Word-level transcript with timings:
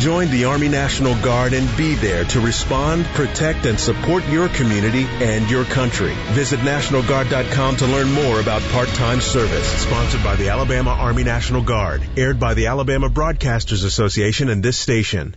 Join 0.00 0.30
the 0.30 0.46
Army 0.46 0.70
National 0.70 1.14
Guard 1.20 1.52
and 1.52 1.76
be 1.76 1.94
there 1.94 2.24
to 2.24 2.40
respond, 2.40 3.04
protect, 3.04 3.66
and 3.66 3.78
support 3.78 4.26
your 4.28 4.48
community 4.48 5.04
and 5.04 5.50
your 5.50 5.66
country. 5.66 6.14
Visit 6.30 6.60
NationalGuard.com 6.60 7.76
to 7.76 7.86
learn 7.86 8.10
more 8.10 8.40
about 8.40 8.62
part-time 8.72 9.20
service. 9.20 9.68
Sponsored 9.82 10.24
by 10.24 10.36
the 10.36 10.48
Alabama 10.48 10.92
Army 10.92 11.22
National 11.22 11.62
Guard. 11.62 12.02
Aired 12.16 12.40
by 12.40 12.54
the 12.54 12.68
Alabama 12.68 13.10
Broadcasters 13.10 13.84
Association 13.84 14.48
and 14.48 14.62
this 14.62 14.78
station. 14.78 15.36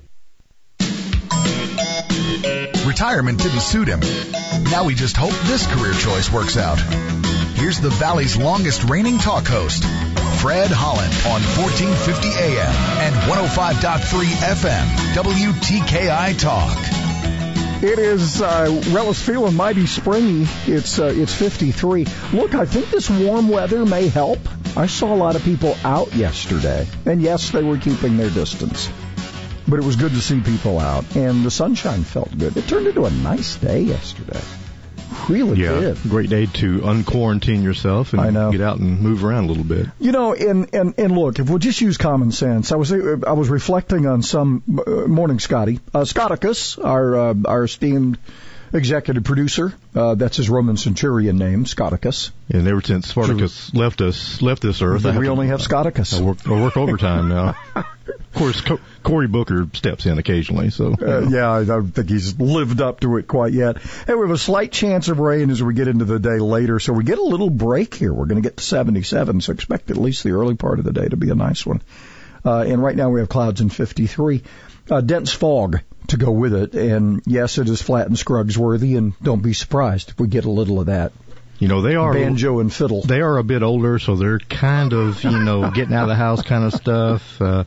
Retirement 2.88 3.40
didn't 3.40 3.60
suit 3.60 3.90
him. 3.90 4.00
Now 4.72 4.86
we 4.86 4.96
just 4.96 5.18
hope 5.18 5.34
this 5.46 5.68
career 5.68 5.92
choice 5.92 6.32
works 6.32 6.56
out. 6.56 6.80
Here's 7.56 7.82
the 7.82 7.90
Valley's 7.90 8.38
longest 8.38 8.90
reigning 8.90 9.18
talk 9.18 9.46
host, 9.46 9.84
Fred 10.44 10.72
Holland 10.72 11.14
on 11.26 11.40
1450 11.56 12.28
AM 12.28 12.68
and 13.00 13.16
105.3 13.32 14.26
FM, 14.60 14.86
WTKI 15.16 16.38
Talk. 16.38 17.82
It 17.82 17.98
is 17.98 18.42
uh, 18.42 18.66
well, 18.92 19.12
it's 19.12 19.22
feeling 19.22 19.56
mighty 19.56 19.86
springy. 19.86 20.46
It's 20.68 21.00
uh, 21.00 21.14
it's 21.16 21.34
53. 21.34 22.06
Look, 22.34 22.56
I 22.56 22.66
think 22.66 22.90
this 22.90 23.10
warm 23.10 23.48
weather 23.48 23.86
may 23.86 24.10
help. 24.10 24.40
I 24.76 24.88
saw 24.88 25.14
a 25.14 25.16
lot 25.16 25.38
of 25.38 25.46
people 25.46 25.78
out 25.86 26.14
yesterday, 26.14 26.86
and 27.06 27.22
yes, 27.22 27.52
they 27.52 27.64
were 27.64 27.78
keeping 27.78 28.18
their 28.18 28.30
distance. 28.30 28.90
But 29.66 29.80
it 29.80 29.86
was 29.86 29.96
good 29.96 30.12
to 30.12 30.20
see 30.20 30.42
people 30.42 30.78
out, 30.78 31.16
and 31.16 31.46
the 31.46 31.52
sunshine 31.52 32.04
felt 32.04 32.38
good. 32.38 32.58
It 32.58 32.68
turned 32.68 32.88
into 32.88 33.06
a 33.06 33.12
nice 33.12 33.56
day 33.56 33.80
yesterday. 33.80 34.42
Really 35.30 35.62
yeah, 35.62 35.80
did. 35.80 36.02
great 36.04 36.30
day 36.30 36.46
to 36.46 36.88
unquarantine 36.88 37.64
yourself 37.64 38.14
and 38.14 38.22
I 38.22 38.30
know. 38.30 38.52
get 38.52 38.62
out 38.62 38.80
and 38.80 39.00
move 39.02 39.24
around 39.24 39.46
a 39.46 39.48
little 39.48 39.64
bit. 39.64 39.88
You 40.00 40.12
know, 40.12 40.34
and, 40.34 40.74
and, 40.74 40.94
and 40.98 41.18
look, 41.18 41.40
if 41.40 41.50
we'll 41.50 41.60
just 41.60 41.80
use 41.82 41.98
common 41.98 42.32
sense, 42.32 42.72
I 42.72 42.76
was 42.76 42.92
I 42.92 43.34
was 43.34 43.50
reflecting 43.50 44.06
on 44.06 44.22
some 44.22 44.64
uh, 44.86 45.08
morning, 45.08 45.40
Scotty 45.40 45.80
uh, 45.94 46.02
Scotticus, 46.02 46.84
our 46.84 47.16
uh, 47.16 47.34
our 47.46 47.64
esteemed 47.64 48.18
executive 48.74 49.24
producer. 49.24 49.74
Uh, 49.96 50.16
that's 50.16 50.38
his 50.38 50.50
Roman 50.50 50.78
centurion 50.78 51.38
name, 51.38 51.66
Scotticus. 51.66 52.32
And 52.50 52.68
ever 52.68 52.82
since 52.82 53.08
Spartacus 53.08 53.74
left 53.74 54.02
us, 54.02 54.42
left 54.42 54.62
this 54.62 54.82
earth, 54.82 55.06
we 55.06 55.12
to- 55.12 55.28
only 55.28 55.48
have 55.48 55.62
Scotticus. 55.62 56.20
I 56.20 56.22
work, 56.22 56.48
I 56.48 56.52
work 56.62 56.76
overtime 56.76 57.30
now. 57.30 57.56
of 57.76 58.34
course, 58.34 58.62
Co- 58.62 58.80
Cory 59.04 59.28
Booker 59.28 59.68
steps 59.74 60.06
in 60.06 60.18
occasionally, 60.18 60.72
so 60.72 60.94
Uh, 60.94 61.28
yeah, 61.30 61.52
I 61.52 61.64
don't 61.64 61.92
think 61.92 62.10
he's 62.10 62.40
lived 62.40 62.82
up 62.82 63.00
to 63.02 63.18
it 63.18 63.28
quite 63.28 63.54
yet. 63.54 63.78
Hey, 64.08 64.16
we 64.16 64.22
have 64.22 64.32
a 64.32 64.38
slight 64.38 64.72
chance 64.72 65.08
of 65.08 65.20
rain 65.20 65.50
as 65.52 65.62
we 65.62 65.74
get 65.74 65.88
into 65.88 66.06
the 66.06 66.20
day 66.20 66.40
later, 66.40 66.80
so 66.80 66.94
we 66.94 67.04
get 67.04 67.20
a 67.20 67.24
little 67.24 67.50
break 67.52 67.94
here. 67.94 68.12
We're 68.14 68.26
going 68.26 68.42
to 68.42 68.48
get 68.48 68.58
to 68.58 68.64
77, 68.64 69.42
so 69.42 69.54
expect 69.54 69.92
at 69.92 69.98
least 69.98 70.24
the 70.24 70.32
early 70.32 70.56
part 70.56 70.80
of 70.80 70.86
the 70.86 70.94
day 70.94 71.08
to 71.08 71.18
be 71.18 71.30
a 71.30 71.36
nice 71.36 71.66
one. 71.66 71.82
Uh, 72.46 72.62
and 72.68 72.82
right 72.84 72.96
now 72.96 73.10
we 73.10 73.20
have 73.22 73.30
clouds 73.30 73.62
in 73.62 73.70
53. 73.70 74.42
Uh, 74.92 75.00
dense 75.00 75.32
fog 75.32 75.80
to 76.08 76.18
go 76.18 76.32
with 76.32 76.54
it, 76.54 76.74
and 76.74 77.22
yes, 77.26 77.58
it 77.58 77.70
is 77.70 77.82
Flatt 77.82 78.08
and 78.08 78.18
Scruggs 78.18 78.58
worthy, 78.58 78.96
and 78.96 79.14
don't 79.22 79.42
be 79.42 79.54
surprised 79.54 80.10
if 80.10 80.20
we 80.20 80.28
get 80.28 80.46
a 80.46 80.52
little 80.52 80.80
of 80.80 80.88
that 80.88 81.12
you 81.64 81.70
know 81.70 81.82
they 81.82 81.96
are 81.96 82.14
banjo 82.14 82.60
and 82.60 82.74
fiddle. 82.74 83.04
they 83.04 83.22
are 83.22 83.38
a 83.38 83.44
bit 83.44 83.64
older, 83.64 83.98
so 83.98 84.18
they're 84.18 84.40
kind 84.40 84.92
of 84.92 85.24
you 85.24 85.40
know 85.40 85.72
getting 85.74 85.94
out 85.94 86.04
of 86.04 86.10
the 86.10 86.16
house 86.16 86.42
kind 86.42 86.66
of 86.66 86.74
stuff. 86.74 87.42
Uh, 87.42 87.64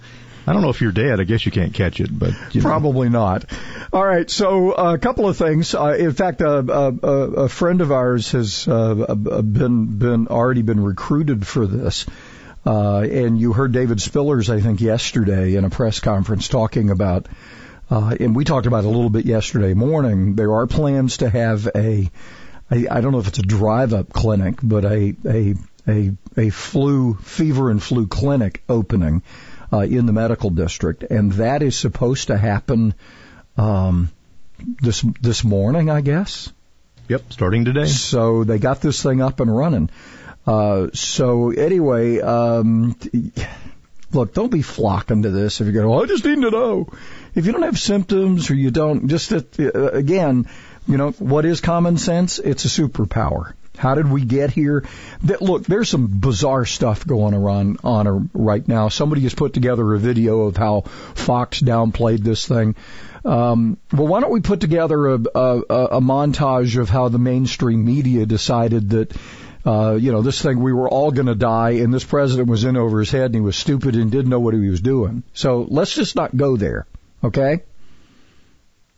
I 0.46 0.52
don't 0.52 0.62
know 0.62 0.68
if 0.68 0.80
you're 0.80 0.92
dead. 0.92 1.18
I 1.18 1.24
guess 1.24 1.44
you 1.46 1.50
can't 1.50 1.72
catch 1.72 1.98
it, 1.98 2.16
but 2.16 2.34
you 2.54 2.60
know. 2.60 2.68
Probably 2.68 3.08
not. 3.08 3.46
All 3.92 4.04
right, 4.04 4.30
so 4.30 4.72
uh, 4.72 4.94
a 4.94 4.98
couple 4.98 5.28
of 5.28 5.36
things. 5.36 5.74
Uh, 5.74 5.96
in 5.98 6.12
fact, 6.12 6.40
a, 6.40 6.58
a, 6.58 7.08
a 7.44 7.48
friend 7.48 7.80
of 7.80 7.90
ours 7.90 8.32
has 8.32 8.68
uh, 8.68 9.14
been 9.14 9.98
been 9.98 10.28
already 10.28 10.62
been 10.62 10.82
recruited 10.82 11.46
for 11.46 11.66
this. 11.66 12.06
Uh, 12.66 12.98
and 12.98 13.40
you 13.40 13.52
heard 13.52 13.72
David 13.72 13.98
Spillers, 13.98 14.50
I 14.50 14.60
think, 14.60 14.80
yesterday 14.80 15.54
in 15.54 15.64
a 15.64 15.70
press 15.70 16.00
conference 16.00 16.48
talking 16.48 16.90
about, 16.90 17.28
uh, 17.90 18.16
and 18.18 18.34
we 18.34 18.44
talked 18.44 18.66
about 18.66 18.84
it 18.84 18.86
a 18.86 18.90
little 18.90 19.10
bit 19.10 19.26
yesterday 19.26 19.74
morning. 19.74 20.34
There 20.34 20.54
are 20.54 20.66
plans 20.66 21.18
to 21.18 21.30
have 21.30 21.68
a, 21.74 22.10
I, 22.70 22.86
I 22.90 23.00
don't 23.00 23.12
know 23.12 23.18
if 23.18 23.28
it's 23.28 23.38
a 23.38 23.42
drive-up 23.42 24.12
clinic, 24.12 24.58
but 24.62 24.84
a 24.84 25.14
a 25.24 25.54
a, 25.88 26.12
a 26.36 26.50
flu 26.50 27.14
fever 27.14 27.70
and 27.70 27.82
flu 27.82 28.06
clinic 28.06 28.62
opening 28.68 29.22
uh, 29.72 29.80
in 29.80 30.06
the 30.06 30.12
medical 30.12 30.50
district, 30.50 31.04
and 31.04 31.32
that 31.32 31.62
is 31.62 31.76
supposed 31.76 32.28
to 32.28 32.36
happen 32.36 32.94
um, 33.56 34.10
this 34.80 35.02
this 35.20 35.44
morning, 35.44 35.90
I 35.90 36.00
guess. 36.00 36.52
Yep, 37.08 37.32
starting 37.32 37.64
today. 37.64 37.86
So 37.86 38.42
they 38.42 38.58
got 38.58 38.80
this 38.80 39.02
thing 39.02 39.22
up 39.22 39.38
and 39.40 39.56
running. 39.56 39.90
Uh, 40.46 40.88
so 40.92 41.50
anyway, 41.50 42.20
um, 42.20 42.96
look, 44.12 44.34
don't 44.34 44.50
be 44.50 44.62
flocking 44.62 45.22
to 45.22 45.30
this 45.30 45.60
if 45.60 45.66
you 45.66 45.72
go, 45.72 45.92
oh, 45.92 46.02
I 46.02 46.06
just 46.06 46.24
need 46.24 46.40
to 46.42 46.50
know. 46.50 46.88
If 47.36 47.44
you 47.44 47.52
don't 47.52 47.62
have 47.62 47.78
symptoms 47.78 48.50
or 48.50 48.54
you 48.54 48.70
don't, 48.70 49.08
just 49.08 49.30
uh, 49.30 49.40
again, 49.92 50.48
you 50.88 50.96
know, 50.96 51.10
what 51.10 51.44
is 51.44 51.60
common 51.60 51.98
sense? 51.98 52.38
It's 52.38 52.64
a 52.64 52.68
superpower. 52.68 53.52
How 53.76 53.94
did 53.94 54.10
we 54.10 54.24
get 54.24 54.50
here? 54.50 54.84
That, 55.24 55.42
look, 55.42 55.66
there's 55.66 55.90
some 55.90 56.06
bizarre 56.06 56.64
stuff 56.64 57.06
going 57.06 57.34
on 57.34 57.76
on 57.84 58.30
right 58.32 58.66
now. 58.66 58.88
Somebody 58.88 59.20
has 59.22 59.34
put 59.34 59.52
together 59.52 59.92
a 59.92 59.98
video 59.98 60.44
of 60.44 60.56
how 60.56 60.80
Fox 60.80 61.60
downplayed 61.60 62.20
this 62.20 62.46
thing. 62.46 62.74
Um, 63.22 63.76
well, 63.92 64.06
why 64.06 64.20
don't 64.20 64.32
we 64.32 64.40
put 64.40 64.60
together 64.60 65.08
a, 65.08 65.20
a, 65.34 65.60
a 65.98 66.00
montage 66.00 66.80
of 66.80 66.88
how 66.88 67.10
the 67.10 67.18
mainstream 67.18 67.84
media 67.84 68.24
decided 68.24 68.90
that, 68.90 69.14
uh, 69.66 69.98
you 70.00 70.10
know, 70.10 70.22
this 70.22 70.40
thing 70.40 70.62
we 70.62 70.72
were 70.72 70.88
all 70.88 71.10
going 71.10 71.26
to 71.26 71.34
die, 71.34 71.72
and 71.82 71.92
this 71.92 72.04
president 72.04 72.48
was 72.48 72.64
in 72.64 72.78
over 72.78 73.00
his 73.00 73.10
head, 73.10 73.26
and 73.26 73.34
he 73.34 73.40
was 73.42 73.56
stupid 73.56 73.94
and 73.94 74.10
didn't 74.10 74.30
know 74.30 74.40
what 74.40 74.54
he 74.54 74.70
was 74.70 74.80
doing. 74.80 75.22
So 75.34 75.66
let's 75.68 75.94
just 75.94 76.16
not 76.16 76.34
go 76.34 76.56
there, 76.56 76.86
okay? 77.26 77.62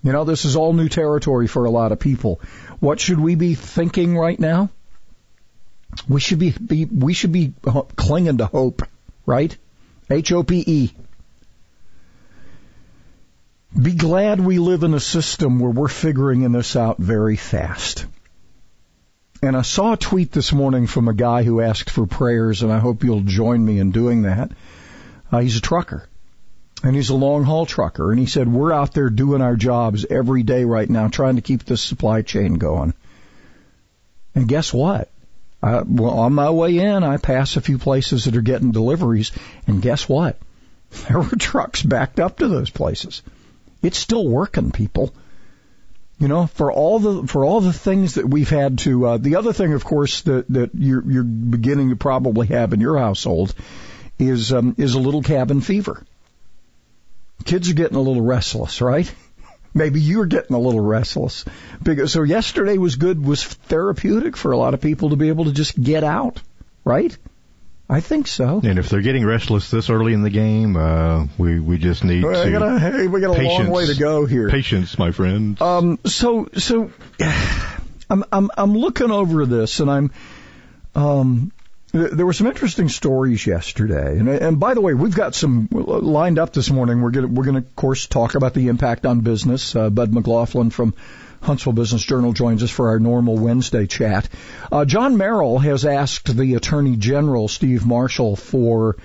You 0.03 0.12
know, 0.12 0.25
this 0.25 0.44
is 0.44 0.56
all 0.56 0.72
new 0.72 0.89
territory 0.89 1.49
for 1.49 1.65
a 1.65 1.71
lot 1.71 1.93
of 1.93 1.99
people. 1.99 2.41
What 2.81 3.00
should 3.00 3.19
we 3.19 3.34
be 3.34 3.55
thinking 3.55 4.16
right 4.16 4.39
now? 4.39 4.71
We 6.09 6.21
should 6.21 6.39
be, 6.39 6.50
be 6.50 6.84
we 6.84 7.15
should 7.15 7.33
be 7.33 7.53
clinging 7.97 8.39
to 8.39 8.47
hope, 8.47 8.83
right? 9.27 9.56
H 10.11 10.33
O 10.33 10.43
P 10.43 10.62
E. 10.66 10.93
Be 13.81 13.93
glad 13.93 14.41
we 14.41 14.59
live 14.59 14.83
in 14.83 14.95
a 14.95 15.00
system 15.00 15.59
where 15.59 15.71
we're 15.71 15.89
figuring 15.89 16.50
this 16.53 16.77
out 16.77 16.99
very 16.99 17.37
fast. 17.37 18.06
And 19.43 19.56
I 19.56 19.62
saw 19.62 19.93
a 19.93 19.97
tweet 19.97 20.33
this 20.33 20.53
morning 20.53 20.87
from 20.87 21.09
a 21.09 21.15
guy 21.15 21.43
who 21.43 21.60
asked 21.60 21.91
for 21.91 22.06
prayers, 22.06 22.62
and 22.62 22.72
I 22.72 22.78
hope 22.78 23.05
you'll 23.05 23.21
join 23.21 23.65
me 23.65 23.78
in 23.78 23.91
doing 23.93 24.22
that. 24.22 24.50
Uh, 25.31 25.41
he's 25.41 25.56
a 25.56 25.60
trucker. 25.60 26.09
And 26.83 26.94
he's 26.94 27.11
a 27.11 27.15
long 27.15 27.44
haul 27.44 27.66
trucker. 27.66 28.11
And 28.11 28.21
he 28.21 28.27
said, 28.27 28.53
We're 28.53 28.72
out 28.72 28.95
there 28.95 29.10
doing 29.10 29.42
our 29.42 29.57
jobs 29.57 30.07
every 30.09 30.42
day 30.42 30.65
right 30.65 30.89
now, 30.89 31.09
trying 31.09 31.36
to 31.36 31.42
keep 31.42 31.65
this 31.65 31.83
supply 31.83 32.22
chain 32.22 32.54
going. 32.54 32.95
And 34.34 34.47
guess 34.47 34.72
what? 34.72 35.10
I, 35.60 35.83
well, 35.83 36.13
on 36.13 36.34
my 36.34 36.51
way 36.51 36.78
in, 36.78 37.03
I 37.03 37.16
pass 37.16 37.57
a 37.57 37.60
few 37.60 37.78
places 37.78 38.25
that 38.25 38.36
are 38.36 38.42
getting 38.42 38.71
deliveries. 38.71 39.33
And 39.66 39.83
guess 39.83 40.09
what? 40.09 40.39
There 41.09 41.19
were 41.19 41.36
trucks 41.36 41.83
backed 41.83 42.19
up 42.19 42.39
to 42.39 42.48
those 42.48 42.71
places. 42.71 43.22
It's 43.83 43.98
still 43.98 44.27
working, 44.27 44.71
people. 44.71 45.13
You 46.19 46.28
know, 46.28 46.47
for 46.47 46.72
all 46.72 46.98
the 46.98 47.27
for 47.28 47.45
all 47.45 47.60
the 47.60 47.74
things 47.74 48.15
that 48.15 48.27
we've 48.27 48.48
had 48.48 48.78
to. 48.78 49.07
Uh, 49.07 49.16
the 49.19 49.36
other 49.36 49.53
thing, 49.53 49.74
of 49.74 49.84
course, 49.84 50.22
that 50.22 50.48
that 50.48 50.71
you're 50.74 51.04
you're 51.09 51.24
beginning 51.24 51.91
to 51.91 51.97
probably 51.97 52.47
have 52.48 52.72
in 52.72 52.81
your 52.81 52.98
household 52.98 53.54
is 54.19 54.53
um, 54.53 54.74
is 54.78 54.95
a 54.95 54.98
little 54.98 55.22
cabin 55.22 55.60
fever. 55.60 56.03
Kids 57.44 57.70
are 57.70 57.74
getting 57.74 57.96
a 57.96 58.00
little 58.00 58.22
restless, 58.22 58.80
right? 58.80 59.12
Maybe 59.74 60.00
you're 60.00 60.26
getting 60.26 60.56
a 60.56 60.58
little 60.58 60.80
restless. 60.80 61.44
Because 61.82 62.12
so 62.12 62.22
yesterday 62.22 62.78
was 62.78 62.96
good, 62.96 63.24
was 63.24 63.44
therapeutic 63.44 64.36
for 64.36 64.52
a 64.52 64.56
lot 64.56 64.74
of 64.74 64.80
people 64.80 65.10
to 65.10 65.16
be 65.16 65.28
able 65.28 65.44
to 65.44 65.52
just 65.52 65.80
get 65.80 66.04
out, 66.04 66.42
right? 66.84 67.16
I 67.90 68.00
think 68.00 68.26
so. 68.26 68.60
And 68.62 68.78
if 68.78 68.90
they're 68.90 69.00
getting 69.02 69.24
restless 69.24 69.70
this 69.70 69.88
early 69.88 70.12
in 70.12 70.22
the 70.22 70.28
game, 70.30 70.76
uh, 70.76 71.26
we 71.38 71.58
we 71.58 71.78
just 71.78 72.04
need 72.04 72.22
We 72.22 72.34
to 72.34 72.50
got 72.50 72.62
a, 72.62 72.78
hey, 72.78 73.06
we 73.06 73.20
got 73.20 73.28
a 73.28 73.32
long 73.32 73.38
Patience. 73.40 73.68
way 73.70 73.86
to 73.86 73.94
go 73.94 74.26
here. 74.26 74.50
patience, 74.50 74.98
my 74.98 75.10
friend. 75.10 75.60
Um, 75.62 75.98
so, 76.04 76.48
so, 76.56 76.90
I'm, 78.10 78.24
I'm, 78.32 78.50
I'm 78.56 78.74
looking 78.76 79.10
over 79.10 79.46
this 79.46 79.80
and 79.80 79.90
I'm, 79.90 80.10
um, 80.94 81.52
there 81.92 82.26
were 82.26 82.32
some 82.32 82.46
interesting 82.46 82.88
stories 82.88 83.46
yesterday. 83.46 84.18
And, 84.18 84.28
and 84.28 84.60
by 84.60 84.74
the 84.74 84.80
way, 84.80 84.94
we've 84.94 85.14
got 85.14 85.34
some 85.34 85.68
lined 85.70 86.38
up 86.38 86.52
this 86.52 86.70
morning. 86.70 87.00
We're 87.00 87.10
going 87.10 87.34
we're 87.34 87.44
to, 87.44 87.58
of 87.58 87.76
course, 87.76 88.06
talk 88.06 88.34
about 88.34 88.54
the 88.54 88.68
impact 88.68 89.06
on 89.06 89.20
business. 89.20 89.74
Uh, 89.74 89.88
Bud 89.88 90.12
McLaughlin 90.12 90.70
from 90.70 90.94
Huntsville 91.40 91.72
Business 91.72 92.02
Journal 92.02 92.32
joins 92.32 92.62
us 92.62 92.70
for 92.70 92.90
our 92.90 92.98
normal 92.98 93.38
Wednesday 93.38 93.86
chat. 93.86 94.28
Uh, 94.70 94.84
John 94.84 95.16
Merrill 95.16 95.58
has 95.58 95.86
asked 95.86 96.36
the 96.36 96.54
Attorney 96.54 96.96
General, 96.96 97.48
Steve 97.48 97.86
Marshall, 97.86 98.36
for, 98.36 98.96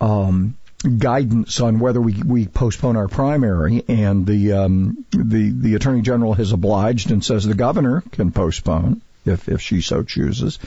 um, 0.00 0.56
guidance 0.98 1.60
on 1.60 1.78
whether 1.78 2.00
we, 2.00 2.22
we 2.22 2.46
postpone 2.46 2.96
our 2.96 3.08
primary, 3.08 3.82
and 3.88 4.26
the 4.26 4.52
um, 4.52 5.04
the 5.10 5.50
the 5.50 5.74
attorney 5.74 6.02
general 6.02 6.34
has 6.34 6.52
obliged 6.52 7.10
and 7.10 7.24
says 7.24 7.44
the 7.44 7.54
governor 7.54 8.02
can 8.12 8.30
postpone 8.30 9.00
if 9.26 9.48
if 9.48 9.60
she 9.60 9.80
so 9.80 10.02
chooses. 10.02 10.58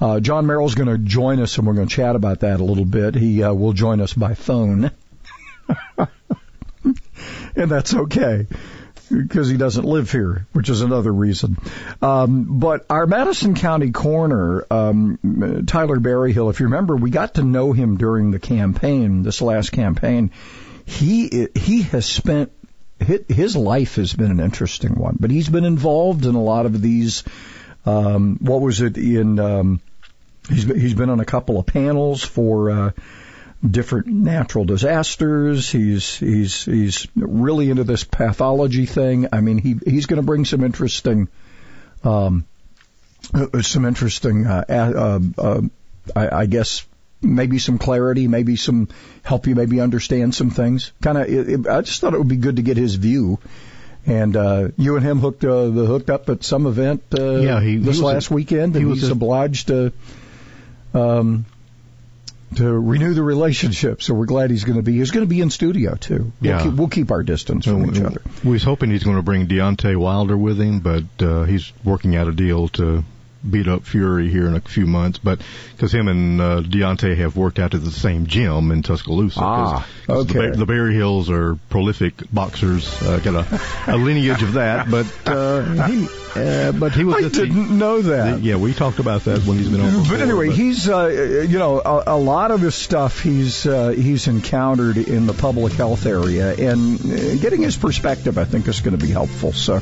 Uh, 0.00 0.20
John 0.20 0.46
Merrill's 0.46 0.74
going 0.74 0.88
to 0.88 0.98
join 0.98 1.40
us, 1.40 1.58
and 1.58 1.66
we're 1.66 1.74
going 1.74 1.88
to 1.88 1.94
chat 1.94 2.16
about 2.16 2.40
that 2.40 2.60
a 2.60 2.64
little 2.64 2.84
bit. 2.84 3.14
He 3.14 3.42
uh, 3.42 3.52
will 3.54 3.72
join 3.72 4.00
us 4.00 4.12
by 4.12 4.34
phone, 4.34 4.90
and 7.56 7.70
that's 7.70 7.94
okay 7.94 8.46
because 9.10 9.48
he 9.48 9.56
doesn't 9.56 9.84
live 9.84 10.10
here, 10.10 10.46
which 10.52 10.68
is 10.68 10.80
another 10.80 11.12
reason. 11.12 11.56
Um, 12.02 12.58
but 12.58 12.86
our 12.90 13.06
Madison 13.06 13.54
County 13.54 13.90
coroner, 13.90 14.66
um, 14.70 15.64
Tyler 15.66 16.00
Berryhill, 16.00 16.50
if 16.50 16.60
you 16.60 16.66
remember, 16.66 16.96
we 16.96 17.10
got 17.10 17.34
to 17.34 17.42
know 17.42 17.72
him 17.72 17.96
during 17.96 18.30
the 18.30 18.38
campaign, 18.38 19.22
this 19.22 19.40
last 19.40 19.70
campaign. 19.70 20.32
He 20.84 21.48
he 21.54 21.82
has 21.82 22.06
spent 22.06 22.52
his 22.98 23.56
life 23.56 23.96
has 23.96 24.14
been 24.14 24.30
an 24.30 24.40
interesting 24.40 24.94
one, 24.94 25.16
but 25.18 25.30
he's 25.30 25.48
been 25.48 25.64
involved 25.64 26.24
in 26.24 26.34
a 26.34 26.42
lot 26.42 26.66
of 26.66 26.80
these. 26.80 27.24
Um, 27.86 28.38
what 28.40 28.60
was 28.60 28.80
it 28.80 28.98
in? 28.98 29.38
Um, 29.38 29.80
he's 30.48 30.64
he's 30.64 30.94
been 30.94 31.10
on 31.10 31.20
a 31.20 31.24
couple 31.24 31.58
of 31.58 31.66
panels 31.66 32.22
for. 32.22 32.70
Uh, 32.70 32.90
different 33.68 34.06
natural 34.06 34.64
disasters. 34.64 35.70
He's 35.70 36.16
he's 36.16 36.64
he's 36.64 37.06
really 37.14 37.70
into 37.70 37.84
this 37.84 38.04
pathology 38.04 38.86
thing. 38.86 39.28
I 39.32 39.40
mean, 39.40 39.58
he 39.58 39.76
he's 39.84 40.06
going 40.06 40.20
to 40.20 40.26
bring 40.26 40.44
some 40.44 40.62
interesting, 40.62 41.28
um, 42.04 42.44
uh, 43.34 43.62
some 43.62 43.84
interesting, 43.84 44.46
uh, 44.46 45.20
uh, 45.38 45.60
I, 46.14 46.42
I 46.42 46.46
guess 46.46 46.86
maybe 47.22 47.58
some 47.58 47.78
clarity, 47.78 48.28
maybe 48.28 48.56
some 48.56 48.88
help 49.22 49.46
you 49.46 49.54
maybe 49.54 49.80
understand 49.80 50.34
some 50.34 50.50
things. 50.50 50.92
Kind 51.02 51.18
of, 51.18 51.66
I 51.66 51.80
just 51.80 52.00
thought 52.00 52.14
it 52.14 52.18
would 52.18 52.28
be 52.28 52.36
good 52.36 52.56
to 52.56 52.62
get 52.62 52.76
his 52.76 52.94
view. 52.94 53.38
And 54.06 54.36
uh, 54.36 54.68
you 54.76 54.94
and 54.96 55.04
him 55.04 55.18
hooked 55.18 55.44
uh, 55.44 55.68
the 55.68 55.84
hooked 55.84 56.10
up 56.10 56.28
at 56.28 56.44
some 56.44 56.66
event 56.66 57.02
uh, 57.18 57.36
Yeah, 57.38 57.60
he- 57.60 57.70
he 57.72 57.76
this 57.78 57.96
was 57.96 58.02
last 58.02 58.30
a- 58.30 58.34
weekend, 58.34 58.74
he 58.76 58.84
was 58.84 59.00
he's 59.00 59.08
a- 59.08 59.12
obliged 59.12 59.66
to 59.68 59.92
um, 60.94 61.44
to 62.54 62.64
renew 62.72 63.12
the 63.14 63.22
relationship. 63.22 64.02
So 64.02 64.14
we're 64.14 64.26
glad 64.26 64.50
he's 64.50 64.64
going 64.64 64.76
to 64.76 64.82
be. 64.82 64.92
He's 64.98 65.10
going 65.10 65.26
to 65.26 65.28
be 65.28 65.40
in 65.40 65.50
studio 65.50 65.96
too. 65.96 66.32
We'll, 66.40 66.50
Yeah. 66.52 66.62
keep, 66.62 66.72
we'll 66.74 66.88
keep 66.88 67.10
our 67.10 67.22
distance 67.24 67.64
from 67.66 67.90
each 67.90 68.00
other. 68.00 68.22
We 68.44 68.52
was 68.52 68.62
hoping 68.62 68.90
he's 68.90 69.02
going 69.02 69.16
to 69.16 69.22
bring 69.22 69.48
Deontay 69.48 69.96
Wilder 69.96 70.36
with 70.36 70.58
him, 70.60 70.78
but 70.80 71.04
uh, 71.20 71.42
he's 71.42 71.72
working 71.84 72.14
out 72.16 72.28
a 72.28 72.32
deal 72.32 72.68
to 72.68 73.02
beat 73.48 73.68
up 73.68 73.84
Fury 73.84 74.28
here 74.28 74.46
in 74.46 74.54
a 74.56 74.60
few 74.60 74.86
months. 74.86 75.18
But 75.18 75.40
because 75.72 75.92
him 75.94 76.08
and 76.08 76.40
uh, 76.40 76.60
Deontay 76.62 77.16
have 77.18 77.36
worked 77.36 77.58
out 77.58 77.74
at 77.74 77.82
the 77.84 77.90
same 77.90 78.26
gym 78.26 78.70
in 78.72 78.82
Tuscaloosa. 78.82 79.40
'cause- 79.40 79.82
Ah, 79.82 79.86
'cause 80.06 80.30
okay. 80.30 80.50
The, 80.50 80.64
the 80.64 80.66
Berryhills 80.66 81.28
are 81.30 81.56
prolific 81.70 82.14
boxers. 82.32 83.00
Uh, 83.02 83.18
got 83.18 83.34
a, 83.52 83.60
a 83.86 83.96
lineage 83.96 84.42
of 84.42 84.54
that, 84.54 84.90
but 84.90 85.06
uh, 85.26 85.62
he 85.88 86.08
uh, 86.36 86.72
but 86.72 86.92
he 86.92 87.04
was 87.04 87.16
I 87.16 87.22
the- 87.22 87.30
didn't 87.30 87.76
know 87.76 88.02
that. 88.02 88.40
yeah, 88.42 88.56
we 88.56 88.72
talked 88.74 88.98
about 88.98 89.22
that 89.24 89.44
when 89.44 89.58
he's 89.58 89.68
been 89.68 89.80
on. 89.80 90.04
But 90.08 90.20
anyway, 90.20 90.50
he's 90.50 90.88
uh, 90.88 91.44
you 91.48 91.58
know 91.58 91.80
a, 91.80 92.04
a 92.08 92.16
lot 92.18 92.50
of 92.50 92.60
this 92.60 92.74
stuff 92.76 93.20
he's 93.20 93.66
uh, 93.66 93.88
he's 93.88 94.26
encountered 94.28 94.96
in 94.98 95.26
the 95.26 95.32
public 95.34 95.72
health 95.74 96.06
area, 96.06 96.52
and 96.54 97.00
uh, 97.00 97.34
getting 97.36 97.62
his 97.62 97.76
perspective 97.76 98.38
I 98.38 98.44
think 98.44 98.68
is 98.68 98.80
going 98.80 98.98
to 98.98 99.04
be 99.04 99.12
helpful. 99.12 99.52
So 99.52 99.80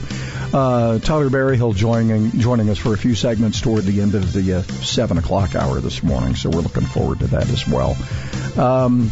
uh, 0.52 0.98
Tyler 1.00 1.30
Berryhill 1.30 1.72
joining 1.72 2.30
joining 2.38 2.70
us 2.70 2.78
for 2.78 2.94
a 2.94 2.98
few 2.98 3.14
segments 3.14 3.60
toward 3.60 3.84
the 3.84 4.00
end 4.00 4.14
of 4.14 4.32
the 4.32 4.54
uh, 4.54 4.62
seven 4.62 5.18
o'clock 5.18 5.54
hour 5.54 5.80
this 5.80 6.02
morning. 6.02 6.34
So 6.36 6.50
we're 6.50 6.60
looking 6.60 6.84
forward 6.86 7.20
to 7.20 7.26
that 7.28 7.48
as 7.50 7.66
well. 7.66 7.96
Um, 8.56 9.10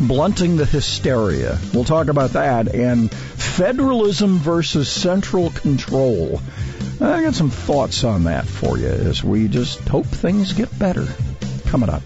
blunting 0.00 0.56
the 0.56 0.64
hysteria. 0.64 1.58
We'll 1.72 1.84
talk 1.84 2.08
about 2.08 2.30
that 2.30 2.74
and 2.74 3.10
federalism 3.10 4.38
versus 4.38 4.88
central 4.88 5.50
control. 5.50 6.40
I 7.00 7.22
got 7.22 7.34
some 7.34 7.50
thoughts 7.50 8.04
on 8.04 8.24
that 8.24 8.46
for 8.46 8.78
you 8.78 8.88
as 8.88 9.22
we 9.22 9.48
just 9.48 9.80
hope 9.80 10.06
things 10.06 10.52
get 10.52 10.76
better. 10.78 11.06
Coming 11.66 11.90
up. 11.90 12.02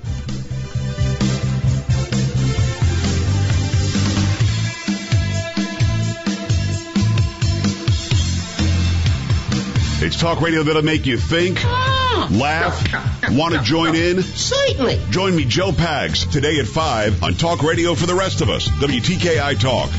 It's 10.03 10.19
talk 10.19 10.41
radio 10.41 10.63
that'll 10.63 10.81
make 10.81 11.05
you 11.05 11.19
think, 11.19 11.63
ah! 11.63 12.29
laugh, 12.33 12.91
want 13.37 13.55
to 13.55 13.63
join 13.63 13.95
in. 13.95 14.23
Certainly. 14.23 15.01
Join 15.11 15.35
me, 15.35 15.45
Joe 15.45 15.73
Pags, 15.73 16.31
today 16.31 16.59
at 16.59 16.67
5 16.67 17.23
on 17.23 17.35
Talk 17.35 17.63
Radio 17.63 17.95
for 17.95 18.07
the 18.07 18.15
rest 18.15 18.41
of 18.41 18.51
us. 18.51 18.69
WTKI 18.69 19.59
Talk. 19.59 19.91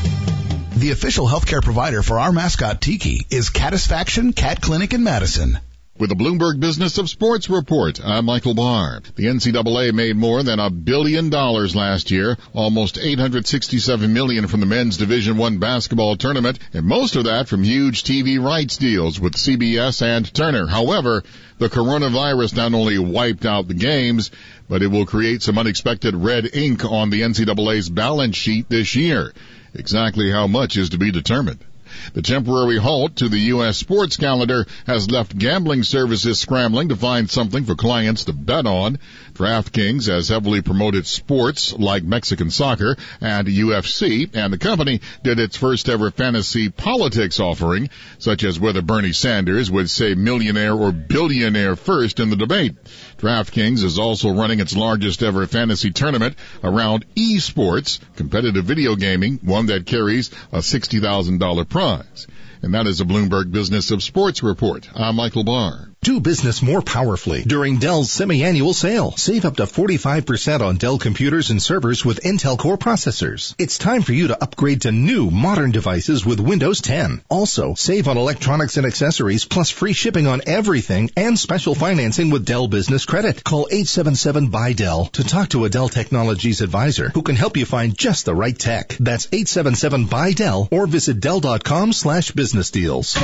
The 0.76 0.90
official 0.90 1.26
healthcare 1.26 1.62
provider 1.62 2.02
for 2.02 2.18
our 2.18 2.32
mascot 2.32 2.80
Tiki 2.80 3.26
is 3.30 3.50
Catisfaction 3.50 4.32
Cat 4.32 4.60
Clinic 4.60 4.92
in 4.92 5.04
Madison. 5.04 5.58
With 6.02 6.08
the 6.08 6.16
Bloomberg 6.16 6.58
Business 6.58 6.98
of 6.98 7.08
Sports 7.08 7.48
report, 7.48 8.04
I'm 8.04 8.24
Michael 8.24 8.54
Barr. 8.54 9.02
The 9.14 9.26
NCAA 9.26 9.92
made 9.92 10.16
more 10.16 10.42
than 10.42 10.58
a 10.58 10.68
billion 10.68 11.30
dollars 11.30 11.76
last 11.76 12.10
year, 12.10 12.36
almost 12.52 12.98
867 12.98 14.12
million 14.12 14.48
from 14.48 14.58
the 14.58 14.66
men's 14.66 14.96
Division 14.96 15.36
One 15.36 15.58
basketball 15.58 16.16
tournament, 16.16 16.58
and 16.72 16.84
most 16.84 17.14
of 17.14 17.26
that 17.26 17.46
from 17.46 17.62
huge 17.62 18.02
TV 18.02 18.42
rights 18.42 18.78
deals 18.78 19.20
with 19.20 19.34
CBS 19.34 20.02
and 20.02 20.34
Turner. 20.34 20.66
However, 20.66 21.22
the 21.58 21.68
coronavirus 21.68 22.56
not 22.56 22.74
only 22.74 22.98
wiped 22.98 23.46
out 23.46 23.68
the 23.68 23.74
games, 23.74 24.32
but 24.68 24.82
it 24.82 24.88
will 24.88 25.06
create 25.06 25.40
some 25.44 25.56
unexpected 25.56 26.16
red 26.16 26.52
ink 26.52 26.84
on 26.84 27.10
the 27.10 27.20
NCAA's 27.20 27.88
balance 27.88 28.34
sheet 28.34 28.68
this 28.68 28.96
year. 28.96 29.32
Exactly 29.72 30.32
how 30.32 30.48
much 30.48 30.76
is 30.76 30.90
to 30.90 30.98
be 30.98 31.12
determined. 31.12 31.60
The 32.14 32.22
temporary 32.22 32.78
halt 32.78 33.16
to 33.16 33.28
the 33.28 33.38
U.S. 33.38 33.78
sports 33.78 34.16
calendar 34.16 34.66
has 34.86 35.10
left 35.10 35.36
gambling 35.36 35.82
services 35.82 36.40
scrambling 36.40 36.88
to 36.88 36.96
find 36.96 37.30
something 37.30 37.64
for 37.64 37.74
clients 37.74 38.24
to 38.24 38.32
bet 38.32 38.66
on. 38.66 38.98
DraftKings 39.34 40.08
has 40.08 40.28
heavily 40.28 40.62
promoted 40.62 41.06
sports 41.06 41.72
like 41.72 42.02
Mexican 42.02 42.50
soccer 42.50 42.96
and 43.20 43.48
UFC, 43.48 44.30
and 44.34 44.52
the 44.52 44.58
company 44.58 45.00
did 45.22 45.38
its 45.38 45.56
first 45.56 45.88
ever 45.88 46.10
fantasy 46.10 46.68
politics 46.68 47.40
offering, 47.40 47.90
such 48.18 48.44
as 48.44 48.60
whether 48.60 48.82
Bernie 48.82 49.12
Sanders 49.12 49.70
would 49.70 49.88
say 49.90 50.14
millionaire 50.14 50.74
or 50.74 50.92
billionaire 50.92 51.76
first 51.76 52.20
in 52.20 52.30
the 52.30 52.36
debate. 52.36 52.76
DraftKings 53.22 53.84
is 53.84 54.00
also 54.00 54.30
running 54.30 54.58
its 54.58 54.74
largest 54.74 55.22
ever 55.22 55.46
fantasy 55.46 55.92
tournament 55.92 56.34
around 56.64 57.06
esports, 57.14 58.00
competitive 58.16 58.64
video 58.64 58.96
gaming, 58.96 59.38
one 59.44 59.66
that 59.66 59.86
carries 59.86 60.30
a 60.50 60.58
$60,000 60.58 61.68
prize. 61.68 62.26
And 62.62 62.74
that 62.74 62.88
is 62.88 63.00
a 63.00 63.04
Bloomberg 63.04 63.52
Business 63.52 63.92
of 63.92 64.02
Sports 64.02 64.42
report. 64.42 64.88
I'm 64.96 65.14
Michael 65.14 65.44
Barr. 65.44 65.91
Do 66.04 66.18
business 66.18 66.62
more 66.62 66.82
powerfully 66.82 67.44
during 67.44 67.78
Dell's 67.78 68.10
semi-annual 68.10 68.74
sale. 68.74 69.12
Save 69.16 69.44
up 69.44 69.58
to 69.58 69.66
45% 69.66 70.60
on 70.60 70.76
Dell 70.76 70.98
computers 70.98 71.50
and 71.50 71.62
servers 71.62 72.04
with 72.04 72.24
Intel 72.24 72.58
Core 72.58 72.76
processors. 72.76 73.54
It's 73.56 73.78
time 73.78 74.02
for 74.02 74.12
you 74.12 74.26
to 74.26 74.42
upgrade 74.42 74.80
to 74.80 74.90
new 74.90 75.30
modern 75.30 75.70
devices 75.70 76.26
with 76.26 76.40
Windows 76.40 76.80
10. 76.80 77.22
Also, 77.28 77.74
save 77.74 78.08
on 78.08 78.16
electronics 78.16 78.76
and 78.76 78.84
accessories 78.84 79.44
plus 79.44 79.70
free 79.70 79.92
shipping 79.92 80.26
on 80.26 80.42
everything 80.44 81.08
and 81.16 81.38
special 81.38 81.76
financing 81.76 82.30
with 82.30 82.44
Dell 82.44 82.66
Business 82.66 83.06
Credit. 83.06 83.44
Call 83.44 83.68
877 83.70 84.48
by 84.48 84.72
Dell 84.72 85.04
to 85.12 85.22
talk 85.22 85.50
to 85.50 85.64
a 85.66 85.68
Dell 85.68 85.88
Technologies 85.88 86.62
advisor 86.62 87.10
who 87.10 87.22
can 87.22 87.36
help 87.36 87.56
you 87.56 87.64
find 87.64 87.96
just 87.96 88.24
the 88.24 88.34
right 88.34 88.58
tech. 88.58 88.96
That's 88.98 89.28
877 89.30 90.06
by 90.06 90.32
Dell 90.32 90.66
or 90.72 90.88
visit 90.88 91.20
Dell.com 91.20 91.92
slash 91.92 92.32
business 92.32 92.72
deals. 92.72 93.16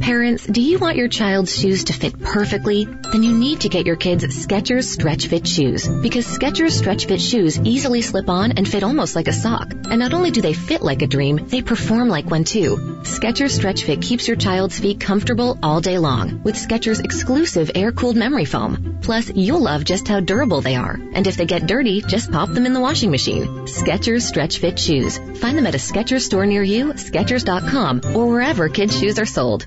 Parents, 0.00 0.44
do 0.44 0.60
you 0.60 0.80
want 0.80 0.96
your 0.96 1.06
child's 1.06 1.56
shoes 1.56 1.84
to 1.84 1.92
fit 1.92 2.20
perfectly? 2.20 2.86
Then 2.86 3.22
you 3.22 3.32
need 3.32 3.60
to 3.60 3.68
get 3.68 3.86
your 3.86 3.94
kids 3.94 4.24
Skechers 4.24 4.84
Stretch 4.84 5.28
Fit 5.28 5.46
shoes 5.46 5.86
because 5.86 6.26
Skechers 6.26 6.72
Stretch 6.72 7.06
Fit 7.06 7.20
shoes 7.20 7.58
easily 7.60 8.02
slip 8.02 8.28
on 8.28 8.52
and 8.52 8.66
fit 8.66 8.82
almost 8.82 9.14
like 9.14 9.28
a 9.28 9.32
sock. 9.32 9.72
And 9.72 10.00
not 10.00 10.12
only 10.12 10.32
do 10.32 10.40
they 10.40 10.54
fit 10.54 10.82
like 10.82 11.02
a 11.02 11.06
dream, 11.06 11.46
they 11.48 11.62
perform 11.62 12.08
like 12.08 12.28
one 12.28 12.42
too. 12.42 12.76
Skechers 13.02 13.50
Stretch 13.50 13.84
Fit 13.84 14.02
keeps 14.02 14.26
your 14.26 14.36
child's 14.36 14.80
feet 14.80 14.98
comfortable 14.98 15.56
all 15.62 15.80
day 15.80 15.98
long 15.98 16.42
with 16.42 16.56
Skechers 16.56 17.04
exclusive 17.04 17.70
air-cooled 17.74 18.16
memory 18.16 18.44
foam. 18.44 18.98
Plus, 19.02 19.30
you'll 19.30 19.62
love 19.62 19.84
just 19.84 20.08
how 20.08 20.18
durable 20.18 20.62
they 20.62 20.74
are. 20.74 20.98
And 21.14 21.28
if 21.28 21.36
they 21.36 21.46
get 21.46 21.68
dirty, 21.68 22.02
just 22.02 22.32
pop 22.32 22.48
them 22.48 22.66
in 22.66 22.72
the 22.72 22.80
washing 22.80 23.12
machine. 23.12 23.46
Skechers 23.66 24.22
Stretch 24.22 24.58
Fit 24.58 24.80
Shoes. 24.80 25.18
Find 25.18 25.56
them 25.56 25.66
at 25.66 25.76
a 25.76 25.78
Skechers 25.78 26.22
store 26.22 26.46
near 26.46 26.62
you, 26.62 26.92
Skechers.com, 26.94 28.16
or 28.16 28.26
wherever 28.26 28.68
kids' 28.68 28.98
shoes 28.98 29.20
are 29.20 29.26
sold. 29.26 29.66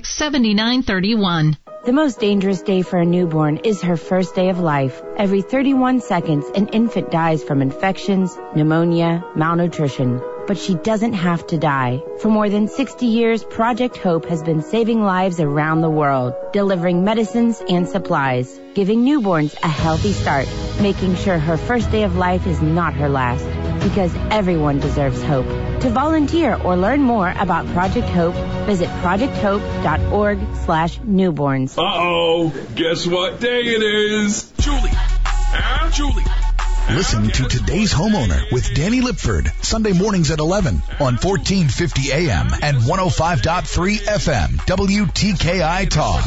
800-526-7931. 0.00 1.56
The 1.84 1.92
most 1.92 2.20
dangerous 2.20 2.62
day 2.62 2.82
for 2.82 2.98
a 2.98 3.04
newborn 3.04 3.58
is 3.58 3.82
her 3.82 3.96
first 3.96 4.34
day 4.34 4.48
of 4.50 4.58
life. 4.58 5.00
Every 5.16 5.42
31 5.42 6.00
seconds, 6.00 6.46
an 6.54 6.68
infant 6.68 7.10
dies 7.10 7.42
from 7.42 7.62
infections, 7.62 8.36
pneumonia, 8.54 9.24
malnutrition 9.34 10.20
but 10.48 10.58
she 10.58 10.74
doesn't 10.74 11.12
have 11.12 11.46
to 11.46 11.58
die. 11.58 12.02
For 12.20 12.28
more 12.28 12.48
than 12.48 12.68
60 12.68 13.04
years, 13.04 13.44
Project 13.44 13.98
Hope 13.98 14.24
has 14.24 14.42
been 14.42 14.62
saving 14.62 15.02
lives 15.02 15.40
around 15.40 15.82
the 15.82 15.90
world, 15.90 16.32
delivering 16.54 17.04
medicines 17.04 17.62
and 17.68 17.86
supplies, 17.86 18.58
giving 18.74 19.04
newborns 19.04 19.54
a 19.62 19.68
healthy 19.68 20.14
start, 20.14 20.48
making 20.80 21.16
sure 21.16 21.38
her 21.38 21.58
first 21.58 21.90
day 21.90 22.02
of 22.02 22.16
life 22.16 22.46
is 22.46 22.62
not 22.62 22.94
her 22.94 23.10
last, 23.10 23.44
because 23.86 24.12
everyone 24.30 24.80
deserves 24.80 25.22
hope. 25.22 25.46
To 25.82 25.90
volunteer 25.90 26.54
or 26.54 26.76
learn 26.76 27.02
more 27.02 27.30
about 27.38 27.66
Project 27.66 28.08
Hope, 28.08 28.34
visit 28.66 28.88
projecthope.org 29.02 30.38
slash 30.64 30.98
newborns. 31.00 31.76
Uh-oh, 31.76 32.54
guess 32.74 33.06
what 33.06 33.38
day 33.38 33.60
it 33.60 33.82
is? 33.82 34.50
Julie. 34.58 34.90
Ah, 34.94 35.90
Julie. 35.92 36.47
Listen 36.90 37.28
to 37.28 37.44
today's 37.44 37.92
homeowner 37.92 38.50
with 38.50 38.74
Danny 38.74 39.02
Lipford 39.02 39.52
Sunday 39.62 39.92
mornings 39.92 40.30
at 40.30 40.38
11 40.38 40.74
on 41.00 41.16
1450 41.20 42.12
AM 42.12 42.48
and 42.62 42.78
105.3 42.78 43.98
FM 43.98 44.48
WTKI 44.56 45.90
Talk. 45.90 46.24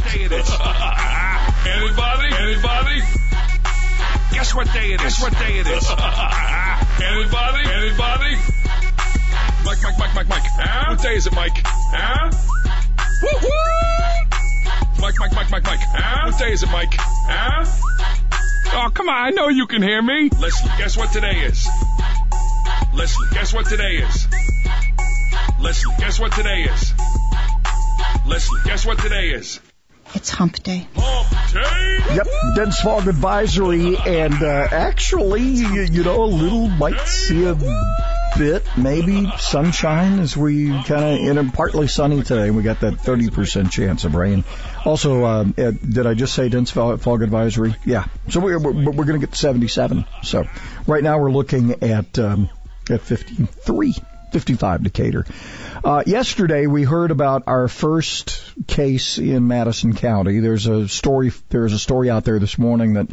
Anybody? 1.66 2.36
Anybody? 2.36 3.02
Guess 4.34 4.54
what 4.54 4.72
day 4.72 4.92
it 4.94 5.02
is? 5.02 5.18
Guess 5.18 5.22
what 5.22 5.34
day 5.34 5.60
it 5.60 5.68
is? 5.68 5.86
Anybody? 7.02 7.64
Anybody? 7.68 8.38
Mike, 9.66 9.82
Mike, 9.84 9.98
Mike, 9.98 10.14
Mike, 10.16 10.30
Mike. 10.30 10.44
Huh? 10.46 10.94
What 10.94 11.02
day 11.02 11.16
is 11.16 11.26
it, 11.26 11.34
Mike? 11.34 11.58
Huh? 11.66 12.30
Woo-hoo! 13.24 15.02
Mike, 15.02 15.16
Mike, 15.20 15.34
Mike, 15.34 15.50
Mike, 15.52 15.64
Mike. 15.64 15.80
Huh? 15.82 16.30
What 16.30 16.40
day 16.40 16.52
is 16.54 16.62
it, 16.64 16.72
Mike? 16.72 16.94
Huh? 16.94 17.66
Oh, 18.74 18.90
come 18.94 19.10
on. 19.10 19.16
I 19.16 19.30
know 19.32 19.50
you 19.50 19.68
can 19.68 19.82
hear 19.82 20.02
me. 20.02 20.30
Leslie, 20.40 20.72
guess 20.78 20.98
what 20.98 21.12
today 21.12 21.42
is? 21.42 21.68
Leslie, 22.94 23.28
guess 23.32 23.54
what 23.54 23.66
today 23.66 23.98
is? 23.98 24.28
Leslie, 25.60 25.94
guess 26.00 26.20
what 26.20 26.32
today 26.32 26.64
is? 26.64 26.94
Leslie, 28.26 28.60
guess 28.66 28.86
what 28.86 28.98
today 29.00 29.32
is? 29.32 29.60
It's 30.14 30.30
hump 30.30 30.64
day. 30.64 30.88
Hump 30.96 31.54
day? 31.54 32.16
Yep, 32.16 32.28
dense 32.56 32.80
fog 32.80 33.08
advisory, 33.08 33.98
and 33.98 34.42
uh, 34.42 34.68
actually, 34.72 35.44
you, 35.44 35.84
you 35.92 36.04
know, 36.04 36.24
a 36.24 36.26
little 36.26 36.68
might 36.68 37.00
see 37.02 37.46
a 37.46 37.54
bit, 38.38 38.66
maybe 38.78 39.32
sunshine 39.38 40.20
as 40.20 40.36
we 40.36 40.70
kind 40.84 41.38
of 41.38 41.54
partly 41.54 41.88
sunny 41.88 42.24
today. 42.24 42.52
We 42.52 42.64
got 42.64 42.82
that 42.82 42.96
30% 42.96 43.72
chance 43.72 44.06
of 44.06 44.16
rain. 44.16 44.44
Also, 44.86 45.24
uh, 45.24 45.44
did 45.44 46.08
I 46.08 46.14
just 46.14 46.34
say 46.34 46.50
dense 46.50 46.72
fog 46.72 47.22
advisory? 47.22 47.76
Yeah. 47.86 48.06
So 48.30 48.40
we're 48.40 48.60
we're, 48.60 48.92
we're 48.92 49.06
going 49.06 49.20
to 49.20 49.26
get 49.26 49.36
77. 49.36 50.06
So 50.24 50.46
right 50.88 51.04
now 51.04 51.20
we're 51.20 51.32
looking 51.32 51.84
at 51.84 52.18
um, 52.20 52.50
at 52.90 53.02
53. 53.02 53.96
55 54.32 54.84
Decatur. 54.84 55.26
Uh, 55.84 56.04
yesterday 56.06 56.66
we 56.66 56.84
heard 56.84 57.12
about 57.12 57.44
our 57.48 57.68
first 57.68 58.54
case 58.66 59.18
in 59.18 59.48
Madison 59.48 59.94
County. 59.94 60.40
There's 60.40 60.68
a 60.68 60.88
story, 60.88 61.32
there's 61.50 61.74
a 61.74 61.80
story 61.80 62.10
out 62.10 62.24
there 62.24 62.40
this 62.40 62.58
morning 62.58 62.94
that 62.94 63.08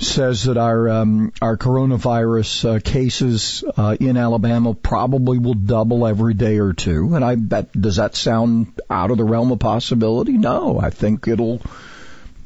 says 0.00 0.44
that 0.44 0.56
our 0.56 0.88
um, 0.88 1.32
our 1.42 1.56
coronavirus 1.56 2.76
uh, 2.76 2.80
cases 2.80 3.62
uh, 3.76 3.96
in 4.00 4.16
Alabama 4.16 4.74
probably 4.74 5.38
will 5.38 5.54
double 5.54 6.06
every 6.06 6.34
day 6.34 6.58
or 6.58 6.72
two. 6.72 7.14
And 7.14 7.24
I 7.24 7.34
bet 7.34 7.72
does 7.72 7.96
that 7.96 8.14
sound 8.14 8.80
out 8.88 9.10
of 9.10 9.18
the 9.18 9.24
realm 9.24 9.52
of 9.52 9.58
possibility? 9.58 10.32
No, 10.32 10.80
I 10.80 10.90
think 10.90 11.28
it'll 11.28 11.60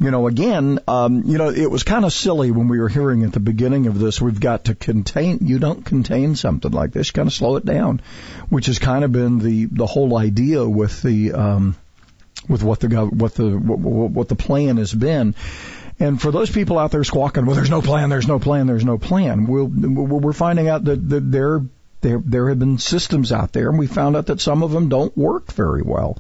you 0.00 0.10
know, 0.10 0.26
again, 0.26 0.80
um, 0.88 1.22
you 1.24 1.38
know, 1.38 1.50
it 1.50 1.70
was 1.70 1.84
kind 1.84 2.04
of 2.04 2.12
silly 2.12 2.50
when 2.50 2.68
we 2.68 2.80
were 2.80 2.88
hearing 2.88 3.22
at 3.22 3.32
the 3.32 3.40
beginning 3.40 3.86
of 3.86 3.98
this, 3.98 4.20
we've 4.20 4.40
got 4.40 4.64
to 4.64 4.74
contain, 4.74 5.38
you 5.42 5.58
don't 5.58 5.84
contain 5.84 6.34
something 6.34 6.72
like 6.72 6.92
this, 6.92 7.12
kind 7.12 7.28
of 7.28 7.32
slow 7.32 7.56
it 7.56 7.64
down, 7.64 8.00
which 8.48 8.66
has 8.66 8.78
kind 8.78 9.04
of 9.04 9.12
been 9.12 9.38
the, 9.38 9.66
the 9.66 9.86
whole 9.86 10.16
idea 10.18 10.68
with 10.68 11.00
the, 11.02 11.32
um, 11.32 11.76
with 12.48 12.64
what 12.64 12.80
the, 12.80 12.88
what 13.06 13.34
the, 13.34 13.56
what, 13.56 14.10
what 14.10 14.28
the 14.28 14.34
plan 14.34 14.78
has 14.78 14.92
been. 14.92 15.34
And 15.98 16.20
for 16.20 16.32
those 16.32 16.50
people 16.50 16.78
out 16.78 16.90
there 16.90 17.04
squawking, 17.04 17.46
well, 17.46 17.54
there's 17.54 17.70
no 17.70 17.80
plan, 17.80 18.10
there's 18.10 18.26
no 18.26 18.38
plan, 18.38 18.66
there's 18.66 18.84
no 18.84 18.98
plan. 18.98 19.46
We'll, 19.46 19.66
we're 19.66 20.32
finding 20.32 20.68
out 20.68 20.84
that, 20.84 21.08
that 21.08 21.30
there, 21.30 21.62
there, 22.00 22.20
there 22.24 22.48
have 22.48 22.58
been 22.58 22.78
systems 22.78 23.30
out 23.30 23.52
there 23.52 23.68
and 23.68 23.78
we 23.78 23.86
found 23.86 24.16
out 24.16 24.26
that 24.26 24.40
some 24.40 24.62
of 24.62 24.72
them 24.72 24.88
don't 24.88 25.16
work 25.16 25.52
very 25.52 25.82
well. 25.82 26.18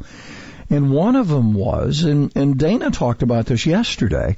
And 0.70 0.90
one 0.90 1.16
of 1.16 1.28
them 1.28 1.54
was, 1.54 2.04
and, 2.04 2.34
and 2.36 2.58
Dana 2.58 2.90
talked 2.90 3.22
about 3.22 3.46
this 3.46 3.66
yesterday, 3.66 4.36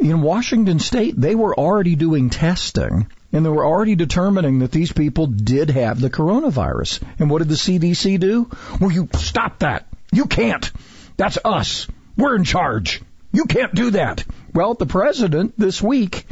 in 0.00 0.22
Washington 0.22 0.78
state, 0.78 1.14
they 1.18 1.34
were 1.34 1.54
already 1.54 1.94
doing 1.94 2.30
testing 2.30 3.06
and 3.32 3.44
they 3.44 3.50
were 3.50 3.66
already 3.66 3.96
determining 3.96 4.60
that 4.60 4.72
these 4.72 4.92
people 4.92 5.26
did 5.26 5.70
have 5.70 6.00
the 6.00 6.10
coronavirus. 6.10 7.02
And 7.18 7.30
what 7.30 7.38
did 7.38 7.48
the 7.48 7.54
CDC 7.54 8.18
do? 8.18 8.48
Well, 8.80 8.92
you 8.92 9.08
stop 9.14 9.60
that. 9.60 9.86
You 10.12 10.26
can't. 10.26 10.70
That's 11.16 11.38
us. 11.44 11.86
We're 12.16 12.36
in 12.36 12.44
charge. 12.44 13.02
You 13.32 13.44
can't 13.46 13.74
do 13.74 13.90
that. 13.90 14.24
Well, 14.54 14.74
the 14.74 14.86
president 14.86 15.54
this 15.58 15.82
week, 15.82 16.26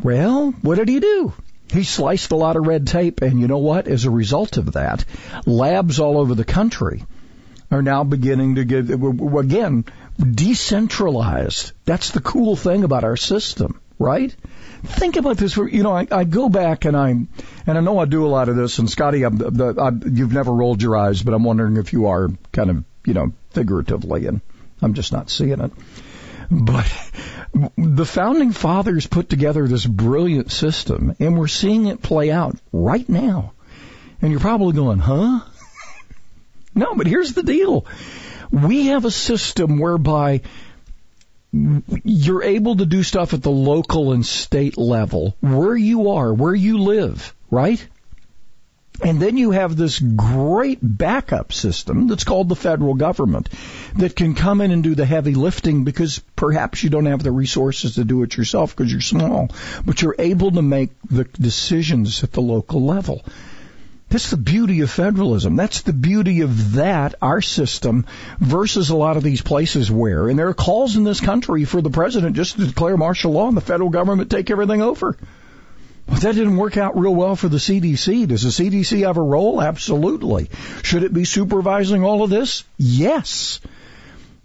well, 0.00 0.52
what 0.62 0.76
did 0.76 0.88
he 0.88 1.00
do? 1.00 1.32
He 1.72 1.82
sliced 1.82 2.30
a 2.30 2.36
lot 2.36 2.56
of 2.56 2.66
red 2.66 2.86
tape, 2.86 3.20
and 3.20 3.40
you 3.40 3.48
know 3.48 3.58
what? 3.58 3.88
As 3.88 4.04
a 4.04 4.10
result 4.10 4.58
of 4.58 4.74
that, 4.74 5.04
labs 5.44 5.98
all 5.98 6.18
over 6.18 6.34
the 6.34 6.44
country 6.44 7.04
are 7.70 7.82
now 7.82 8.04
beginning 8.04 8.56
to 8.56 8.64
get, 8.64 8.90
again, 8.90 9.84
decentralized. 10.20 11.72
That's 11.84 12.10
the 12.10 12.20
cool 12.20 12.54
thing 12.54 12.84
about 12.84 13.02
our 13.02 13.16
system, 13.16 13.80
right? 13.98 14.34
Think 14.84 15.16
about 15.16 15.38
this. 15.38 15.56
You 15.56 15.82
know, 15.82 15.92
I, 15.92 16.06
I 16.10 16.24
go 16.24 16.48
back 16.48 16.84
and 16.84 16.96
I'm, 16.96 17.28
and 17.66 17.78
I 17.78 17.80
know 17.80 17.98
I 17.98 18.04
do 18.04 18.26
a 18.26 18.28
lot 18.28 18.50
of 18.50 18.56
this. 18.56 18.78
And 18.78 18.90
Scotty, 18.90 19.24
I'm, 19.24 19.38
the, 19.38 19.74
I, 19.80 20.06
you've 20.06 20.32
never 20.32 20.52
rolled 20.52 20.82
your 20.82 20.96
eyes, 20.96 21.22
but 21.22 21.32
I'm 21.32 21.44
wondering 21.44 21.78
if 21.78 21.92
you 21.92 22.06
are 22.06 22.28
kind 22.52 22.70
of, 22.70 22.84
you 23.06 23.14
know, 23.14 23.32
figuratively, 23.50 24.26
and 24.26 24.42
I'm 24.82 24.94
just 24.94 25.12
not 25.12 25.30
seeing 25.30 25.58
it. 25.58 25.72
But 26.50 26.90
the 27.76 28.06
founding 28.06 28.52
fathers 28.52 29.06
put 29.06 29.28
together 29.28 29.66
this 29.66 29.86
brilliant 29.86 30.50
system, 30.50 31.14
and 31.18 31.38
we're 31.38 31.48
seeing 31.48 31.86
it 31.86 32.02
play 32.02 32.30
out 32.30 32.56
right 32.72 33.08
now. 33.08 33.52
And 34.20 34.30
you're 34.30 34.40
probably 34.40 34.74
going, 34.74 34.98
huh? 34.98 35.40
No, 36.74 36.94
but 36.94 37.06
here's 37.06 37.34
the 37.34 37.42
deal. 37.42 37.84
We 38.50 38.86
have 38.86 39.04
a 39.04 39.10
system 39.10 39.78
whereby 39.78 40.40
you're 41.52 42.42
able 42.42 42.76
to 42.76 42.86
do 42.86 43.02
stuff 43.02 43.34
at 43.34 43.42
the 43.42 43.50
local 43.50 44.12
and 44.12 44.24
state 44.24 44.78
level 44.78 45.36
where 45.40 45.76
you 45.76 46.12
are, 46.12 46.32
where 46.32 46.54
you 46.54 46.78
live, 46.78 47.34
right? 47.50 47.86
And 49.00 49.20
then 49.20 49.36
you 49.36 49.50
have 49.52 49.74
this 49.74 49.98
great 49.98 50.78
backup 50.82 51.52
system 51.52 52.08
that's 52.08 52.24
called 52.24 52.48
the 52.48 52.56
federal 52.56 52.94
government 52.94 53.48
that 53.96 54.14
can 54.14 54.34
come 54.34 54.60
in 54.60 54.70
and 54.70 54.82
do 54.82 54.94
the 54.94 55.06
heavy 55.06 55.34
lifting 55.34 55.84
because 55.84 56.18
perhaps 56.36 56.84
you 56.84 56.90
don't 56.90 57.06
have 57.06 57.22
the 57.22 57.32
resources 57.32 57.94
to 57.94 58.04
do 58.04 58.22
it 58.22 58.36
yourself 58.36 58.76
because 58.76 58.92
you're 58.92 59.00
small, 59.00 59.48
but 59.84 60.02
you're 60.02 60.16
able 60.18 60.52
to 60.52 60.62
make 60.62 60.90
the 61.10 61.24
decisions 61.24 62.22
at 62.22 62.32
the 62.32 62.42
local 62.42 62.84
level. 62.84 63.24
That's 64.12 64.30
the 64.30 64.36
beauty 64.36 64.82
of 64.82 64.90
federalism. 64.90 65.56
That's 65.56 65.80
the 65.80 65.94
beauty 65.94 66.42
of 66.42 66.74
that, 66.74 67.14
our 67.22 67.40
system, 67.40 68.04
versus 68.38 68.90
a 68.90 68.96
lot 68.96 69.16
of 69.16 69.22
these 69.22 69.40
places 69.40 69.90
where, 69.90 70.28
and 70.28 70.38
there 70.38 70.48
are 70.48 70.54
calls 70.54 70.96
in 70.96 71.04
this 71.04 71.20
country 71.20 71.64
for 71.64 71.80
the 71.80 71.88
president 71.88 72.36
just 72.36 72.56
to 72.56 72.66
declare 72.66 72.98
martial 72.98 73.32
law 73.32 73.48
and 73.48 73.56
the 73.56 73.62
federal 73.62 73.88
government 73.88 74.30
take 74.30 74.50
everything 74.50 74.82
over. 74.82 75.16
Well, 76.08 76.18
that 76.20 76.34
didn't 76.34 76.56
work 76.56 76.76
out 76.76 76.98
real 76.98 77.14
well 77.14 77.36
for 77.36 77.48
the 77.48 77.58
CDC. 77.58 78.28
Does 78.28 78.42
the 78.42 78.48
CDC 78.48 79.06
have 79.06 79.16
a 79.16 79.22
role? 79.22 79.62
Absolutely. 79.62 80.50
Should 80.82 81.04
it 81.04 81.12
be 81.12 81.24
supervising 81.24 82.02
all 82.02 82.22
of 82.22 82.30
this? 82.30 82.64
Yes. 82.76 83.60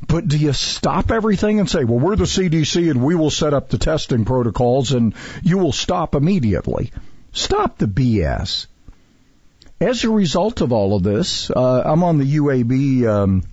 But 0.08 0.28
do 0.28 0.38
you 0.38 0.54
stop 0.54 1.12
everything 1.12 1.60
and 1.60 1.70
say, 1.70 1.84
well, 1.84 2.00
we're 2.00 2.16
the 2.16 2.26
CDC 2.26 2.90
and 2.92 3.04
we 3.04 3.16
will 3.16 3.32
set 3.32 3.54
up 3.54 3.70
the 3.70 3.78
testing 3.78 4.26
protocols 4.26 4.92
and 4.92 5.16
you 5.44 5.58
will 5.58 5.74
stop 5.74 6.16
immediately? 6.16 6.92
Stop 7.34 7.78
the 7.78 7.88
BS. 7.88 8.68
As 9.80 10.04
a 10.04 10.10
result 10.10 10.62
of 10.62 10.72
all 10.72 10.96
of 10.96 11.04
this, 11.04 11.52
uh, 11.52 11.82
I'm 11.86 12.04
on 12.04 12.18
the 12.18 12.38
UAB 12.38 13.06
um, 13.06 13.44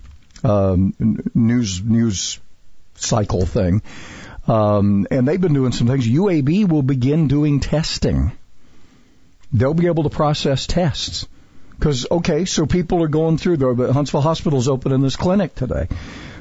um, 0.43 0.95
news 1.33 1.83
news 1.83 2.39
cycle 2.95 3.45
thing, 3.45 3.81
um, 4.47 5.07
and 5.09 5.27
they've 5.27 5.41
been 5.41 5.53
doing 5.53 5.71
some 5.71 5.87
things. 5.87 6.07
UAB 6.07 6.67
will 6.67 6.83
begin 6.83 7.27
doing 7.27 7.59
testing. 7.59 8.31
They'll 9.51 9.73
be 9.73 9.87
able 9.87 10.03
to 10.03 10.09
process 10.09 10.67
tests. 10.67 11.27
Because 11.77 12.07
okay, 12.09 12.45
so 12.45 12.65
people 12.65 13.03
are 13.03 13.07
going 13.07 13.37
through. 13.37 13.57
there, 13.57 13.73
but 13.73 13.91
Huntsville 13.91 14.21
Hospital's 14.21 14.67
opening 14.67 15.01
this 15.01 15.15
clinic 15.15 15.55
today. 15.55 15.87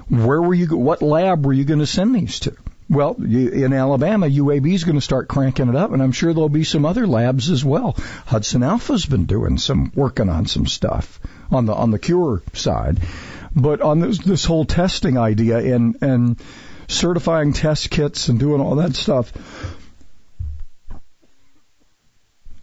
Where 0.08 0.40
were 0.40 0.54
you? 0.54 0.76
What 0.76 1.02
lab 1.02 1.44
were 1.44 1.52
you 1.52 1.64
going 1.64 1.80
to 1.80 1.86
send 1.86 2.14
these 2.14 2.40
to? 2.40 2.56
Well, 2.88 3.16
in 3.18 3.72
Alabama, 3.72 4.26
UAB 4.26 4.74
is 4.74 4.84
going 4.84 4.96
to 4.96 5.00
start 5.00 5.26
cranking 5.26 5.70
it 5.70 5.74
up, 5.74 5.92
and 5.92 6.02
I'm 6.02 6.12
sure 6.12 6.34
there'll 6.34 6.50
be 6.50 6.64
some 6.64 6.84
other 6.84 7.06
labs 7.06 7.50
as 7.50 7.64
well. 7.64 7.96
Hudson 8.26 8.62
Alpha's 8.62 9.06
been 9.06 9.24
doing 9.24 9.56
some 9.56 9.90
working 9.94 10.28
on 10.28 10.44
some 10.46 10.66
stuff 10.66 11.18
on 11.50 11.64
the 11.64 11.74
on 11.74 11.90
the 11.90 11.98
cure 11.98 12.42
side, 12.52 13.00
but 13.56 13.80
on 13.80 14.00
this 14.00 14.18
this 14.18 14.44
whole 14.44 14.66
testing 14.66 15.16
idea 15.16 15.58
and 15.74 15.96
and 16.02 16.40
certifying 16.94 17.52
test 17.52 17.90
kits 17.90 18.28
and 18.28 18.38
doing 18.38 18.60
all 18.60 18.76
that 18.76 18.94
stuff, 18.94 19.32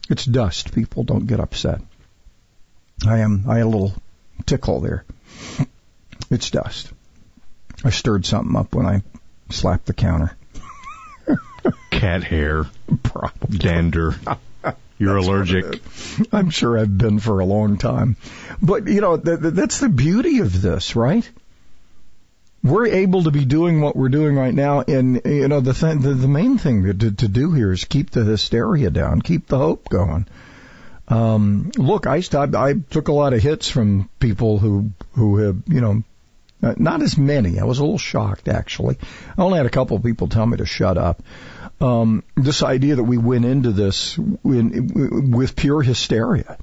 it's 0.10 0.26
dust. 0.26 0.74
People 0.74 1.04
don't 1.04 1.28
get 1.28 1.40
upset. 1.40 1.82
I 3.08 3.20
am 3.20 3.46
I 3.48 3.58
had 3.58 3.66
a 3.66 3.70
little 3.70 3.94
tickle 4.46 4.80
there. 4.80 5.06
It's 6.30 6.50
dust. 6.50 6.92
I 7.84 7.90
stirred 7.90 8.26
something 8.26 8.56
up 8.56 8.74
when 8.76 8.86
I 8.86 9.02
slapped 9.50 9.86
the 9.86 9.94
counter. 9.94 10.36
Cat 11.90 12.24
hair. 12.24 12.66
Probably. 13.04 13.58
Dander. 13.58 14.16
You're 14.98 15.18
allergic. 15.18 15.82
I'm 16.32 16.52
sure 16.52 16.78
I've 16.78 16.96
been 16.96 17.20
for 17.20 17.40
a 17.40 17.46
long 17.46 17.78
time. 17.78 18.18
But, 18.62 18.88
you 18.88 19.02
know, 19.02 19.18
th- 19.18 19.42
th- 19.42 19.54
that's 19.54 19.80
the 19.80 19.90
beauty 19.90 20.40
of 20.40 20.62
this, 20.62 20.96
right? 20.96 21.28
We're 22.64 22.88
able 22.88 23.24
to 23.24 23.32
be 23.32 23.46
doing 23.46 23.82
what 23.82 23.96
we're 23.96 24.10
doing 24.10 24.36
right 24.36 24.54
now, 24.54 24.82
and 24.82 25.22
you 25.26 25.48
know 25.48 25.62
the 25.62 25.74
th- 25.74 26.00
the, 26.00 26.14
the 26.14 26.28
main 26.28 26.58
thing 26.58 26.84
to, 26.84 27.12
to 27.12 27.28
do 27.28 27.54
here 27.54 27.72
is 27.72 27.86
keep 27.86 28.12
the 28.12 28.24
hysteria 28.24 28.92
down, 28.92 29.22
keep 29.22 29.48
the 29.48 29.58
hope 29.58 29.90
going. 29.90 30.28
Um, 31.08 31.72
look, 31.76 32.06
I 32.08 32.22
stopped. 32.22 32.56
I 32.56 32.74
took 32.74 33.08
a 33.08 33.14
lot 33.14 33.34
of 33.34 33.42
hits 33.42 33.68
from 33.68 34.10
people 34.20 34.60
who 34.60 34.92
who 35.14 35.38
have 35.38 35.64
you 35.68 35.82
know 35.82 36.04
not 36.62 37.02
as 37.02 37.18
many. 37.18 37.60
I 37.60 37.64
was 37.64 37.80
a 37.80 37.84
little 37.84 37.98
shocked, 37.98 38.48
actually. 38.48 38.98
I 39.38 39.42
only 39.42 39.58
had 39.58 39.66
a 39.66 39.72
couple 39.72 39.98
of 39.98 40.04
people 40.04 40.28
tell 40.28 40.46
me 40.46 40.58
to 40.58 40.66
shut 40.66 40.98
up. 40.98 41.22
Um, 41.80 42.24
this 42.36 42.62
idea 42.62 42.96
that 42.96 43.04
we 43.04 43.18
went 43.18 43.46
into 43.46 43.72
this 43.72 44.18
in, 44.18 45.32
with 45.32 45.56
pure 45.56 45.82
hysteria. 45.82 46.58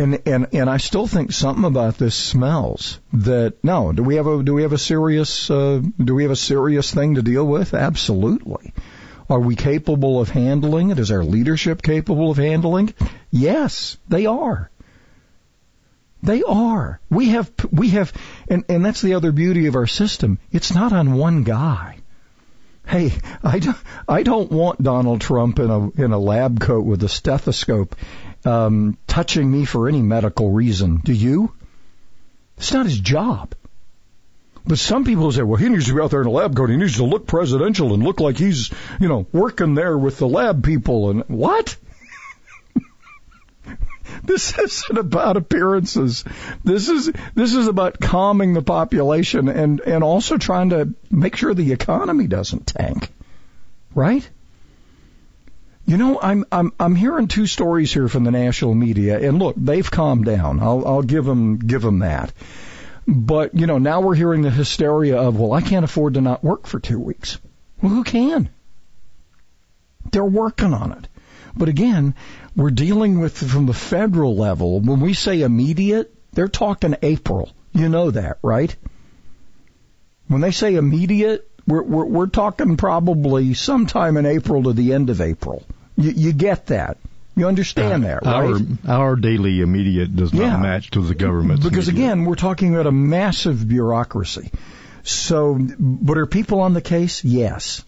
And, 0.00 0.22
and, 0.24 0.46
and 0.54 0.70
I 0.70 0.78
still 0.78 1.06
think 1.06 1.30
something 1.30 1.66
about 1.66 1.98
this 1.98 2.14
smells 2.14 2.98
that, 3.12 3.62
no, 3.62 3.92
do 3.92 4.02
we 4.02 4.14
have 4.14 4.26
a, 4.26 4.42
do 4.42 4.54
we 4.54 4.62
have 4.62 4.72
a 4.72 4.78
serious, 4.78 5.50
uh, 5.50 5.82
do 6.02 6.14
we 6.14 6.22
have 6.22 6.32
a 6.32 6.36
serious 6.36 6.90
thing 6.90 7.16
to 7.16 7.22
deal 7.22 7.46
with? 7.46 7.74
Absolutely. 7.74 8.72
Are 9.28 9.38
we 9.38 9.56
capable 9.56 10.18
of 10.18 10.30
handling 10.30 10.88
it? 10.88 10.98
Is 10.98 11.10
our 11.10 11.22
leadership 11.22 11.82
capable 11.82 12.30
of 12.30 12.38
handling? 12.38 12.94
Yes, 13.30 13.98
they 14.08 14.24
are. 14.24 14.70
They 16.22 16.42
are. 16.44 16.98
We 17.10 17.28
have, 17.28 17.52
we 17.70 17.90
have, 17.90 18.14
and, 18.48 18.64
and 18.70 18.82
that's 18.82 19.02
the 19.02 19.14
other 19.14 19.32
beauty 19.32 19.66
of 19.66 19.76
our 19.76 19.86
system. 19.86 20.38
It's 20.50 20.74
not 20.74 20.94
on 20.94 21.12
one 21.12 21.42
guy. 21.42 21.98
Hey, 22.86 23.12
I 23.44 23.58
don't, 23.58 23.76
I 24.08 24.22
don't 24.22 24.50
want 24.50 24.82
Donald 24.82 25.20
Trump 25.20 25.58
in 25.58 25.70
a, 25.70 25.90
in 25.90 26.12
a 26.12 26.18
lab 26.18 26.58
coat 26.58 26.86
with 26.86 27.04
a 27.04 27.08
stethoscope, 27.08 27.94
um, 28.44 28.96
touching 29.06 29.50
me 29.50 29.64
for 29.64 29.88
any 29.88 30.02
medical 30.02 30.50
reason. 30.50 31.00
Do 31.04 31.12
you? 31.12 31.52
It's 32.56 32.72
not 32.72 32.86
his 32.86 32.98
job. 32.98 33.54
But 34.66 34.78
some 34.78 35.04
people 35.04 35.32
say, 35.32 35.42
well, 35.42 35.56
he 35.56 35.68
needs 35.68 35.86
to 35.86 35.94
be 35.94 36.00
out 36.00 36.10
there 36.10 36.20
in 36.20 36.26
a 36.26 36.30
lab 36.30 36.54
coat. 36.54 36.70
He 36.70 36.76
needs 36.76 36.96
to 36.96 37.04
look 37.04 37.26
presidential 37.26 37.94
and 37.94 38.02
look 38.02 38.20
like 38.20 38.36
he's, 38.36 38.70
you 39.00 39.08
know, 39.08 39.26
working 39.32 39.74
there 39.74 39.96
with 39.96 40.18
the 40.18 40.28
lab 40.28 40.62
people. 40.62 41.10
And 41.10 41.24
what? 41.28 41.76
This 44.22 44.58
isn't 44.58 44.98
about 44.98 45.36
appearances. 45.36 46.24
This 46.62 46.88
is 46.88 47.10
this 47.34 47.54
is 47.54 47.68
about 47.68 48.00
calming 48.00 48.52
the 48.52 48.62
population 48.62 49.48
and 49.48 49.80
and 49.80 50.04
also 50.04 50.36
trying 50.36 50.70
to 50.70 50.92
make 51.10 51.36
sure 51.36 51.54
the 51.54 51.72
economy 51.72 52.26
doesn't 52.26 52.66
tank. 52.66 53.08
Right? 53.94 54.28
You 55.90 55.96
know, 55.96 56.20
I'm 56.22 56.44
I'm 56.52 56.72
I'm 56.78 56.94
hearing 56.94 57.26
two 57.26 57.48
stories 57.48 57.92
here 57.92 58.06
from 58.06 58.22
the 58.22 58.30
national 58.30 58.76
media, 58.76 59.18
and 59.18 59.40
look, 59.40 59.56
they've 59.58 59.90
calmed 59.90 60.24
down. 60.24 60.60
I'll 60.60 60.86
I'll 60.86 61.02
give 61.02 61.24
them 61.24 61.58
give 61.58 61.82
them 61.82 61.98
that. 61.98 62.32
But 63.08 63.56
you 63.56 63.66
know, 63.66 63.78
now 63.78 64.00
we're 64.00 64.14
hearing 64.14 64.42
the 64.42 64.52
hysteria 64.52 65.16
of, 65.16 65.36
well, 65.36 65.52
I 65.52 65.62
can't 65.62 65.84
afford 65.84 66.14
to 66.14 66.20
not 66.20 66.44
work 66.44 66.68
for 66.68 66.78
two 66.78 67.00
weeks. 67.00 67.40
Well, 67.82 67.90
who 67.90 68.04
can? 68.04 68.50
They're 70.12 70.24
working 70.24 70.74
on 70.74 70.92
it. 70.92 71.08
But 71.56 71.68
again, 71.68 72.14
we're 72.54 72.70
dealing 72.70 73.18
with 73.18 73.36
from 73.36 73.66
the 73.66 73.74
federal 73.74 74.36
level. 74.36 74.78
When 74.78 75.00
we 75.00 75.12
say 75.12 75.42
immediate, 75.42 76.14
they're 76.30 76.46
talking 76.46 76.94
April. 77.02 77.50
You 77.72 77.88
know 77.88 78.12
that, 78.12 78.38
right? 78.44 78.76
When 80.28 80.40
they 80.40 80.52
say 80.52 80.76
immediate, 80.76 81.50
we're, 81.66 81.82
we're, 81.82 82.04
we're 82.04 82.26
talking 82.28 82.76
probably 82.76 83.54
sometime 83.54 84.16
in 84.16 84.24
April 84.24 84.62
to 84.62 84.72
the 84.72 84.92
end 84.92 85.10
of 85.10 85.20
April. 85.20 85.64
You, 86.00 86.10
you 86.10 86.32
get 86.32 86.66
that. 86.66 86.96
You 87.36 87.46
understand 87.46 88.04
Uh, 88.04 88.08
that, 88.08 88.24
right? 88.26 88.62
Our 88.86 88.92
our 88.92 89.16
daily 89.16 89.60
immediate 89.60 90.14
does 90.14 90.32
not 90.32 90.42
Yeah. 90.42 90.56
match 90.58 90.90
to 90.92 91.00
the 91.00 91.14
government's. 91.14 91.64
Because 91.64 91.88
immediate. 91.88 92.06
again, 92.06 92.24
we're 92.24 92.34
talking 92.34 92.74
about 92.74 92.86
a 92.86 92.92
massive 92.92 93.66
bureaucracy. 93.68 94.50
So, 95.02 95.58
but 95.78 96.18
are 96.18 96.26
people 96.26 96.60
on 96.60 96.74
the 96.74 96.80
case? 96.82 97.24
Yes. 97.24 97.84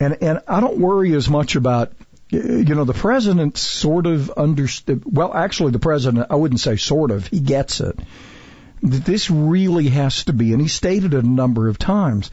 And 0.00 0.18
and 0.22 0.40
I 0.46 0.60
don't 0.60 0.78
worry 0.78 1.12
as 1.14 1.28
much 1.28 1.56
about 1.56 1.92
you 2.30 2.74
know 2.74 2.84
the 2.84 2.94
president 2.94 3.56
sort 3.58 4.06
of 4.06 4.30
understood. 4.30 5.02
Well, 5.04 5.32
actually, 5.34 5.72
the 5.72 5.78
president 5.78 6.26
I 6.30 6.36
wouldn't 6.36 6.60
say 6.60 6.76
sort 6.76 7.10
of. 7.10 7.26
He 7.26 7.40
gets 7.40 7.80
it. 7.80 7.98
That 8.82 9.04
this 9.04 9.30
really 9.30 9.88
has 9.88 10.24
to 10.24 10.32
be, 10.32 10.52
and 10.52 10.60
he 10.60 10.68
stated 10.68 11.14
it 11.14 11.24
a 11.24 11.28
number 11.28 11.68
of 11.68 11.78
times. 11.78 12.30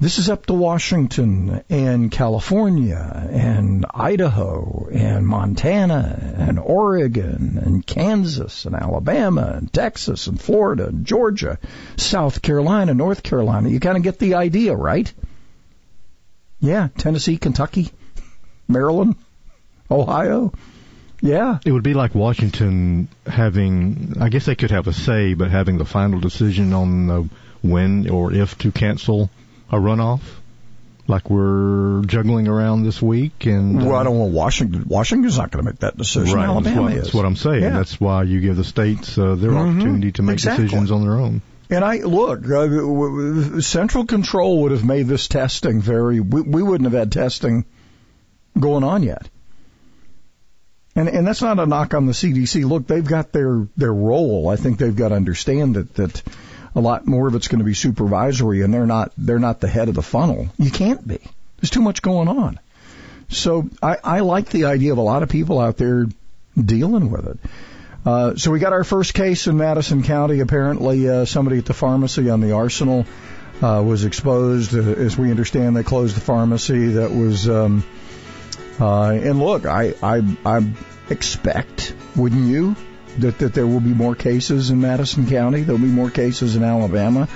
This 0.00 0.20
is 0.20 0.30
up 0.30 0.46
to 0.46 0.52
Washington 0.52 1.64
and 1.68 2.08
California 2.08 3.28
and 3.32 3.84
Idaho 3.92 4.86
and 4.92 5.26
Montana 5.26 6.34
and 6.36 6.60
Oregon 6.60 7.58
and 7.60 7.84
Kansas 7.84 8.64
and 8.64 8.76
Alabama 8.76 9.54
and 9.56 9.72
Texas 9.72 10.28
and 10.28 10.40
Florida 10.40 10.86
and 10.86 11.04
Georgia, 11.04 11.58
South 11.96 12.42
Carolina, 12.42 12.94
North 12.94 13.24
Carolina. 13.24 13.70
You 13.70 13.80
kind 13.80 13.96
of 13.96 14.04
get 14.04 14.20
the 14.20 14.34
idea, 14.34 14.76
right? 14.76 15.12
Yeah, 16.60 16.90
Tennessee, 16.96 17.36
Kentucky, 17.36 17.90
Maryland, 18.68 19.16
Ohio. 19.90 20.52
Yeah. 21.20 21.58
It 21.66 21.72
would 21.72 21.82
be 21.82 21.94
like 21.94 22.14
Washington 22.14 23.08
having, 23.26 24.14
I 24.20 24.28
guess 24.28 24.46
they 24.46 24.54
could 24.54 24.70
have 24.70 24.86
a 24.86 24.92
say, 24.92 25.34
but 25.34 25.50
having 25.50 25.76
the 25.76 25.84
final 25.84 26.20
decision 26.20 26.72
on 26.72 27.10
uh, 27.10 27.24
when 27.62 28.08
or 28.08 28.32
if 28.32 28.56
to 28.58 28.70
cancel 28.70 29.28
a 29.70 29.76
runoff, 29.76 30.20
like 31.06 31.28
we're 31.30 32.02
juggling 32.06 32.48
around 32.48 32.82
this 32.84 33.00
week. 33.02 33.46
And 33.46 33.82
uh, 33.82 33.86
Well, 33.86 33.96
I 33.96 34.04
don't 34.04 34.18
want 34.18 34.32
Washington. 34.32 34.84
Washington's 34.86 35.38
not 35.38 35.50
going 35.50 35.64
to 35.64 35.70
make 35.70 35.80
that 35.80 35.96
decision. 35.96 36.34
right, 36.36 36.46
that's 36.46 36.66
Alabama 36.66 36.82
what, 36.82 36.92
is. 36.92 37.02
that's 37.04 37.14
what 37.14 37.24
I'm 37.24 37.36
saying. 37.36 37.62
Yeah. 37.62 37.70
That's 37.70 38.00
why 38.00 38.22
you 38.24 38.40
give 38.40 38.56
the 38.56 38.64
states 38.64 39.16
uh, 39.18 39.34
their 39.34 39.50
Mhm. 39.50 39.70
opportunity 39.72 40.12
to 40.12 40.22
make 40.22 40.34
Exactly. 40.34 40.64
decisions 40.64 40.90
on 40.90 41.02
their 41.02 41.14
own. 41.14 41.42
And 41.70 41.84
I 41.84 41.98
look, 41.98 42.44
uh, 42.50 43.60
central 43.60 44.06
control 44.06 44.62
would 44.62 44.72
have 44.72 44.84
made 44.84 45.06
this 45.06 45.28
testing 45.28 45.82
very. 45.82 46.18
We, 46.20 46.40
we 46.40 46.62
wouldn't 46.62 46.90
have 46.90 46.98
had 46.98 47.12
testing 47.12 47.66
going 48.58 48.84
on 48.84 49.02
yet. 49.02 49.28
And 50.96 51.08
and 51.08 51.26
that's 51.26 51.42
not 51.42 51.58
a 51.58 51.66
knock 51.66 51.92
on 51.94 52.06
the 52.06 52.12
CDC. 52.14 52.64
Look, 52.66 52.86
they've 52.86 53.04
got 53.06 53.32
their 53.32 53.68
their 53.76 53.92
role. 53.92 54.48
I 54.48 54.56
think 54.56 54.78
they've 54.78 54.96
got 54.96 55.08
to 55.10 55.14
understand 55.16 55.76
that 55.76 55.94
that 55.94 56.22
a 56.74 56.80
lot 56.80 57.06
more 57.06 57.28
of 57.28 57.34
it's 57.34 57.48
going 57.48 57.60
to 57.60 57.64
be 57.64 57.74
supervisory, 57.74 58.62
and 58.62 58.72
they're 58.72 58.86
not 58.86 59.12
they're 59.16 59.38
not 59.38 59.60
the 59.60 59.68
head 59.68 59.88
of 59.88 59.94
the 59.94 60.02
funnel. 60.02 60.48
You 60.58 60.70
can't 60.70 61.06
be. 61.06 61.18
There's 61.60 61.70
too 61.70 61.82
much 61.82 62.02
going 62.02 62.28
on. 62.28 62.60
So 63.28 63.68
I, 63.82 63.96
I 64.02 64.20
like 64.20 64.48
the 64.48 64.66
idea 64.66 64.92
of 64.92 64.98
a 64.98 65.02
lot 65.02 65.22
of 65.22 65.28
people 65.28 65.58
out 65.60 65.76
there 65.76 66.06
dealing 66.56 67.10
with 67.10 67.26
it. 67.26 67.38
Uh, 68.06 68.36
so 68.36 68.50
we 68.50 68.58
got 68.58 68.72
our 68.72 68.84
first 68.84 69.12
case 69.12 69.46
in 69.46 69.56
Madison 69.56 70.02
County. 70.02 70.40
Apparently, 70.40 71.08
uh, 71.08 71.24
somebody 71.24 71.58
at 71.58 71.66
the 71.66 71.74
pharmacy 71.74 72.30
on 72.30 72.40
the 72.40 72.52
Arsenal 72.52 73.04
uh, 73.60 73.82
was 73.84 74.04
exposed. 74.04 74.74
Uh, 74.74 74.80
as 74.80 75.18
we 75.18 75.30
understand, 75.30 75.76
they 75.76 75.82
closed 75.82 76.16
the 76.16 76.20
pharmacy. 76.20 76.88
That 76.92 77.10
was, 77.10 77.48
um, 77.48 77.84
uh, 78.80 79.10
and 79.10 79.38
look, 79.40 79.66
I, 79.66 79.94
I, 80.02 80.22
I 80.46 80.72
expect, 81.10 81.94
wouldn't 82.16 82.46
you, 82.46 82.76
that 83.18 83.38
that 83.38 83.54
there 83.54 83.66
will 83.66 83.80
be 83.80 83.94
more 83.94 84.14
cases 84.14 84.70
in 84.70 84.80
Madison 84.80 85.26
County. 85.26 85.62
There'll 85.62 85.80
be 85.80 85.86
more 85.86 86.10
cases 86.10 86.56
in 86.56 86.62
Alabama. 86.62 87.28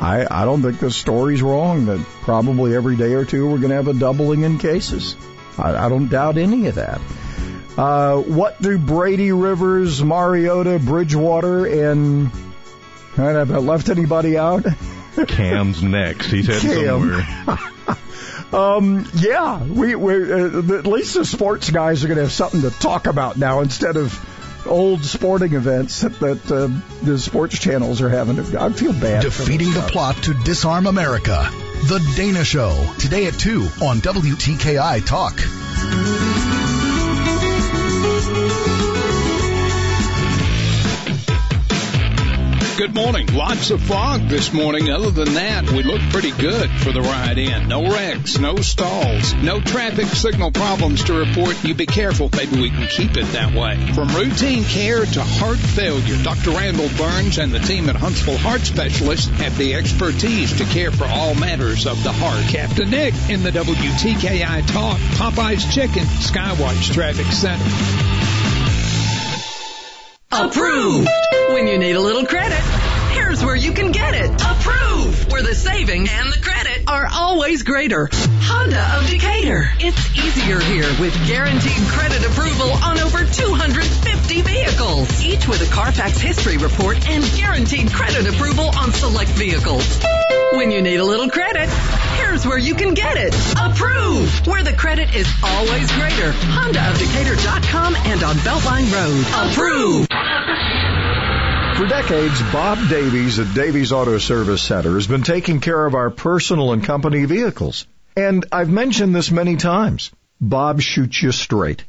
I, 0.00 0.26
I 0.30 0.44
don't 0.44 0.62
think 0.62 0.78
the 0.78 0.90
story's 0.90 1.42
wrong 1.42 1.86
that 1.86 1.98
probably 2.22 2.74
every 2.74 2.96
day 2.96 3.14
or 3.14 3.24
two 3.24 3.48
we're 3.48 3.58
going 3.58 3.70
to 3.70 3.76
have 3.76 3.88
a 3.88 3.94
doubling 3.94 4.42
in 4.42 4.58
cases. 4.58 5.16
I, 5.56 5.86
I 5.86 5.88
don't 5.88 6.08
doubt 6.08 6.38
any 6.38 6.66
of 6.68 6.76
that. 6.76 7.00
Uh, 7.76 8.20
what 8.20 8.60
do 8.60 8.78
Brady 8.78 9.32
Rivers, 9.32 10.02
Mariota, 10.02 10.78
Bridgewater, 10.78 11.66
and 11.66 12.30
have 13.14 13.50
I 13.50 13.58
left 13.58 13.88
anybody 13.88 14.36
out? 14.36 14.64
Cam's 15.26 15.82
next. 15.82 16.26
He's 16.26 16.46
heading 16.46 16.86
somewhere. 16.86 17.26
um, 18.52 19.08
yeah, 19.14 19.62
we 19.62 19.94
we 19.94 20.32
uh, 20.32 20.78
at 20.78 20.86
least 20.86 21.14
the 21.14 21.24
sports 21.24 21.70
guys 21.70 22.04
are 22.04 22.08
going 22.08 22.16
to 22.16 22.24
have 22.24 22.32
something 22.32 22.62
to 22.62 22.70
talk 22.70 23.06
about 23.06 23.36
now 23.36 23.60
instead 23.60 23.96
of 23.96 24.12
old 24.66 25.04
sporting 25.04 25.54
events 25.54 26.00
that, 26.00 26.50
uh, 26.50 26.68
the 27.04 27.18
sports 27.18 27.58
channels 27.58 28.00
are 28.00 28.08
having. 28.08 28.38
I 28.56 28.70
feel 28.70 28.92
bad. 28.92 29.22
Defeating 29.22 29.72
the 29.72 29.82
plot 29.82 30.16
to 30.24 30.34
disarm 30.44 30.86
America. 30.86 31.48
The 31.86 32.04
Dana 32.16 32.44
Show. 32.44 32.92
Today 32.98 33.26
at 33.26 33.34
2 33.34 33.60
on 33.82 33.98
WTKI 33.98 35.06
Talk. 35.06 35.38
Good 42.78 42.94
morning. 42.94 43.26
Lots 43.34 43.72
of 43.72 43.82
fog 43.82 44.28
this 44.28 44.52
morning. 44.52 44.88
Other 44.88 45.10
than 45.10 45.34
that, 45.34 45.68
we 45.68 45.82
look 45.82 46.00
pretty 46.12 46.30
good 46.30 46.70
for 46.70 46.92
the 46.92 47.00
ride 47.00 47.36
in. 47.36 47.66
No 47.66 47.90
wrecks, 47.90 48.38
no 48.38 48.54
stalls, 48.54 49.34
no 49.34 49.60
traffic 49.60 50.06
signal 50.06 50.52
problems 50.52 51.02
to 51.04 51.14
report. 51.14 51.64
You 51.64 51.74
be 51.74 51.86
careful. 51.86 52.30
Maybe 52.36 52.60
we 52.60 52.70
can 52.70 52.86
keep 52.86 53.16
it 53.16 53.26
that 53.32 53.52
way. 53.52 53.84
From 53.94 54.14
routine 54.14 54.62
care 54.62 55.04
to 55.04 55.24
heart 55.24 55.58
failure, 55.58 56.22
Dr. 56.22 56.50
Randall 56.50 56.88
Burns 56.96 57.38
and 57.38 57.50
the 57.50 57.58
team 57.58 57.88
at 57.88 57.96
Huntsville 57.96 58.38
Heart 58.38 58.60
Specialists 58.60 59.26
have 59.26 59.58
the 59.58 59.74
expertise 59.74 60.56
to 60.58 60.64
care 60.66 60.92
for 60.92 61.06
all 61.06 61.34
matters 61.34 61.84
of 61.84 62.00
the 62.04 62.12
heart. 62.12 62.44
Captain 62.44 62.90
Nick 62.90 63.14
in 63.28 63.42
the 63.42 63.50
WTKI 63.50 64.64
Talk, 64.68 64.98
Popeye's 65.18 65.74
Chicken, 65.74 66.04
Skywatch 66.04 66.94
Traffic 66.94 67.26
Center. 67.32 68.37
Approved! 70.30 71.08
When 71.48 71.66
you 71.66 71.78
need 71.78 71.96
a 71.96 72.00
little 72.00 72.26
credit, 72.26 72.60
here's 73.12 73.42
where 73.42 73.56
you 73.56 73.72
can 73.72 73.92
get 73.92 74.14
it. 74.14 74.30
Approved! 74.30 75.32
Where 75.32 75.42
the 75.42 75.54
savings 75.54 76.10
and 76.12 76.30
the 76.30 76.38
credit 76.42 76.84
are 76.86 77.08
always 77.10 77.62
greater. 77.62 78.10
Honda 78.42 78.98
of 78.98 79.08
Decatur. 79.08 79.70
It's 79.80 80.18
easier 80.18 80.60
here 80.60 80.88
with 81.00 81.14
guaranteed 81.26 81.82
credit 81.88 82.26
approval 82.26 82.72
on 82.84 82.98
over 82.98 83.24
250 83.24 84.42
vehicles. 84.42 85.24
Each 85.24 85.48
with 85.48 85.62
a 85.62 85.72
Carfax 85.72 86.18
history 86.18 86.58
report 86.58 87.08
and 87.08 87.24
guaranteed 87.34 87.90
credit 87.90 88.28
approval 88.28 88.68
on 88.76 88.92
select 88.92 89.30
vehicles. 89.30 89.98
When 90.52 90.70
you 90.70 90.82
need 90.82 90.96
a 90.96 91.04
little 91.04 91.30
credit, 91.30 91.70
here's 92.28 92.46
where 92.46 92.58
you 92.58 92.74
can 92.74 92.94
get 92.94 93.16
it. 93.16 93.34
Approved! 93.58 94.46
Where 94.46 94.62
the 94.62 94.72
credit 94.72 95.14
is 95.14 95.26
always 95.42 95.90
greater. 95.92 96.32
HondaofDecatur.com 96.32 97.96
and 97.96 98.22
on 98.22 98.36
Beltline 98.36 98.92
Road. 98.92 99.50
Approved! 99.50 100.12
For 101.78 101.86
decades, 101.86 102.42
Bob 102.52 102.88
Davies 102.88 103.38
at 103.38 103.54
Davies 103.54 103.92
Auto 103.92 104.18
Service 104.18 104.62
Center 104.62 104.94
has 104.94 105.06
been 105.06 105.22
taking 105.22 105.60
care 105.60 105.86
of 105.86 105.94
our 105.94 106.10
personal 106.10 106.72
and 106.72 106.84
company 106.84 107.24
vehicles. 107.24 107.86
And 108.16 108.44
I've 108.50 108.68
mentioned 108.68 109.14
this 109.14 109.30
many 109.30 109.56
times. 109.56 110.10
Bob 110.40 110.80
shoots 110.80 111.22
you 111.22 111.32
straight. 111.32 111.84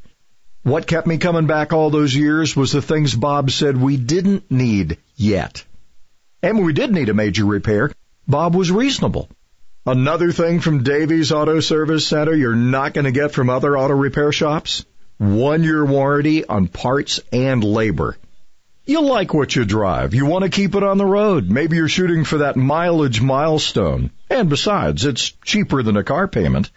What 0.63 0.87
kept 0.87 1.07
me 1.07 1.17
coming 1.17 1.47
back 1.47 1.73
all 1.73 1.89
those 1.89 2.15
years 2.15 2.55
was 2.55 2.71
the 2.71 2.81
things 2.81 3.15
Bob 3.15 3.49
said 3.49 3.75
we 3.77 3.97
didn't 3.97 4.51
need 4.51 4.99
yet. 5.15 5.65
And 6.43 6.57
when 6.57 6.65
we 6.65 6.73
did 6.73 6.91
need 6.91 7.09
a 7.09 7.13
major 7.13 7.45
repair, 7.45 7.91
Bob 8.27 8.55
was 8.55 8.71
reasonable. 8.71 9.27
Another 9.85 10.31
thing 10.33 10.59
from 10.59 10.83
Davies 10.83 11.31
Auto 11.31 11.61
Service 11.61 12.05
Center 12.05 12.33
you're 12.33 12.53
not 12.53 12.93
going 12.93 13.05
to 13.05 13.11
get 13.11 13.31
from 13.31 13.49
other 13.49 13.77
auto 13.77 13.95
repair 13.95 14.31
shops? 14.33 14.85
One 15.17 15.63
year 15.63 15.85
warranty 15.85 16.45
on 16.45 16.67
parts 16.67 17.21
and 17.31 17.63
labor. 17.63 18.17
You 18.85 19.01
like 19.01 19.33
what 19.33 19.55
you 19.55 19.63
drive. 19.63 20.13
You 20.13 20.25
want 20.25 20.43
to 20.43 20.49
keep 20.49 20.75
it 20.75 20.83
on 20.83 20.97
the 20.97 21.05
road. 21.05 21.49
Maybe 21.49 21.77
you're 21.77 21.87
shooting 21.87 22.25
for 22.25 22.39
that 22.39 22.57
mileage 22.57 23.21
milestone. 23.21 24.11
And 24.29 24.49
besides, 24.49 25.05
it's 25.05 25.31
cheaper 25.45 25.81
than 25.81 25.95
a 25.95 26.03
car 26.03 26.27
payment. 26.27 26.71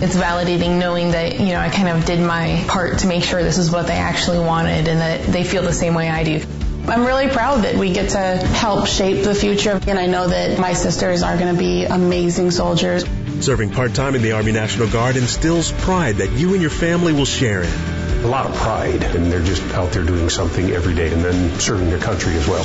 It's 0.00 0.14
validating 0.14 0.78
knowing 0.78 1.10
that, 1.10 1.40
you 1.40 1.46
know, 1.46 1.58
I 1.58 1.68
kind 1.68 1.88
of 1.88 2.04
did 2.04 2.20
my 2.20 2.64
part 2.68 2.98
to 3.00 3.08
make 3.08 3.24
sure 3.24 3.42
this 3.42 3.58
is 3.58 3.72
what 3.72 3.88
they 3.88 3.96
actually 3.96 4.38
wanted 4.38 4.86
and 4.86 5.00
that 5.00 5.22
they 5.24 5.42
feel 5.42 5.62
the 5.62 5.72
same 5.72 5.94
way 5.94 6.08
I 6.08 6.22
do. 6.22 6.40
I'm 6.86 7.06
really 7.06 7.28
proud 7.28 7.64
that 7.64 7.74
we 7.74 7.92
get 7.92 8.10
to 8.10 8.18
help 8.18 8.86
shape 8.86 9.24
the 9.24 9.34
future, 9.34 9.80
and 9.88 9.98
I 9.98 10.06
know 10.06 10.28
that 10.28 10.60
my 10.60 10.74
sisters 10.74 11.24
are 11.24 11.36
going 11.36 11.52
to 11.52 11.58
be 11.58 11.84
amazing 11.84 12.52
soldiers. 12.52 13.04
Serving 13.40 13.70
part-time 13.70 14.14
in 14.14 14.22
the 14.22 14.30
Army 14.30 14.52
National 14.52 14.88
Guard 14.88 15.16
instills 15.16 15.72
pride 15.72 16.18
that 16.18 16.30
you 16.30 16.52
and 16.52 16.62
your 16.62 16.70
family 16.70 17.12
will 17.12 17.24
share 17.24 17.64
in. 17.64 18.24
A 18.24 18.28
lot 18.28 18.46
of 18.46 18.54
pride, 18.54 19.02
and 19.02 19.32
they're 19.32 19.42
just 19.42 19.62
out 19.74 19.90
there 19.90 20.04
doing 20.04 20.28
something 20.28 20.70
every 20.70 20.94
day 20.94 21.12
and 21.12 21.24
then 21.24 21.58
serving 21.58 21.90
their 21.90 21.98
country 21.98 22.34
as 22.34 22.46
well. 22.46 22.64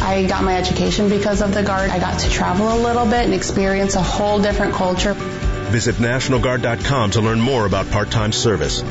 I 0.00 0.26
got 0.26 0.44
my 0.44 0.56
education 0.56 1.08
because 1.08 1.42
of 1.42 1.52
the 1.52 1.62
Guard. 1.62 1.90
I 1.90 1.98
got 1.98 2.20
to 2.20 2.30
travel 2.30 2.72
a 2.72 2.78
little 2.78 3.04
bit 3.04 3.24
and 3.24 3.34
experience 3.34 3.94
a 3.94 4.02
whole 4.02 4.40
different 4.40 4.74
culture. 4.74 5.14
Visit 5.14 5.96
NationalGuard.com 5.96 7.10
to 7.12 7.20
learn 7.20 7.40
more 7.40 7.66
about 7.66 7.90
part-time 7.90 8.32
service. 8.32 8.82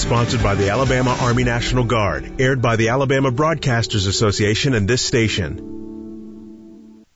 Sponsored 0.00 0.42
by 0.42 0.54
the 0.54 0.68
Alabama 0.68 1.16
Army 1.20 1.44
National 1.44 1.84
Guard. 1.84 2.40
Aired 2.40 2.60
by 2.60 2.76
the 2.76 2.90
Alabama 2.90 3.32
Broadcasters 3.32 4.06
Association 4.06 4.74
and 4.74 4.86
this 4.86 5.02
station. 5.02 5.75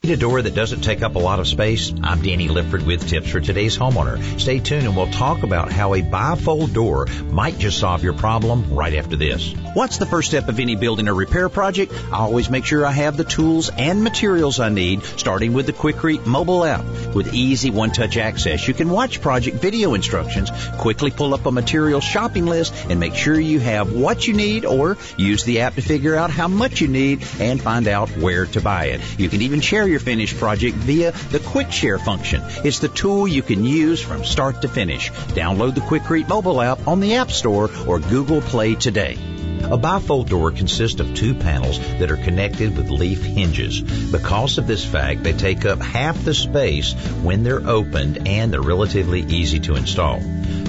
Need 0.03 0.13
a 0.15 0.17
door 0.17 0.41
that 0.41 0.55
doesn't 0.55 0.81
take 0.81 1.03
up 1.03 1.15
a 1.15 1.19
lot 1.19 1.41
of 1.41 1.47
space? 1.47 1.93
I'm 2.03 2.23
Danny 2.23 2.49
Lipford 2.49 2.87
with 2.87 3.07
tips 3.07 3.29
for 3.29 3.39
today's 3.39 3.77
homeowner. 3.77 4.41
Stay 4.41 4.59
tuned 4.59 4.87
and 4.87 4.97
we'll 4.97 5.11
talk 5.11 5.43
about 5.43 5.71
how 5.71 5.93
a 5.93 6.01
bifold 6.01 6.73
door 6.73 7.07
might 7.31 7.59
just 7.59 7.79
solve 7.79 8.03
your 8.03 8.15
problem 8.15 8.73
right 8.73 8.95
after 8.95 9.17
this. 9.17 9.53
What's 9.75 9.99
the 9.99 10.07
first 10.07 10.29
step 10.29 10.49
of 10.49 10.59
any 10.59 10.75
building 10.75 11.07
or 11.07 11.13
repair 11.13 11.51
project? 11.51 11.93
I 12.11 12.21
always 12.21 12.49
make 12.49 12.65
sure 12.65 12.87
I 12.87 12.93
have 12.93 13.19
the 13.19 13.25
tools 13.25 13.69
and 13.69 14.03
materials 14.03 14.59
I 14.59 14.71
need, 14.71 15.03
starting 15.03 15.53
with 15.53 15.67
the 15.67 15.75
Quikrete 15.75 16.25
mobile 16.25 16.65
app. 16.65 16.83
With 17.15 17.35
easy 17.35 17.71
one-touch 17.71 18.17
access, 18.17 18.67
you 18.67 18.73
can 18.73 18.89
watch 18.89 19.21
project 19.21 19.59
video 19.59 19.93
instructions, 19.93 20.51
quickly 20.79 21.11
pull 21.11 21.35
up 21.35 21.45
a 21.45 21.53
material 21.53 22.01
shopping 22.01 22.47
list, 22.47 22.73
and 22.89 23.01
make 23.01 23.15
sure 23.15 23.39
you 23.39 23.61
have 23.61 23.93
what 23.93 24.27
you 24.27 24.33
need 24.33 24.65
or 24.65 24.97
use 25.19 25.45
the 25.45 25.61
app 25.61 25.75
to 25.75 25.83
figure 25.83 26.17
out 26.17 26.31
how 26.31 26.49
much 26.49 26.81
you 26.81 26.89
need 26.89 27.23
and 27.39 27.61
find 27.61 27.87
out 27.87 28.09
where 28.17 28.47
to 28.47 28.63
buy 28.63 28.87
it. 28.87 29.03
You 29.21 29.29
can 29.29 29.43
even 29.43 29.61
share 29.61 29.90
your 29.91 30.01
finished 30.01 30.39
project 30.39 30.77
via 30.77 31.13
the 31.31 31.41
Quick 31.41 31.73
Share 31.73 31.99
function. 31.99 32.43
It's 32.65 32.79
the 32.79 32.89
tool 32.89 33.29
you 33.29 33.43
can 33.43 33.65
use 33.65 34.01
from 34.01 34.25
start 34.25 34.63
to 34.63 34.69
finish. 34.69 35.11
Download 35.11 35.75
the 35.75 35.81
Quikrete 35.81 36.29
mobile 36.29 36.61
app 36.61 36.87
on 36.87 37.01
the 37.01 37.17
App 37.17 37.31
Store 37.31 37.71
or 37.87 37.99
Google 37.99 38.41
Play 38.41 38.75
today. 38.77 39.19
A 39.63 39.79
bifold 39.79 40.29
door 40.29 40.51
consists 40.51 41.01
of 41.01 41.15
two 41.15 41.35
panels 41.35 41.79
that 41.99 42.11
are 42.11 42.17
connected 42.17 42.77
with 42.77 42.91
leaf 42.91 43.23
hinges. 43.23 43.81
Because 44.11 44.59
of 44.59 44.67
this 44.67 44.85
fact, 44.85 45.23
they 45.23 45.33
take 45.33 45.65
up 45.67 45.81
half 45.81 46.25
the 46.25 46.35
space 46.35 46.95
when 47.23 47.43
they're 47.43 47.69
opened 47.69 48.27
and 48.27 48.53
they're 48.53 48.63
relatively 48.63 49.21
easy 49.21 49.61
to 49.61 49.77
install. 49.77 50.21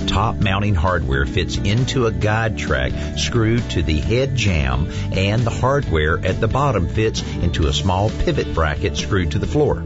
Top 0.08 0.38
mounting 0.38 0.76
hardware 0.76 1.26
fits 1.26 1.58
into 1.58 2.06
a 2.06 2.12
guide 2.12 2.58
track 2.58 2.92
screwed 3.18 3.70
to 3.72 3.82
the 3.82 4.00
head 4.00 4.36
jamb 4.36 4.90
and 5.12 5.44
the 5.44 5.50
hardware 5.50 6.20
at 6.26 6.40
the 6.40 6.48
bottom 6.48 6.88
fits 6.88 7.22
into 7.22 7.68
a 7.68 7.74
small 7.74 8.10
pivot 8.10 8.54
bracket 8.54 8.98
screwed 8.98 9.32
to 9.32 9.40
the 9.40 9.48
floor. 9.48 9.84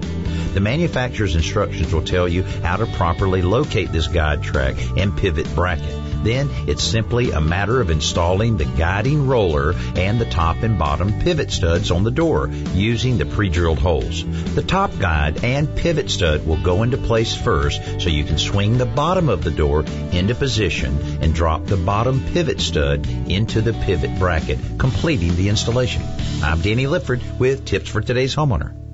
The 0.53 0.61
manufacturer's 0.61 1.35
instructions 1.35 1.93
will 1.93 2.03
tell 2.03 2.27
you 2.27 2.43
how 2.43 2.77
to 2.77 2.85
properly 2.85 3.41
locate 3.41 3.91
this 3.91 4.07
guide 4.07 4.41
track 4.41 4.75
and 4.97 5.15
pivot 5.17 5.53
bracket. 5.53 6.04
Then 6.25 6.49
it's 6.65 6.83
simply 6.83 7.29
a 7.29 7.39
matter 7.39 7.79
of 7.79 7.91
installing 7.91 8.57
the 8.57 8.65
guiding 8.65 9.27
roller 9.27 9.75
and 9.95 10.19
the 10.19 10.25
top 10.25 10.63
and 10.63 10.79
bottom 10.79 11.19
pivot 11.19 11.51
studs 11.51 11.91
on 11.91 12.03
the 12.03 12.09
door 12.09 12.49
using 12.73 13.19
the 13.19 13.27
pre-drilled 13.27 13.77
holes. 13.77 14.25
The 14.55 14.63
top 14.63 14.97
guide 14.97 15.43
and 15.43 15.75
pivot 15.75 16.09
stud 16.09 16.47
will 16.47 16.61
go 16.61 16.81
into 16.81 16.97
place 16.97 17.35
first 17.35 17.79
so 18.01 18.09
you 18.09 18.23
can 18.23 18.39
swing 18.39 18.79
the 18.79 18.87
bottom 18.87 19.29
of 19.29 19.43
the 19.43 19.51
door 19.51 19.85
into 20.11 20.33
position 20.33 20.97
and 21.21 21.35
drop 21.35 21.67
the 21.67 21.77
bottom 21.77 22.25
pivot 22.33 22.59
stud 22.59 23.07
into 23.29 23.61
the 23.61 23.73
pivot 23.73 24.17
bracket, 24.17 24.57
completing 24.79 25.35
the 25.35 25.49
installation. 25.49 26.01
I'm 26.41 26.61
Danny 26.61 26.87
Lipford 26.87 27.21
with 27.37 27.65
tips 27.65 27.87
for 27.87 28.01
today's 28.01 28.35
homeowner. 28.35 28.84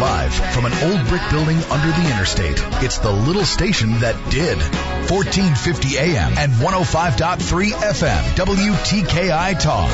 Live 0.00 0.34
from 0.54 0.64
an 0.66 0.72
old 0.84 1.08
brick 1.08 1.22
building 1.30 1.56
under 1.70 1.88
the 1.88 2.10
interstate, 2.12 2.62
it's 2.82 2.98
the 2.98 3.10
little 3.10 3.44
station 3.44 4.00
that 4.00 4.14
did. 4.30 4.58
1450 5.10 5.98
AM 5.98 6.38
and 6.38 6.52
105.3 6.52 7.70
FM, 7.72 8.22
WTKI 8.36 9.60
Talk. 9.60 9.90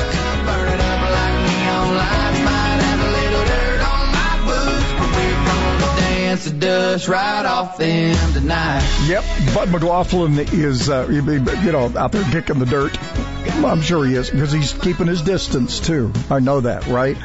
the 6.45 6.51
dust 6.51 7.07
right 7.07 7.45
off 7.45 7.77
them 7.77 8.33
tonight. 8.33 9.05
Yep, 9.07 9.23
Bud 9.53 9.71
McLaughlin 9.71 10.37
is, 10.37 10.89
uh, 10.89 11.07
you 11.09 11.21
know, 11.71 11.91
out 11.97 12.11
there 12.11 12.23
kicking 12.31 12.59
the 12.59 12.65
dirt. 12.65 12.97
I'm 13.47 13.81
sure 13.81 14.05
he 14.05 14.15
is 14.15 14.29
because 14.29 14.51
he's 14.51 14.73
keeping 14.73 15.07
his 15.07 15.21
distance 15.21 15.79
too. 15.79 16.11
I 16.29 16.39
know 16.39 16.61
that, 16.61 16.87
right? 16.87 17.17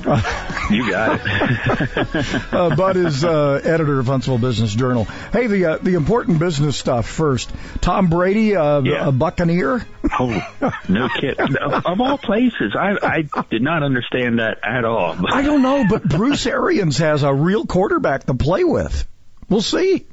you 0.70 0.90
got 0.90 1.20
it. 1.22 2.44
uh, 2.54 2.74
Bud 2.74 2.96
is 2.96 3.22
uh, 3.22 3.60
editor 3.62 3.98
of 3.98 4.06
Huntsville 4.06 4.38
Business 4.38 4.74
Journal. 4.74 5.04
Hey, 5.04 5.46
the 5.46 5.64
uh, 5.66 5.76
the 5.76 5.94
important 5.94 6.38
business 6.38 6.78
stuff 6.78 7.06
first. 7.06 7.52
Tom 7.82 8.08
Brady, 8.08 8.56
uh, 8.56 8.80
yeah. 8.80 9.08
a 9.08 9.12
Buccaneer. 9.12 9.86
Oh, 10.18 10.42
no 10.88 11.08
kid. 11.20 11.38
of 11.38 12.00
all 12.00 12.16
places, 12.16 12.74
I 12.74 12.96
I 13.02 13.42
did 13.50 13.60
not 13.60 13.82
understand 13.82 14.38
that 14.38 14.58
at 14.62 14.86
all. 14.86 15.16
I 15.28 15.42
don't 15.42 15.60
know, 15.60 15.84
but 15.88 16.04
Bruce 16.04 16.46
Arians 16.46 16.96
has 16.98 17.22
a 17.22 17.34
real 17.34 17.66
quarterback 17.66 18.24
to 18.24 18.34
play 18.34 18.64
with. 18.64 19.06
We'll 19.50 19.60
see. 19.60 20.06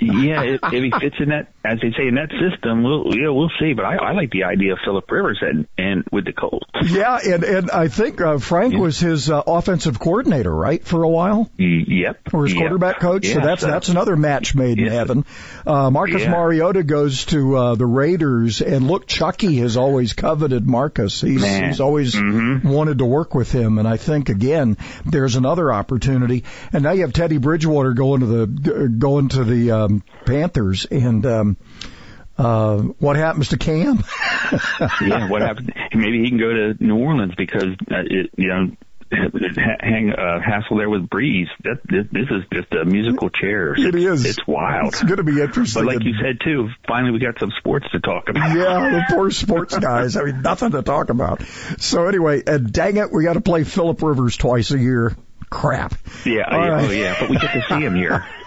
yeah, 0.00 0.42
if, 0.42 0.60
if 0.64 0.82
he 0.82 0.90
fits 0.90 1.16
in 1.20 1.28
that, 1.28 1.52
as 1.68 1.80
they 1.80 1.90
say, 1.90 2.08
in 2.08 2.14
that 2.14 2.30
system, 2.30 2.82
we'll 2.82 3.14
yeah, 3.14 3.28
we'll 3.28 3.50
see. 3.60 3.74
But 3.74 3.84
I, 3.84 3.96
I 3.96 4.12
like 4.12 4.30
the 4.30 4.44
idea 4.44 4.72
of 4.72 4.78
Philip 4.84 5.10
Rivers 5.10 5.38
and 5.42 5.68
and 5.76 6.04
with 6.10 6.24
the 6.24 6.32
Colts. 6.32 6.66
Yeah, 6.82 7.18
and 7.22 7.44
and 7.44 7.70
I 7.70 7.88
think 7.88 8.20
uh, 8.20 8.38
Frank 8.38 8.72
yeah. 8.72 8.80
was 8.80 8.98
his 8.98 9.30
uh, 9.30 9.42
offensive 9.46 9.98
coordinator, 9.98 10.54
right, 10.54 10.82
for 10.82 11.02
a 11.02 11.08
while. 11.08 11.50
Yep. 11.58 12.20
Or 12.32 12.44
his 12.44 12.54
yep. 12.54 12.60
quarterback 12.60 13.00
coach. 13.00 13.26
Yeah, 13.26 13.34
so 13.34 13.40
that's 13.40 13.60
so. 13.60 13.66
that's 13.66 13.88
another 13.88 14.16
match 14.16 14.54
made 14.54 14.78
in 14.78 14.88
heaven. 14.88 15.24
Uh, 15.66 15.90
Marcus 15.90 16.22
yeah. 16.22 16.30
Mariota 16.30 16.82
goes 16.82 17.26
to 17.26 17.56
uh, 17.56 17.74
the 17.74 17.86
Raiders, 17.86 18.62
and 18.62 18.86
look, 18.86 19.06
Chucky 19.06 19.56
has 19.56 19.76
always 19.76 20.14
coveted 20.14 20.66
Marcus. 20.66 21.20
He's 21.20 21.42
Man. 21.42 21.68
he's 21.68 21.80
always 21.80 22.14
mm-hmm. 22.14 22.68
wanted 22.68 22.98
to 22.98 23.04
work 23.04 23.34
with 23.34 23.52
him, 23.52 23.78
and 23.78 23.86
I 23.86 23.98
think 23.98 24.30
again 24.30 24.78
there's 25.04 25.36
another 25.36 25.72
opportunity. 25.72 26.44
And 26.72 26.82
now 26.82 26.92
you 26.92 27.02
have 27.02 27.12
Teddy 27.12 27.38
Bridgewater 27.38 27.92
going 27.92 28.20
to 28.20 28.26
the 28.26 28.88
going 28.88 29.28
to 29.30 29.44
the 29.44 29.70
um, 29.72 30.02
Panthers 30.24 30.86
and 30.86 31.26
um, 31.26 31.57
uh, 32.38 32.78
what 32.98 33.16
happens 33.16 33.48
to 33.48 33.58
Cam? 33.58 33.98
yeah, 35.00 35.28
what 35.28 35.42
happens? 35.42 35.70
Maybe 35.92 36.22
he 36.22 36.28
can 36.28 36.38
go 36.38 36.52
to 36.52 36.76
New 36.78 36.96
Orleans 36.96 37.34
because 37.36 37.74
uh, 37.90 38.02
it, 38.06 38.30
you 38.36 38.48
know. 38.48 38.70
Hang 39.80 40.12
uh, 40.12 40.38
hassle 40.38 40.76
there 40.76 40.90
with 40.90 41.08
Brees. 41.08 41.46
That 41.64 41.78
this, 41.82 42.04
this 42.12 42.26
is 42.30 42.44
just 42.52 42.70
a 42.74 42.84
musical 42.84 43.30
chairs. 43.30 43.82
It 43.82 43.94
is. 43.94 44.26
It's 44.26 44.46
wild. 44.46 44.88
It's 44.88 45.02
going 45.02 45.16
to 45.16 45.22
be 45.22 45.40
interesting. 45.40 45.82
But 45.82 45.94
like 45.94 46.04
you 46.04 46.12
said 46.22 46.40
too, 46.44 46.68
finally 46.86 47.12
we 47.12 47.18
got 47.18 47.38
some 47.40 47.50
sports 47.58 47.86
to 47.92 48.00
talk 48.00 48.28
about. 48.28 48.54
Yeah, 48.54 49.04
the 49.08 49.14
poor 49.14 49.30
sports 49.30 49.78
guys. 49.78 50.14
I 50.18 50.24
mean, 50.24 50.42
nothing 50.42 50.72
to 50.72 50.82
talk 50.82 51.08
about. 51.08 51.42
So 51.78 52.06
anyway, 52.06 52.42
uh, 52.44 52.58
dang 52.58 52.98
it, 52.98 53.10
we 53.10 53.24
got 53.24 53.32
to 53.32 53.40
play 53.40 53.64
Philip 53.64 54.02
Rivers 54.02 54.36
twice 54.36 54.72
a 54.72 54.78
year. 54.78 55.16
Crap. 55.50 55.94
Yeah, 56.24 56.42
All 56.50 56.58
yeah, 56.64 56.68
right. 56.72 56.88
oh 56.88 56.90
yeah, 56.90 57.16
but 57.18 57.30
we 57.30 57.36
get 57.38 57.52
to 57.52 57.62
see 57.68 57.80
him 57.80 57.94
here. 57.94 58.26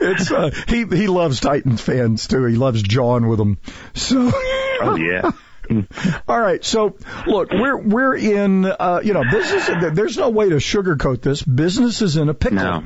it's 0.00 0.30
uh, 0.30 0.50
he 0.68 0.84
he 0.84 1.06
loves 1.08 1.40
Titans 1.40 1.80
fans 1.80 2.26
too. 2.28 2.44
He 2.44 2.56
loves 2.56 2.82
John 2.82 3.28
with 3.28 3.38
them. 3.38 3.58
So. 3.94 4.30
oh 4.82 4.96
yeah. 4.96 5.30
All 6.26 6.40
right, 6.40 6.64
so 6.64 6.96
look, 7.28 7.52
we're 7.52 7.76
we're 7.76 8.16
in 8.16 8.64
uh, 8.66 9.00
you 9.04 9.14
know 9.14 9.22
business. 9.30 9.70
There's 9.94 10.16
no 10.16 10.30
way 10.30 10.48
to 10.48 10.56
sugarcoat 10.56 11.22
this. 11.22 11.42
Business 11.42 12.02
is 12.02 12.16
in 12.16 12.28
a 12.28 12.34
pickle. 12.34 12.56
No. 12.58 12.82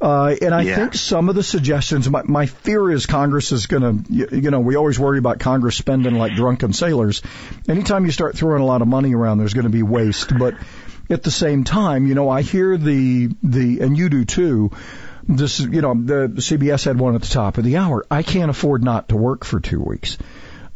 Uh, 0.00 0.34
and 0.42 0.52
I 0.52 0.62
Yeah. 0.62 0.76
think 0.76 0.94
some 0.94 1.28
of 1.28 1.36
the 1.36 1.44
suggestions, 1.44 2.10
my, 2.10 2.22
my 2.24 2.46
fear 2.46 2.90
is 2.90 3.06
Congress 3.06 3.52
is 3.52 3.66
going 3.66 3.82
to, 4.04 4.12
you, 4.12 4.28
you 4.32 4.50
know, 4.50 4.58
we 4.58 4.74
always 4.74 4.98
worry 4.98 5.18
about 5.18 5.38
Congress 5.38 5.76
spending 5.76 6.16
like 6.16 6.34
drunken 6.34 6.72
sailors. 6.72 7.22
Anytime 7.68 8.04
you 8.04 8.10
start 8.10 8.36
throwing 8.36 8.62
a 8.62 8.64
lot 8.66 8.82
of 8.82 8.88
money 8.88 9.14
around, 9.14 9.38
there's 9.38 9.54
going 9.54 9.62
to 9.66 9.70
be 9.70 9.84
waste. 9.84 10.36
But 10.36 10.54
at 11.12 11.22
the 11.22 11.30
same 11.30 11.64
time, 11.64 12.06
you 12.06 12.14
know, 12.14 12.28
I 12.28 12.42
hear 12.42 12.76
the, 12.76 13.28
the, 13.42 13.80
and 13.80 13.96
you 13.96 14.08
do 14.08 14.24
too, 14.24 14.70
this, 15.28 15.60
is 15.60 15.66
you 15.66 15.82
know, 15.82 15.94
the, 15.94 16.28
the 16.28 16.40
CBS 16.40 16.84
had 16.84 16.98
one 16.98 17.14
at 17.14 17.22
the 17.22 17.28
top 17.28 17.58
of 17.58 17.64
the 17.64 17.76
hour. 17.76 18.04
I 18.10 18.22
can't 18.22 18.50
afford 18.50 18.82
not 18.82 19.08
to 19.10 19.16
work 19.16 19.44
for 19.44 19.60
two 19.60 19.80
weeks. 19.80 20.18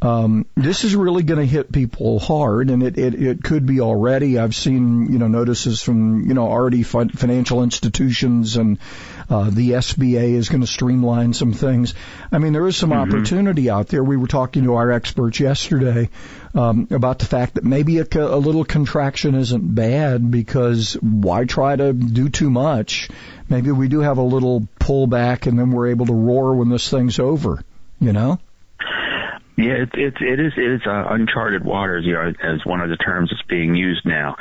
Um, 0.02 0.44
this 0.54 0.84
is 0.84 0.94
really 0.94 1.22
going 1.22 1.40
to 1.40 1.46
hit 1.46 1.72
people 1.72 2.18
hard, 2.18 2.68
and 2.68 2.82
it, 2.82 2.98
it, 2.98 3.14
it 3.14 3.42
could 3.42 3.64
be 3.64 3.80
already. 3.80 4.38
I've 4.38 4.54
seen 4.54 5.10
you 5.10 5.18
know 5.18 5.26
notices 5.26 5.82
from 5.82 6.28
you 6.28 6.34
know 6.34 6.46
already 6.46 6.82
fin- 6.82 7.08
financial 7.08 7.62
institutions 7.62 8.58
and 8.58 8.78
uh, 9.30 9.48
the 9.48 9.70
SBA 9.70 10.34
is 10.34 10.50
going 10.50 10.60
to 10.60 10.66
streamline 10.66 11.32
some 11.32 11.54
things. 11.54 11.94
I 12.30 12.36
mean, 12.38 12.52
there 12.52 12.66
is 12.68 12.76
some 12.76 12.90
Mm-hmm. 12.90 13.14
opportunity 13.14 13.70
out 13.70 13.88
there. 13.88 14.04
We 14.04 14.18
were 14.18 14.26
talking 14.28 14.64
to 14.64 14.74
our 14.74 14.92
experts 14.92 15.40
yesterday 15.40 16.10
um, 16.56 16.88
about 16.90 17.18
the 17.18 17.26
fact 17.26 17.54
that 17.54 17.64
maybe 17.64 17.98
a, 17.98 18.06
a 18.14 18.38
little 18.38 18.64
contraction 18.64 19.34
isn't 19.34 19.74
bad 19.74 20.30
because 20.30 20.94
why 20.94 21.44
try 21.44 21.76
to 21.76 21.92
do 21.92 22.28
too 22.28 22.50
much? 22.50 23.08
Maybe 23.48 23.70
we 23.70 23.88
do 23.88 24.00
have 24.00 24.18
a 24.18 24.22
little 24.22 24.66
pullback 24.80 25.46
and 25.46 25.58
then 25.58 25.70
we're 25.70 25.88
able 25.88 26.06
to 26.06 26.14
roar 26.14 26.54
when 26.54 26.70
this 26.70 26.88
thing's 26.88 27.18
over. 27.18 27.62
You 28.00 28.12
know? 28.12 28.40
Yeah, 29.56 29.72
it's 29.72 29.92
it's 29.94 30.16
it 30.20 30.38
is 30.38 30.52
it 30.56 30.70
is 30.72 30.80
uh, 30.86 31.04
uncharted 31.08 31.64
waters, 31.64 32.04
you 32.04 32.12
know, 32.12 32.32
as 32.42 32.64
one 32.66 32.82
of 32.82 32.90
the 32.90 32.96
terms 32.96 33.30
that's 33.30 33.46
being 33.48 33.74
used 33.74 34.04
now, 34.04 34.36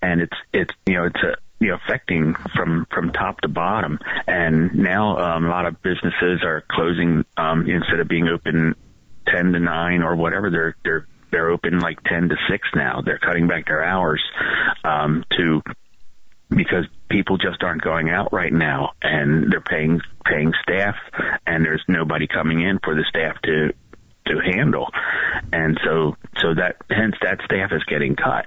and 0.00 0.20
it's 0.20 0.36
it's 0.52 0.72
you 0.86 0.94
know 0.94 1.06
it's 1.06 1.20
a 1.24 1.34
you 1.58 1.68
know, 1.68 1.78
affecting 1.84 2.34
from 2.54 2.86
from 2.92 3.12
top 3.12 3.40
to 3.40 3.48
bottom. 3.48 3.98
And 4.28 4.76
now 4.76 5.18
um, 5.18 5.44
a 5.44 5.48
lot 5.48 5.66
of 5.66 5.82
businesses 5.82 6.42
are 6.44 6.64
closing 6.70 7.24
um, 7.36 7.68
instead 7.68 7.98
of 7.98 8.06
being 8.06 8.28
open 8.28 8.76
ten 9.26 9.52
to 9.52 9.58
nine 9.58 10.02
or 10.02 10.14
whatever. 10.14 10.50
They're 10.50 10.76
they're 10.84 11.06
they're 11.30 11.50
open 11.50 11.78
like 11.80 12.02
ten 12.04 12.28
to 12.28 12.36
six 12.48 12.68
now. 12.74 13.02
They're 13.04 13.18
cutting 13.18 13.46
back 13.48 13.66
their 13.66 13.84
hours 13.84 14.22
um, 14.84 15.24
to 15.36 15.62
because 16.50 16.84
people 17.08 17.38
just 17.38 17.62
aren't 17.62 17.82
going 17.82 18.10
out 18.10 18.32
right 18.32 18.52
now, 18.52 18.92
and 19.02 19.50
they're 19.52 19.60
paying 19.60 20.00
paying 20.24 20.52
staff, 20.62 20.96
and 21.46 21.64
there's 21.64 21.82
nobody 21.88 22.26
coming 22.26 22.60
in 22.60 22.78
for 22.82 22.94
the 22.94 23.04
staff 23.08 23.40
to 23.42 23.72
to 24.26 24.40
handle, 24.40 24.88
and 25.52 25.78
so 25.84 26.16
so 26.40 26.54
that 26.54 26.76
hence 26.90 27.16
that 27.22 27.40
staff 27.44 27.70
is 27.72 27.82
getting 27.84 28.16
cut, 28.16 28.46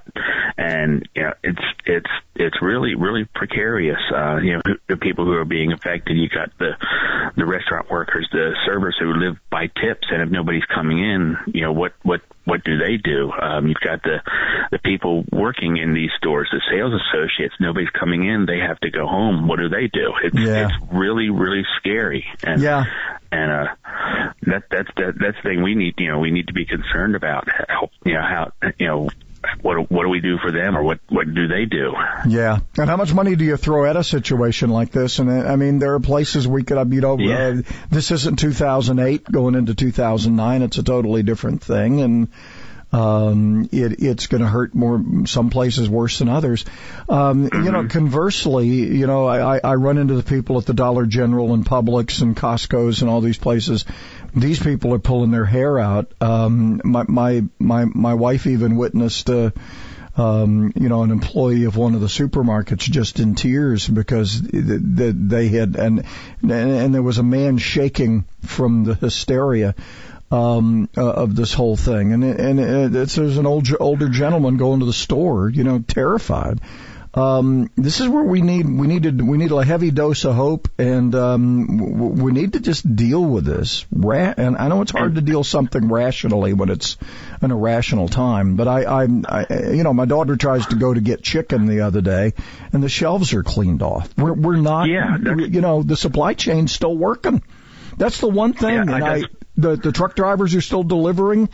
and 0.56 1.08
you 1.14 1.22
know 1.22 1.32
it's 1.42 1.62
it's 1.86 2.10
it's 2.36 2.60
really 2.60 2.94
really 2.94 3.24
precarious. 3.34 4.00
Uh, 4.14 4.36
you 4.38 4.54
know 4.54 4.62
the 4.88 4.96
people 4.96 5.24
who 5.24 5.32
are 5.34 5.44
being 5.44 5.72
affected. 5.72 6.16
You 6.16 6.28
got 6.28 6.50
the 6.58 6.72
the 7.36 7.46
restaurant 7.46 7.90
workers, 7.90 8.28
the 8.32 8.54
servers 8.66 8.96
who 8.98 9.12
live 9.14 9.36
by 9.50 9.66
tips, 9.66 10.06
and 10.10 10.22
if 10.22 10.30
nobody's 10.30 10.64
coming 10.64 10.98
in, 10.98 11.36
you 11.46 11.62
know 11.62 11.72
what 11.72 11.92
what 12.02 12.20
what 12.44 12.62
do 12.62 12.76
they 12.78 12.96
do? 12.98 13.30
Um, 13.32 13.66
you've 13.68 13.80
got 13.82 14.02
the 14.02 14.18
the 14.70 14.78
people 14.78 15.24
working 15.32 15.76
in 15.78 15.94
these 15.94 16.10
stores, 16.18 16.48
the 16.52 16.60
sales 16.70 16.92
associates. 16.92 17.54
Nobody's 17.60 17.90
coming 17.90 18.26
in; 18.28 18.46
they 18.46 18.58
have 18.58 18.78
to 18.80 18.90
go 18.90 19.06
home. 19.06 19.48
What 19.48 19.58
do 19.58 19.68
they 19.68 19.88
do? 19.92 20.12
It's 20.22 20.36
Yeah. 20.38 20.66
it's 20.66 20.92
really 20.92 21.30
really 21.30 21.64
scary. 21.78 22.26
And 22.42 22.60
Yeah. 22.60 22.84
and 23.32 23.50
uh, 23.50 23.66
that 24.46 24.64
that's 24.70 24.88
that, 24.96 25.14
that's 25.18 25.36
the 25.42 25.48
thing 25.48 25.62
we 25.62 25.74
need. 25.74 25.94
You 25.98 26.12
know, 26.12 26.18
we 26.18 26.30
need 26.30 26.48
to 26.48 26.52
be 26.54 26.66
concerned 26.66 27.14
about. 27.16 27.48
How, 27.68 27.90
you 28.04 28.14
know 28.14 28.22
how 28.22 28.52
you 28.78 28.86
know 28.86 29.08
what 29.62 29.90
what 29.90 30.02
do 30.02 30.08
we 30.08 30.20
do 30.20 30.38
for 30.38 30.50
them, 30.52 30.76
or 30.76 30.82
what 30.82 31.00
what 31.08 31.32
do 31.32 31.48
they 31.48 31.64
do? 31.64 31.92
Yeah. 32.28 32.60
And 32.78 32.88
how 32.88 32.96
much 32.96 33.12
money 33.14 33.36
do 33.36 33.44
you 33.44 33.56
throw 33.56 33.84
at 33.84 33.96
a 33.96 34.04
situation 34.04 34.70
like 34.70 34.90
this? 34.90 35.18
And 35.18 35.30
I 35.30 35.56
mean, 35.56 35.78
there 35.78 35.94
are 35.94 36.00
places 36.00 36.46
we 36.46 36.62
could, 36.62 36.92
you 36.92 37.00
know, 37.00 37.16
uh, 37.58 37.62
this 37.90 38.10
isn't 38.10 38.38
2008 38.38 39.24
going 39.30 39.54
into 39.54 39.74
2009. 39.74 40.62
It's 40.62 40.78
a 40.78 40.82
totally 40.82 41.22
different 41.22 41.62
thing. 41.62 42.00
And, 42.00 42.28
um, 42.92 43.68
it, 43.72 44.00
it's 44.02 44.28
going 44.28 44.42
to 44.42 44.46
hurt 44.46 44.72
more, 44.72 45.02
some 45.26 45.50
places 45.50 45.88
worse 45.88 46.20
than 46.20 46.28
others. 46.28 46.64
Um, 47.08 47.44
you 47.52 47.72
know, 47.72 47.88
conversely, 47.88 48.68
you 48.68 49.08
know, 49.08 49.26
I- 49.26 49.58
I 49.58 49.74
run 49.74 49.98
into 49.98 50.14
the 50.14 50.22
people 50.22 50.58
at 50.58 50.66
the 50.66 50.74
Dollar 50.74 51.04
General 51.04 51.54
and 51.54 51.66
Publix 51.66 52.22
and 52.22 52.36
Costco's 52.36 53.00
and 53.02 53.10
all 53.10 53.20
these 53.20 53.38
places. 53.38 53.84
These 54.34 54.60
people 54.60 54.92
are 54.94 54.98
pulling 54.98 55.30
their 55.30 55.44
hair 55.44 55.78
out. 55.78 56.12
Um, 56.20 56.80
my, 56.84 57.04
my, 57.06 57.42
my, 57.58 57.84
my 57.84 58.14
wife 58.14 58.46
even 58.46 58.76
witnessed, 58.76 59.30
uh, 59.30 59.50
um, 60.16 60.72
you 60.76 60.88
know, 60.88 61.02
an 61.02 61.10
employee 61.10 61.64
of 61.64 61.76
one 61.76 61.94
of 61.94 62.00
the 62.00 62.08
supermarkets 62.08 62.78
just 62.78 63.20
in 63.20 63.34
tears 63.34 63.88
because 63.88 64.40
th- 64.40 64.96
th- 64.96 65.14
they 65.16 65.48
had, 65.48 65.76
and, 65.76 66.04
and 66.42 66.94
there 66.94 67.02
was 67.02 67.18
a 67.18 67.22
man 67.22 67.58
shaking 67.58 68.24
from 68.42 68.84
the 68.84 68.94
hysteria 68.94 69.74
um, 70.30 70.88
uh, 70.96 71.02
of 71.02 71.36
this 71.36 71.52
whole 71.52 71.76
thing. 71.76 72.12
And 72.12 72.24
and 72.24 72.96
it's 72.96 73.14
there's 73.14 73.38
an 73.38 73.46
old 73.46 73.68
older 73.78 74.08
gentleman 74.08 74.56
going 74.56 74.80
to 74.80 74.86
the 74.86 74.92
store, 74.92 75.48
you 75.48 75.64
know, 75.64 75.78
terrified. 75.80 76.60
Um, 77.14 77.70
this 77.76 78.00
is 78.00 78.08
where 78.08 78.24
we 78.24 78.40
need 78.40 78.68
we 78.68 78.88
need 78.88 79.04
to, 79.04 79.10
we 79.12 79.38
need 79.38 79.52
a 79.52 79.64
heavy 79.64 79.92
dose 79.92 80.24
of 80.24 80.34
hope, 80.34 80.68
and 80.78 81.14
um, 81.14 82.16
we 82.16 82.32
need 82.32 82.54
to 82.54 82.60
just 82.60 82.96
deal 82.96 83.24
with 83.24 83.44
this. 83.44 83.86
Ra- 83.92 84.34
and 84.36 84.56
I 84.56 84.66
know 84.66 84.82
it's 84.82 84.90
hard 84.90 85.14
to 85.14 85.20
deal 85.20 85.44
something 85.44 85.88
rationally 85.88 86.54
when 86.54 86.70
it's 86.70 86.96
an 87.40 87.52
irrational 87.52 88.08
time, 88.08 88.56
but 88.56 88.66
I, 88.66 89.04
I, 89.04 89.08
I 89.28 89.46
you 89.70 89.84
know, 89.84 89.94
my 89.94 90.06
daughter 90.06 90.36
tries 90.36 90.66
to 90.66 90.76
go 90.76 90.92
to 90.92 91.00
get 91.00 91.22
chicken 91.22 91.66
the 91.66 91.82
other 91.82 92.00
day, 92.00 92.32
and 92.72 92.82
the 92.82 92.88
shelves 92.88 93.32
are 93.32 93.44
cleaned 93.44 93.82
off. 93.82 94.12
We're 94.18 94.32
we're 94.32 94.56
not, 94.56 94.88
Yeah, 94.88 95.16
you 95.16 95.60
know, 95.60 95.84
the 95.84 95.96
supply 95.96 96.34
chain's 96.34 96.72
still 96.72 96.96
working. 96.96 97.42
That's 97.96 98.18
the 98.18 98.28
one 98.28 98.54
thing, 98.54 98.74
Yeah, 98.74 98.80
and 98.80 98.90
I 99.04 99.14
I, 99.16 99.22
the 99.56 99.76
the 99.76 99.92
truck 99.92 100.14
drivers 100.14 100.54
are 100.54 100.60
still 100.60 100.82
delivering. 100.82 101.48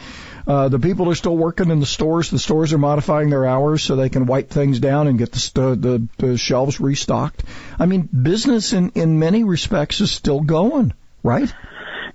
Uh, 0.46 0.68
the 0.68 0.78
people 0.78 1.10
are 1.10 1.14
still 1.14 1.36
working 1.36 1.70
in 1.70 1.80
the 1.80 1.86
stores. 1.86 2.30
The 2.30 2.38
stores 2.38 2.72
are 2.72 2.78
modifying 2.78 3.30
their 3.30 3.46
hours 3.46 3.82
so 3.82 3.96
they 3.96 4.08
can 4.08 4.26
wipe 4.26 4.50
things 4.50 4.80
down 4.80 5.06
and 5.06 5.18
get 5.18 5.32
the 5.32 5.76
the, 5.76 6.08
the 6.18 6.38
shelves 6.38 6.80
restocked. 6.80 7.44
I 7.78 7.86
mean, 7.86 8.02
business 8.02 8.72
in 8.72 8.90
in 8.90 9.18
many 9.18 9.44
respects 9.44 10.00
is 10.00 10.10
still 10.10 10.40
going, 10.40 10.92
right? 11.22 11.52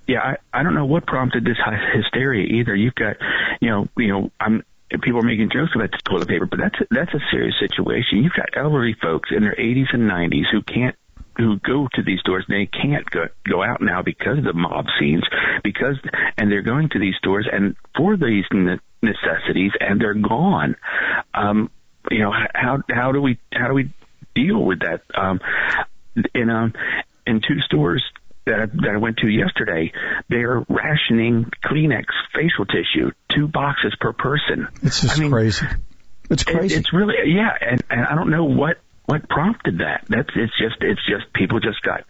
Yeah, 0.07 0.19
I, 0.19 0.59
I 0.59 0.63
don't 0.63 0.75
know 0.75 0.85
what 0.85 1.07
prompted 1.07 1.45
this 1.45 1.57
hy- 1.57 1.79
hysteria 1.95 2.59
either. 2.59 2.75
You've 2.75 2.93
got, 2.93 3.15
you 3.59 3.69
know, 3.69 3.87
you 3.97 4.07
know, 4.07 4.31
I'm 4.39 4.63
people 5.01 5.19
are 5.19 5.23
making 5.23 5.49
jokes 5.51 5.71
about 5.75 5.91
the 5.91 5.97
toilet 6.05 6.27
paper, 6.27 6.45
but 6.45 6.59
that's 6.59 6.75
that's 6.91 7.13
a 7.13 7.19
serious 7.31 7.55
situation. 7.59 8.23
You've 8.23 8.33
got 8.33 8.49
elderly 8.55 8.95
folks 9.01 9.29
in 9.35 9.41
their 9.41 9.55
80s 9.55 9.93
and 9.93 10.09
90s 10.09 10.45
who 10.51 10.61
can't 10.61 10.95
who 11.37 11.57
go 11.59 11.87
to 11.93 12.01
these 12.03 12.19
stores 12.19 12.45
they 12.47 12.65
can't 12.65 13.09
go 13.09 13.25
go 13.49 13.63
out 13.63 13.81
now 13.81 14.01
because 14.01 14.37
of 14.37 14.43
the 14.43 14.53
mob 14.53 14.85
scenes 14.99 15.23
because 15.63 15.97
and 16.37 16.51
they're 16.51 16.61
going 16.61 16.89
to 16.89 16.99
these 16.99 17.15
stores 17.17 17.47
and 17.51 17.75
for 17.95 18.17
these 18.17 18.45
ne- 18.53 18.79
necessities 19.01 19.71
and 19.79 19.99
they're 20.01 20.13
gone 20.13 20.75
um 21.33 21.69
you 22.11 22.19
know 22.19 22.31
how 22.53 22.79
how 22.89 23.11
do 23.11 23.21
we 23.21 23.37
how 23.53 23.67
do 23.67 23.73
we 23.73 23.91
deal 24.33 24.59
with 24.63 24.79
that 24.79 25.01
um 25.15 25.39
in 26.33 26.49
um 26.49 26.73
in 27.27 27.41
two 27.41 27.59
stores 27.61 28.03
that 28.45 28.59
I, 28.59 28.65
that 28.67 28.91
I 28.93 28.97
went 28.97 29.17
to 29.17 29.27
yesterday, 29.27 29.91
they're 30.29 30.63
rationing 30.69 31.51
Kleenex 31.63 32.05
facial 32.33 32.65
tissue, 32.67 33.09
two 33.33 33.47
boxes 33.47 33.95
per 33.99 34.13
person. 34.13 34.67
It's 34.83 35.01
just 35.01 35.17
I 35.17 35.21
mean, 35.21 35.31
crazy. 35.31 35.65
It's 36.29 36.43
it- 36.43 36.53
crazy. 36.53 36.75
it's 36.75 36.93
really 36.93 37.15
yeah, 37.25 37.49
and, 37.59 37.83
and 37.89 38.05
I 38.05 38.13
don't 38.13 38.29
know 38.29 38.43
what 38.45 38.77
what 39.05 39.29
prompted 39.29 39.79
that. 39.79 40.05
That's 40.09 40.29
it's 40.35 40.53
just 40.57 40.75
it's 40.81 41.01
just 41.07 41.31
people 41.33 41.59
just 41.59 41.81
got 41.81 42.05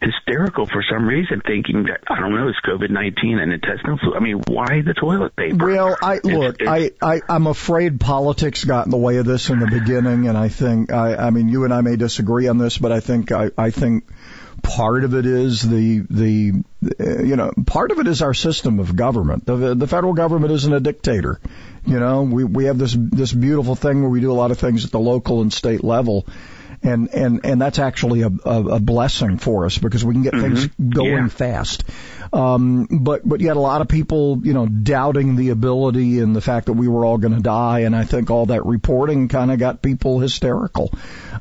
hysterical 0.00 0.66
for 0.66 0.84
some 0.88 1.06
reason, 1.06 1.42
thinking 1.44 1.84
that 1.84 2.00
I 2.08 2.20
don't 2.20 2.34
know 2.34 2.48
it's 2.48 2.60
COVID 2.60 2.90
nineteen 2.90 3.38
and 3.38 3.52
intestinal 3.52 3.98
flu. 3.98 4.14
I 4.14 4.20
mean, 4.20 4.42
why 4.46 4.82
the 4.84 4.94
toilet 4.94 5.34
paper? 5.34 5.66
Well, 5.66 5.96
I 6.00 6.20
look, 6.22 6.56
I, 6.66 6.92
I 7.02 7.20
I'm 7.28 7.46
afraid 7.46 8.00
politics 8.00 8.64
got 8.64 8.86
in 8.86 8.90
the 8.90 8.96
way 8.96 9.16
of 9.16 9.26
this 9.26 9.50
in 9.50 9.58
the 9.58 9.66
beginning, 9.66 10.28
and 10.28 10.38
I 10.38 10.48
think 10.48 10.92
I 10.92 11.16
I 11.16 11.30
mean 11.30 11.48
you 11.48 11.64
and 11.64 11.74
I 11.74 11.80
may 11.80 11.96
disagree 11.96 12.48
on 12.48 12.58
this, 12.58 12.78
but 12.78 12.92
I 12.92 13.00
think 13.00 13.32
I 13.32 13.50
I 13.58 13.70
think 13.70 14.04
part 14.62 15.04
of 15.04 15.14
it 15.14 15.26
is 15.26 15.62
the 15.62 16.04
the 16.10 16.64
you 16.98 17.36
know 17.36 17.52
part 17.66 17.90
of 17.90 17.98
it 17.98 18.06
is 18.06 18.22
our 18.22 18.34
system 18.34 18.78
of 18.78 18.94
government. 18.96 19.46
The 19.46 19.74
the 19.74 19.86
federal 19.86 20.12
government 20.12 20.52
isn't 20.52 20.72
a 20.72 20.80
dictator. 20.80 21.40
You 21.86 22.00
know, 22.00 22.22
we 22.22 22.44
we 22.44 22.64
have 22.64 22.78
this 22.78 22.96
this 22.98 23.32
beautiful 23.32 23.76
thing 23.76 24.00
where 24.02 24.10
we 24.10 24.20
do 24.20 24.32
a 24.32 24.34
lot 24.34 24.50
of 24.50 24.58
things 24.58 24.84
at 24.84 24.90
the 24.90 24.98
local 24.98 25.40
and 25.40 25.52
state 25.52 25.84
level. 25.84 26.26
And, 26.82 27.08
and, 27.14 27.40
and 27.44 27.60
that's 27.60 27.78
actually 27.78 28.20
a, 28.20 28.30
a, 28.44 28.62
a 28.74 28.80
blessing 28.80 29.38
for 29.38 29.64
us 29.64 29.78
because 29.78 30.04
we 30.04 30.12
can 30.12 30.22
get 30.22 30.34
things 30.34 30.66
mm-hmm. 30.66 30.90
going 30.90 31.12
Yeah. 31.14 31.28
fast. 31.28 31.84
Um, 32.32 32.86
but, 32.90 33.26
but 33.26 33.40
had 33.40 33.56
a 33.56 33.60
lot 33.60 33.80
of 33.80 33.88
people, 33.88 34.40
you 34.42 34.52
know, 34.52 34.66
doubting 34.66 35.36
the 35.36 35.50
ability 35.50 36.18
and 36.18 36.34
the 36.34 36.40
fact 36.40 36.66
that 36.66 36.72
we 36.72 36.88
were 36.88 37.04
all 37.04 37.18
going 37.18 37.34
to 37.34 37.42
die. 37.42 37.80
And 37.80 37.94
I 37.94 38.04
think 38.04 38.30
all 38.30 38.46
that 38.46 38.64
reporting 38.66 39.28
kind 39.28 39.50
of 39.50 39.58
got 39.58 39.82
people 39.82 40.18
hysterical. 40.18 40.92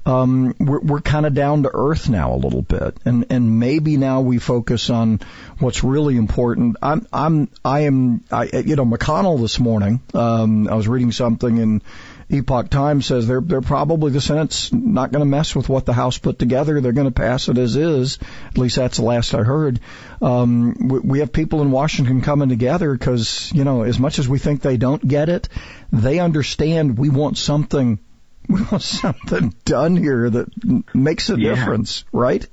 Um, 0.06 0.56
we're, 0.60 0.82
we're 0.82 1.02
kind 1.02 1.26
of 1.26 1.34
down 1.34 1.64
to 1.64 1.72
earth 1.74 2.10
now 2.10 2.34
a 2.34 2.38
little 2.38 2.62
bit. 2.62 2.98
And, 3.06 3.26
and 3.30 3.60
maybe 3.60 3.98
now 3.98 4.22
we 4.22 4.38
focus 4.38 4.90
on 4.90 5.20
what's 5.60 5.84
really 5.84 6.18
important. 6.18 6.78
I'm, 6.82 7.08
I'm, 7.12 7.50
I 7.64 7.82
am, 7.82 8.24
I, 8.32 8.46
you 8.66 8.76
know, 8.76 8.86
McConnell 8.86 9.40
this 9.42 9.60
morning, 9.60 10.02
um, 10.14 10.68
I 10.68 10.76
was 10.76 10.88
reading 10.88 11.12
something 11.12 11.58
in, 11.58 11.82
Epoch 12.30 12.70
Times 12.70 13.06
says 13.06 13.28
they're 13.28 13.42
they're 13.42 13.62
probably 13.62 14.12
the 14.12 14.22
Senate's 14.22 14.74
not 14.74 15.12
going 15.12 15.20
to 15.22 15.26
mess 15.30 15.56
with 15.56 15.70
what 15.70 15.86
the 15.86 15.94
House 15.94 16.18
put 16.18 16.40
together. 16.40 16.82
They're 16.82 16.92
going 16.92 17.08
to 17.08 17.14
pass 17.14 17.50
it 17.50 17.58
as 17.58 17.76
is. 17.76 18.18
At 18.48 18.58
least 18.58 18.78
that's 18.78 18.98
the 18.98 19.04
last 19.04 19.34
I 19.36 19.44
heard. 19.44 19.80
Um, 20.22 20.76
we, 20.90 21.00
we 21.00 21.20
have 21.20 21.32
people 21.32 21.62
in 21.62 21.70
Washington 21.72 22.22
coming 22.22 22.50
together 22.50 22.92
because 22.92 23.52
you 23.54 23.64
know 23.64 23.84
as 23.84 24.00
much 24.00 24.18
as 24.20 24.28
we 24.28 24.40
think 24.40 24.62
they 24.62 24.78
don't 24.78 25.06
get 25.08 25.30
it, 25.30 25.50
they 25.92 26.20
understand 26.20 26.98
we 26.98 27.10
want 27.10 27.38
something. 27.38 28.00
We 28.48 28.62
want 28.62 28.84
something 28.84 29.56
done 29.66 29.98
here 29.98 30.30
that 30.30 30.48
makes 30.94 31.32
a 31.32 31.36
Yeah. 31.40 31.56
difference, 31.56 32.04
right? 32.12 32.46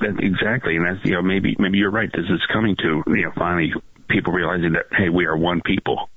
That, 0.00 0.18
exactly, 0.20 0.76
and 0.76 0.84
that's 0.84 1.02
you 1.04 1.12
know 1.12 1.22
maybe 1.22 1.56
maybe 1.58 1.78
you're 1.78 1.90
right. 1.90 2.10
This 2.12 2.26
is 2.28 2.42
coming 2.52 2.76
to 2.76 3.02
you 3.06 3.22
know 3.22 3.32
finally 3.34 3.72
people 4.12 4.32
realizing 4.32 4.72
that 4.74 4.86
hey, 4.96 5.08
we 5.08 5.26
are 5.26 5.36
one 5.36 5.60
people. 5.64 6.08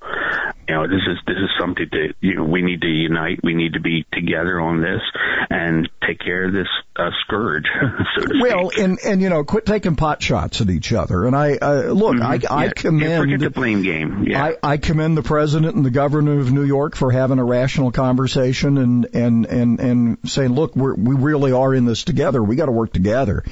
You 0.67 0.75
know, 0.75 0.87
this 0.87 1.01
is 1.07 1.17
this 1.27 1.37
is 1.37 1.49
something 1.59 1.87
that 1.91 2.13
you 2.21 2.35
know, 2.35 2.43
we 2.43 2.61
need 2.61 2.81
to 2.81 2.87
unite. 2.87 3.39
We 3.43 3.53
need 3.53 3.73
to 3.73 3.79
be 3.79 4.05
together 4.13 4.59
on 4.59 4.81
this 4.81 5.01
and 5.49 5.87
take 6.07 6.19
care 6.19 6.45
of 6.45 6.53
this 6.53 6.67
uh, 6.95 7.09
scourge, 7.21 7.65
so 8.15 8.25
to 8.25 8.39
Well, 8.41 8.71
speak. 8.71 8.83
and 8.83 8.99
and 9.05 9.21
you 9.21 9.29
know, 9.29 9.43
quit 9.43 9.65
taking 9.65 9.95
pot 9.95 10.21
shots 10.23 10.61
at 10.61 10.69
each 10.69 10.91
other. 10.91 11.25
And 11.25 11.35
I 11.35 11.55
uh, 11.57 11.81
look, 11.91 12.19
I, 12.21 12.37
Mhm. 12.39 12.51
I 12.51 12.65
Yeah, 12.65 12.71
commend 12.75 13.11
yeah, 13.11 13.19
forget 13.19 13.39
the 13.41 13.49
blame 13.51 13.81
game. 13.83 14.25
Yeah. 14.27 14.43
I, 14.43 14.57
I 14.73 14.77
commend 14.77 15.17
the 15.17 15.23
president 15.23 15.75
and 15.75 15.85
the 15.85 15.91
governor 15.91 16.39
of 16.39 16.51
New 16.51 16.63
York 16.63 16.95
for 16.95 17.11
having 17.11 17.37
a 17.39 17.45
rational 17.45 17.91
conversation 17.91 18.77
and 18.79 19.07
and 19.13 19.45
and 19.45 19.79
and 19.79 20.17
saying, 20.25 20.53
look, 20.53 20.75
we're, 20.75 20.95
we 20.95 21.15
really 21.15 21.51
are 21.51 21.73
in 21.73 21.85
this 21.85 22.03
together. 22.03 22.41
We 22.43 22.55
got 22.55 22.65
to 22.65 22.71
work 22.71 22.91
together. 22.91 23.43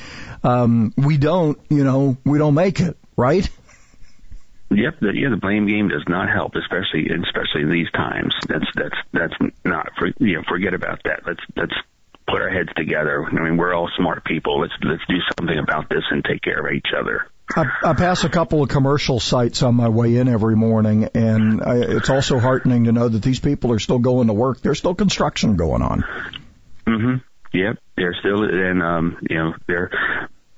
Um, 0.44 0.94
we 0.98 1.18
don't, 1.18 1.58
you 1.70 1.84
know, 1.84 2.18
we 2.26 2.38
don't 2.38 2.54
make 2.56 2.80
it, 2.82 2.98
right? 3.16 3.48
Yep, 4.76 5.00
the, 5.02 5.12
yeah, 5.14 5.30
the 5.30 5.38
blame 5.38 5.68
game 5.68 5.90
does 5.90 6.04
not 6.08 6.30
help, 6.30 6.56
especially 6.56 7.10
especially 7.10 7.62
in 7.62 7.70
these 7.70 7.92
times. 7.92 8.34
That's 8.48 8.66
that's 8.76 8.98
that's 9.12 9.34
not 9.64 9.90
for 9.98 10.08
you 10.20 10.38
know 10.38 10.44
forget 10.48 10.74
about 10.74 11.02
that. 11.04 11.22
Let's 11.26 11.42
let's 11.56 11.74
put 12.28 12.42
our 12.42 12.50
heads 12.50 12.70
together. 12.76 13.26
I 13.26 13.44
mean, 13.44 13.58
we're 13.58 13.74
all 13.74 13.90
smart 13.98 14.24
people. 14.26 14.62
Let's 14.62 14.74
let's 14.84 15.04
do 15.08 15.18
something 15.38 15.58
about 15.58 15.90
this 15.90 16.04
and 16.10 16.24
take 16.24 16.42
care 16.42 16.66
of 16.66 16.74
each 16.74 16.90
other. 16.98 17.28
I, 17.56 17.66
I 17.84 17.94
pass 17.94 18.24
a 18.24 18.30
couple 18.30 18.64
of 18.64 18.70
commercial 18.70 19.20
sites 19.20 19.62
on 19.64 19.76
my 19.76 19.90
way 19.90 20.16
in 20.16 20.28
every 20.28 20.56
morning, 20.56 21.10
and 21.14 21.62
I, 21.62 21.76
it's 21.82 22.10
also 22.10 22.40
heartening 22.40 22.86
to 22.86 22.92
know 22.92 23.10
that 23.10 23.22
these 23.22 23.40
people 23.40 23.72
are 23.74 23.80
still 23.80 24.00
going 24.00 24.28
to 24.28 24.34
work. 24.34 24.62
There's 24.62 24.80
still 24.80 24.96
construction 24.96 25.58
going 25.58 25.82
on. 25.82 26.04
Mm-hmm. 26.88 27.16
Yep, 27.54 27.78
they're 27.96 28.16
still 28.20 28.44
and 28.44 28.82
um 28.82 29.18
you 29.30 29.38
know 29.38 29.54
they're 29.68 29.92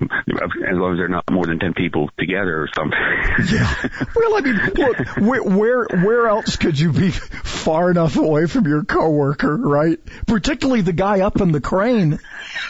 as 0.01 0.75
long 0.77 0.93
as 0.93 0.97
they're 0.97 1.07
not 1.07 1.23
more 1.31 1.45
than 1.45 1.59
ten 1.59 1.73
people 1.73 2.09
together 2.17 2.61
or 2.61 2.69
something. 2.75 2.99
Yeah. 3.53 3.73
Well, 4.15 4.37
I 4.37 4.41
mean, 4.41 4.55
look, 4.75 4.97
where, 5.17 5.43
where 5.43 5.85
where 6.03 6.27
else 6.27 6.55
could 6.55 6.79
you 6.79 6.91
be 6.91 7.11
far 7.11 7.91
enough 7.91 8.15
away 8.15 8.45
from 8.47 8.65
your 8.65 8.83
coworker, 8.83 9.55
right? 9.57 9.99
Particularly 10.25 10.81
the 10.81 10.93
guy 10.93 11.19
up 11.21 11.41
in 11.41 11.51
the 11.51 11.59
crane. 11.61 12.19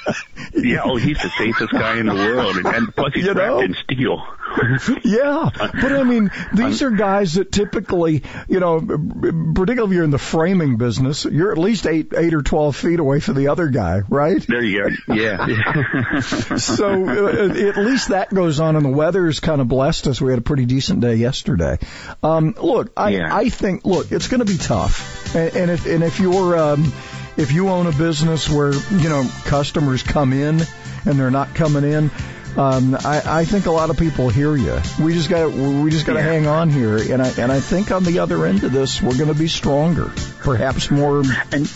yeah, 0.54 0.82
oh, 0.84 0.96
he's 0.96 1.18
the 1.22 1.32
safest 1.38 1.72
guy 1.72 2.00
in 2.00 2.08
the 2.08 2.14
world, 2.16 2.58
and, 2.58 2.66
and 2.66 2.96
plus 2.96 3.14
he's 3.14 3.26
You 3.26 3.34
know? 3.34 3.58
wrapped 3.60 3.70
in 3.70 3.76
steel. 3.84 4.26
Yeah, 5.04 5.50
but 5.54 5.92
I 5.92 6.04
mean, 6.04 6.32
these 6.54 6.82
are 6.82 6.90
guys 6.90 7.34
that 7.34 7.52
typically, 7.52 8.24
you 8.48 8.60
know, 8.60 8.80
particularly 8.80 9.92
if 9.92 9.96
you're 9.96 10.04
in 10.04 10.12
the 10.12 10.18
framing 10.18 10.78
business, 10.78 11.26
you're 11.26 11.52
at 11.52 11.58
least 11.58 11.86
eight, 11.86 12.14
eight 12.16 12.34
or 12.34 12.42
twelve 12.42 12.76
feet 12.76 13.00
away 13.00 13.20
from 13.20 13.36
the 13.36 13.50
other 13.50 13.68
guy, 13.68 14.02
right? 14.10 14.46
There 14.48 14.64
you 14.64 14.96
go. 15.08 15.14
Yeah. 15.14 16.20
so 16.22 17.08
uh, 17.08 17.50
at 17.50 17.78
least 17.78 18.10
that 18.10 18.34
goes 18.34 18.60
on, 18.60 18.76
and 18.76 18.86
the 18.86 18.90
weather's 18.90 19.40
kind 19.40 19.62
of 19.62 19.68
blessed 19.68 20.08
us. 20.08 20.20
We 20.20 20.32
had 20.32 20.40
a 20.40 20.44
pretty 20.44 20.66
decent 20.66 21.02
day 21.02 21.16
yesterday. 21.16 21.78
Um, 22.24 22.56
look, 22.62 22.92
I 22.98 23.20
I 23.22 23.50
think 23.50 23.86
look, 23.86 24.12
it's 24.12 24.28
going 24.28 24.40
to 24.40 24.52
be 24.52 24.58
tough, 24.58 25.36
and, 25.36 25.56
and 25.56 25.72
if 25.72 25.86
and 25.86 26.04
if 26.04 26.20
you're 26.20 26.58
um, 26.58 26.92
if 27.38 27.52
you 27.52 27.70
own 27.70 27.88
a 27.88 27.92
business 27.92 28.50
where 28.50 28.74
you 28.74 29.10
know 29.10 29.30
customers 29.46 30.04
come 30.04 30.34
in 30.34 30.62
and 31.06 31.20
they're 31.20 31.32
not 31.32 31.54
coming 31.54 31.84
in. 31.84 32.12
Um, 32.58 32.96
I, 32.96 33.22
I 33.42 33.46
think 33.46 33.66
a 33.66 33.72
lot 33.72 33.90
of 33.90 33.98
people 33.98 34.30
hear 34.30 34.56
you. 34.56 34.80
We 35.02 35.14
just 35.14 35.30
got 35.30 35.52
we 35.52 35.90
just 35.92 36.06
got 36.06 36.14
to 36.14 36.20
Yeah. 36.20 36.26
hang 36.26 36.48
on 36.48 36.70
here, 36.70 36.96
and 36.98 37.22
I 37.22 37.28
and 37.38 37.52
I 37.52 37.60
think 37.60 37.92
on 37.92 38.04
the 38.04 38.20
other 38.20 38.46
end 38.46 38.64
of 38.64 38.72
this, 38.72 39.02
we're 39.02 39.18
going 39.18 39.28
to 39.34 39.38
be 39.40 39.48
stronger, 39.50 40.12
perhaps 40.40 40.90
more, 40.90 41.22
and 41.52 41.70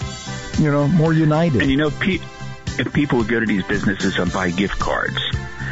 you 0.57 0.71
know, 0.71 0.87
more 0.87 1.13
united. 1.13 1.61
And 1.61 1.69
you 1.69 1.77
know, 1.77 1.89
pe- 1.91 2.19
if 2.77 2.93
people 2.93 3.17
would 3.19 3.27
go 3.27 3.39
to 3.39 3.45
these 3.45 3.63
businesses 3.65 4.17
and 4.17 4.31
buy 4.31 4.51
gift 4.51 4.79
cards, 4.79 5.17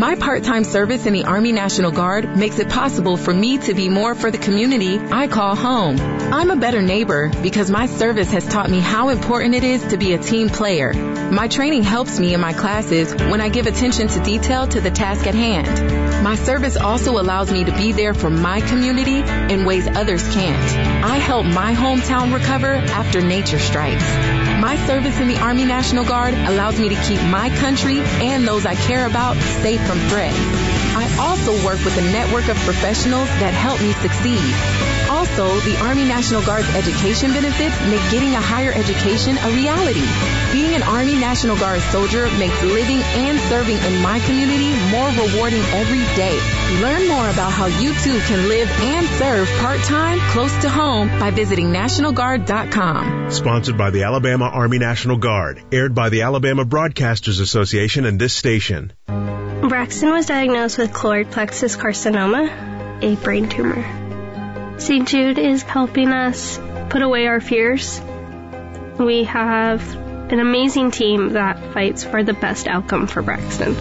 My 0.04 0.16
part-time 0.16 0.64
service 0.64 1.06
in 1.06 1.14
the 1.14 1.24
Army 1.24 1.52
National 1.52 1.90
Guard 1.90 2.36
makes 2.36 2.58
it 2.58 2.68
possible 2.68 3.16
for 3.16 3.32
me 3.32 3.56
to 3.56 3.72
be 3.72 3.88
more 3.88 4.14
for 4.14 4.30
the 4.30 4.36
community 4.36 4.98
I 4.98 5.28
call 5.28 5.56
home. 5.56 5.98
I'm 5.98 6.50
a 6.50 6.56
better 6.56 6.82
neighbor 6.82 7.30
because 7.42 7.70
my 7.70 7.86
service 7.86 8.30
has 8.32 8.46
taught 8.46 8.68
me 8.68 8.80
how 8.80 9.08
important 9.08 9.54
it 9.54 9.64
is 9.64 9.82
to 9.86 9.96
be 9.96 10.12
a 10.12 10.18
team 10.18 10.50
player. 10.50 10.92
My 10.92 11.48
training 11.48 11.84
helps 11.84 12.20
me 12.20 12.34
in 12.34 12.40
my 12.42 12.52
classes 12.52 13.14
when 13.14 13.40
I 13.40 13.48
give 13.48 13.66
attention 13.66 14.08
to 14.08 14.22
detail 14.22 14.66
to 14.68 14.80
the 14.82 14.90
task 14.90 15.26
at 15.26 15.34
hand. 15.34 16.22
My 16.22 16.34
service 16.34 16.76
also 16.76 17.12
allows 17.18 17.50
me 17.50 17.64
to 17.64 17.72
be 17.72 17.92
there 17.92 18.12
for 18.12 18.28
my 18.28 18.60
community 18.60 19.20
in 19.54 19.64
ways 19.64 19.88
others 19.88 20.22
can't. 20.34 21.02
I 21.02 21.16
help 21.16 21.46
my 21.46 21.72
hometown 21.72 22.34
recover 22.34 22.74
after 22.74 23.22
nature 23.22 23.58
strikes. 23.58 24.53
My 24.64 24.76
service 24.86 25.20
in 25.20 25.28
the 25.28 25.36
Army 25.40 25.66
National 25.66 26.06
Guard 26.06 26.32
allows 26.32 26.80
me 26.80 26.88
to 26.88 26.94
keep 26.94 27.20
my 27.24 27.50
country 27.50 27.98
and 27.98 28.48
those 28.48 28.64
I 28.64 28.74
care 28.74 29.04
about 29.04 29.36
safe 29.36 29.86
from 29.86 29.98
threats. 30.08 30.38
I 30.96 31.14
also 31.20 31.52
work 31.66 31.84
with 31.84 31.98
a 31.98 32.00
network 32.00 32.48
of 32.48 32.56
professionals 32.56 33.28
that 33.28 33.52
help 33.52 33.78
me 33.82 33.92
succeed. 33.92 34.93
Also, 35.24 35.58
the 35.60 35.78
Army 35.78 36.04
National 36.04 36.42
Guard's 36.42 36.68
education 36.74 37.32
benefits 37.32 37.80
make 37.88 38.02
getting 38.10 38.34
a 38.34 38.40
higher 38.42 38.72
education 38.72 39.38
a 39.38 39.48
reality. 39.56 40.04
Being 40.52 40.74
an 40.74 40.82
Army 40.82 41.14
National 41.14 41.56
Guard 41.56 41.80
soldier 41.80 42.28
makes 42.36 42.62
living 42.62 43.00
and 43.00 43.40
serving 43.48 43.78
in 43.78 44.02
my 44.02 44.20
community 44.20 44.76
more 44.90 45.08
rewarding 45.08 45.62
every 45.72 46.04
day. 46.14 46.38
Learn 46.82 47.08
more 47.08 47.26
about 47.30 47.50
how 47.52 47.64
you 47.64 47.94
too 47.94 48.18
can 48.28 48.50
live 48.50 48.68
and 48.68 49.06
serve 49.16 49.48
part-time 49.60 50.20
close 50.32 50.52
to 50.60 50.68
home 50.68 51.08
by 51.18 51.30
visiting 51.30 51.68
nationalguard.com. 51.68 53.30
Sponsored 53.30 53.78
by 53.78 53.88
the 53.88 54.02
Alabama 54.02 54.50
Army 54.52 54.76
National 54.76 55.16
Guard. 55.16 55.64
Aired 55.72 55.94
by 55.94 56.10
the 56.10 56.20
Alabama 56.20 56.66
Broadcasters 56.66 57.40
Association 57.40 58.04
and 58.04 58.20
this 58.20 58.34
station. 58.34 58.92
Braxton 59.06 60.10
was 60.10 60.26
diagnosed 60.26 60.76
with 60.76 60.92
choroid 60.92 61.30
plexus 61.30 61.78
carcinoma, 61.78 63.02
a 63.02 63.16
brain 63.16 63.48
tumor. 63.48 64.03
St. 64.78 65.08
Jude 65.08 65.38
is 65.38 65.62
helping 65.62 66.08
us 66.08 66.58
put 66.90 67.02
away 67.02 67.26
our 67.26 67.40
fears. 67.40 68.00
We 68.98 69.24
have 69.24 69.96
an 70.30 70.40
amazing 70.40 70.90
team 70.90 71.30
that 71.30 71.72
fights 71.72 72.02
for 72.04 72.22
the 72.22 72.32
best 72.32 72.66
outcome 72.66 73.06
for 73.06 73.22
Braxton. 73.22 73.74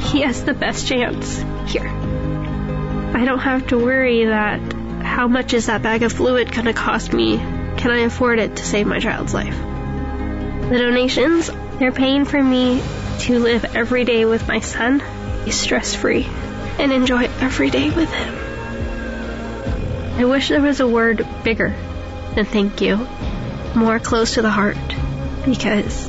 He 0.00 0.20
has 0.20 0.44
the 0.44 0.54
best 0.54 0.86
chance 0.86 1.38
here. 1.70 1.88
I 1.88 3.24
don't 3.24 3.40
have 3.40 3.66
to 3.68 3.78
worry 3.78 4.26
that 4.26 4.60
how 5.02 5.28
much 5.28 5.54
is 5.54 5.66
that 5.66 5.82
bag 5.82 6.02
of 6.02 6.12
fluid 6.12 6.52
going 6.52 6.66
to 6.66 6.72
cost 6.72 7.12
me? 7.12 7.38
Can 7.38 7.90
I 7.90 8.00
afford 8.00 8.38
it 8.38 8.56
to 8.56 8.64
save 8.64 8.86
my 8.86 9.00
child's 9.00 9.34
life? 9.34 9.56
The 9.56 10.78
donations, 10.78 11.50
they're 11.78 11.92
paying 11.92 12.24
for 12.24 12.42
me 12.42 12.82
to 13.20 13.38
live 13.38 13.64
every 13.76 14.04
day 14.04 14.24
with 14.24 14.46
my 14.46 14.60
son, 14.60 15.02
be 15.44 15.50
stress 15.50 15.94
free, 15.94 16.26
and 16.78 16.92
enjoy 16.92 17.24
every 17.40 17.70
day 17.70 17.90
with 17.90 18.12
him. 18.12 18.45
I 20.18 20.24
wish 20.24 20.48
there 20.48 20.62
was 20.62 20.80
a 20.80 20.88
word 20.88 21.26
bigger 21.44 21.74
than 22.34 22.46
thank 22.46 22.80
you, 22.80 23.06
more 23.74 23.98
close 23.98 24.34
to 24.34 24.42
the 24.42 24.50
heart, 24.50 24.78
because 25.44 26.08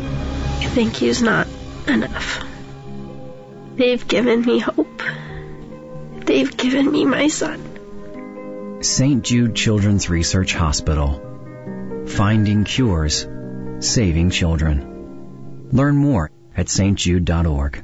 thank 0.73 1.01
you's 1.01 1.21
not 1.21 1.47
enough. 1.87 2.43
They've 3.75 4.07
given 4.07 4.41
me 4.41 4.59
hope. 4.59 5.03
They've 6.25 6.55
given 6.55 6.89
me 6.89 7.05
my 7.05 7.27
son. 7.27 8.79
St. 8.81 9.23
Jude 9.23 9.55
Children's 9.55 10.09
Research 10.09 10.53
Hospital. 10.53 12.05
Finding 12.07 12.63
cures, 12.63 13.27
saving 13.79 14.29
children. 14.29 15.69
Learn 15.71 15.97
more 15.97 16.31
at 16.55 16.67
stjude.org. 16.67 17.83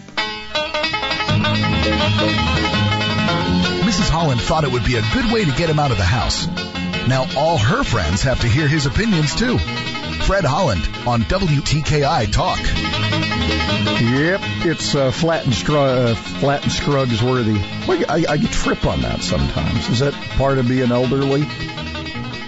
Mrs. 3.83 4.09
Holland 4.09 4.41
thought 4.41 4.63
it 4.63 4.71
would 4.71 4.85
be 4.85 4.95
a 4.95 5.01
good 5.13 5.31
way 5.31 5.45
to 5.45 5.51
get 5.51 5.69
him 5.69 5.79
out 5.79 5.91
of 5.91 5.97
the 5.97 6.03
house. 6.03 6.47
Now 7.07 7.25
all 7.35 7.57
her 7.57 7.83
friends 7.83 8.23
have 8.23 8.41
to 8.41 8.47
hear 8.47 8.67
his 8.67 8.85
opinions 8.85 9.35
too. 9.35 9.57
Fred 9.57 10.45
Holland 10.45 10.87
on 11.07 11.21
WTKI 11.23 12.31
Talk. 12.31 12.59
Yep, 14.01 14.41
it's 14.65 14.95
uh, 14.95 15.11
Flatt 15.11 15.45
and 15.45 15.53
scrug, 15.53 16.11
uh, 16.11 16.15
Flatt 16.15 16.63
and 16.63 16.71
Scruggs 16.71 17.21
worthy. 17.21 17.53
Well, 17.87 18.03
I, 18.07 18.25
I 18.29 18.37
trip 18.37 18.85
on 18.85 19.01
that 19.01 19.21
sometimes. 19.21 19.89
Is 19.89 19.99
that 19.99 20.13
part 20.37 20.57
of 20.57 20.67
being 20.67 20.91
elderly? 20.91 21.41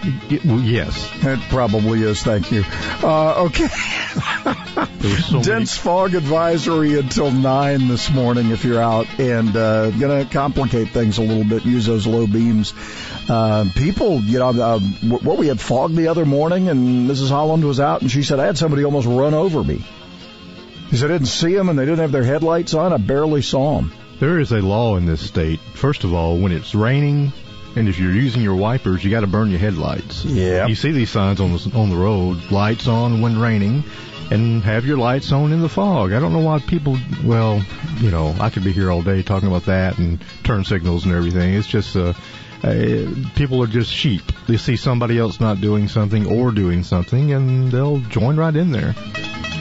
Yes. 0.04 1.10
It 1.24 1.39
probably 1.49 2.04
is. 2.04 2.22
Thank 2.22 2.51
you. 2.51 2.64
Uh, 3.01 3.45
okay. 3.45 3.68
so 5.30 5.41
Dense 5.41 5.78
fog 5.78 6.14
advisory 6.14 6.99
until 6.99 7.32
nine 7.32 7.88
this 7.88 8.12
morning 8.12 8.51
if 8.51 8.66
you're 8.66 8.82
out, 8.82 9.08
and 9.20 9.56
uh, 9.56 9.91
going 9.91 10.26
to 10.26 10.32
complicate 10.32 10.89
things 10.89 11.18
a 11.18 11.22
little 11.22 11.43
bit. 11.43 11.66
Use 11.66 11.86
those 11.86 12.06
low 12.06 12.28
beams. 12.28 12.74
Uh, 13.30 13.66
people, 13.76 14.20
you 14.22 14.39
know, 14.39 14.49
uh, 14.49 14.80
what 14.80 15.38
we 15.38 15.47
had 15.47 15.60
fog 15.60 15.93
the 15.93 16.08
other 16.08 16.26
morning, 16.26 16.70
and 16.70 17.10
Mrs. 17.10 17.30
Holland 17.30 17.66
was 17.66 17.80
out, 17.80 18.01
and 18.01 18.12
she 18.12 18.24
said 18.24 18.39
I 18.39 18.45
had 18.45 18.58
somebody 18.58 18.84
almost 18.84 19.08
run 19.08 19.34
over 19.34 19.64
me. 19.64 19.84
Said 20.91 21.10
I 21.10 21.14
didn't 21.14 21.28
see 21.28 21.56
them, 21.56 21.70
and 21.70 21.80
they 21.80 21.86
didn't 21.86 21.99
have 21.99 22.12
their 22.12 22.24
headlights 22.24 22.74
on. 22.74 22.93
I 22.93 22.97
barely 22.97 23.41
saw 23.41 23.78
them. 23.78 23.93
There 24.20 24.39
is 24.39 24.51
a 24.51 24.60
law 24.60 24.95
in 24.95 25.06
this 25.06 25.22
state. 25.22 25.60
First 25.60 26.04
of 26.04 26.14
all, 26.14 26.38
when 26.38 26.51
it's 26.51 26.76
raining, 26.76 27.34
and 27.76 27.89
if 27.89 27.99
you're 27.99 28.11
using 28.11 28.41
your 28.41 28.55
wipers, 28.55 29.03
you 29.03 29.11
got 29.11 29.21
to 29.21 29.28
burn 29.28 29.49
your 29.49 29.59
headlights. 29.59 30.26
Yeah. 30.26 30.67
You 30.67 30.76
see 30.76 30.91
these 30.91 31.09
signs 31.09 31.39
on 31.39 31.53
the 31.53 31.71
on 31.76 31.89
the 31.89 31.97
road: 31.97 32.51
lights 32.51 32.88
on 32.88 33.21
when 33.21 33.39
raining, 33.39 33.84
and 34.32 34.63
have 34.63 34.86
your 34.86 34.97
lights 34.97 35.32
on 35.32 35.51
in 35.51 35.61
the 35.61 35.69
fog. 35.69 36.13
I 36.13 36.19
don't 36.19 36.34
know 36.34 36.39
why 36.39 36.59
people. 36.59 36.97
Well, 37.24 37.63
you 37.97 38.11
know, 38.11 38.36
I 38.39 38.49
could 38.49 38.63
be 38.63 38.71
here 38.71 38.91
all 38.91 39.01
day 39.01 39.24
talking 39.24 39.47
about 39.47 39.65
that 39.65 39.97
and 39.97 40.24
turn 40.43 40.63
signals 40.63 41.05
and 41.05 41.13
everything. 41.13 41.53
It's 41.53 41.67
just 41.67 41.95
uh, 41.95 42.13
uh, 42.63 43.05
people 43.36 43.61
are 43.63 43.67
just 43.67 43.91
sheep. 43.91 44.24
They 44.47 44.57
see 44.57 44.76
somebody 44.76 45.17
else 45.17 45.39
not 45.39 45.59
doing 45.59 45.88
something 45.88 46.26
or 46.26 46.51
doing 46.51 46.84
something, 46.84 47.34
and 47.34 47.71
they'll 47.71 47.99
join 47.99 48.38
right 48.38 48.55
in 48.55 48.71
there. 48.71 48.95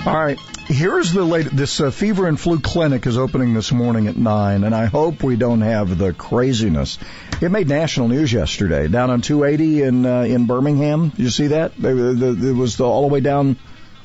All 0.06 0.14
right. 0.14 0.38
Here's 0.66 1.12
the 1.12 1.24
late. 1.24 1.46
This 1.46 1.80
uh, 1.80 1.90
fever 1.90 2.28
and 2.28 2.38
flu 2.38 2.60
clinic 2.60 3.06
is 3.06 3.18
opening 3.18 3.52
this 3.52 3.72
morning 3.72 4.06
at 4.06 4.16
nine, 4.16 4.62
and 4.62 4.74
I 4.74 4.86
hope 4.86 5.22
we 5.22 5.36
don't 5.36 5.60
have 5.60 5.98
the 5.98 6.12
craziness. 6.12 6.98
It 7.40 7.50
made 7.50 7.68
national 7.68 8.08
news 8.08 8.32
yesterday 8.32 8.86
down 8.86 9.10
on 9.10 9.22
280 9.22 9.82
in 9.82 10.06
uh, 10.06 10.20
in 10.22 10.46
Birmingham. 10.46 11.12
You 11.16 11.30
see 11.30 11.48
that? 11.48 11.72
It 11.78 12.56
was 12.56 12.80
all 12.80 13.08
the 13.08 13.12
way 13.12 13.20
down, 13.20 13.58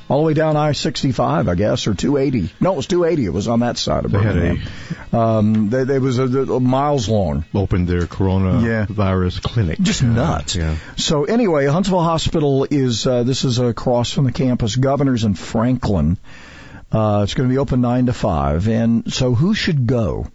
all 0.08 0.18
the 0.18 0.24
way 0.24 0.34
down 0.34 0.56
I-65, 0.56 1.48
I 1.48 1.54
guess, 1.54 1.86
or 1.86 1.94
280. 1.94 2.52
No, 2.60 2.72
it 2.72 2.76
was 2.76 2.86
280. 2.86 3.26
It 3.26 3.32
was 3.32 3.46
on 3.48 3.60
that 3.60 3.76
side 3.76 4.04
of 4.04 4.10
They 4.10 4.18
had 4.18 4.34
Birmingham. 4.34 4.68
Um, 5.12 5.70
they, 5.70 5.84
they 5.84 5.98
was 5.98 6.18
a, 6.18 6.24
a 6.24 6.60
miles 6.60 7.08
long. 7.08 7.44
Opened 7.54 7.88
their 7.88 8.02
coronavirus 8.02 9.42
clinic. 9.42 9.78
Just 9.80 10.02
nuts. 10.02 10.56
Yeah. 10.56 10.76
So 10.96 11.24
anyway, 11.24 11.66
Huntsville 11.66 12.02
Hospital 12.02 12.66
is 12.70 13.06
uh, 13.06 13.22
this 13.22 13.44
is 13.44 13.58
across 13.58 14.12
from 14.12 14.24
the 14.24 14.32
campus. 14.32 14.76
Governors 14.76 15.24
in 15.24 15.34
Franklin. 15.34 16.18
Uh, 16.90 17.20
it's 17.22 17.34
going 17.34 17.48
to 17.48 17.52
be 17.52 17.58
open 17.58 17.82
nine 17.82 18.06
to 18.06 18.14
five, 18.14 18.66
and 18.66 19.12
so 19.12 19.34
who 19.34 19.54
should 19.54 19.86
go? 19.86 20.26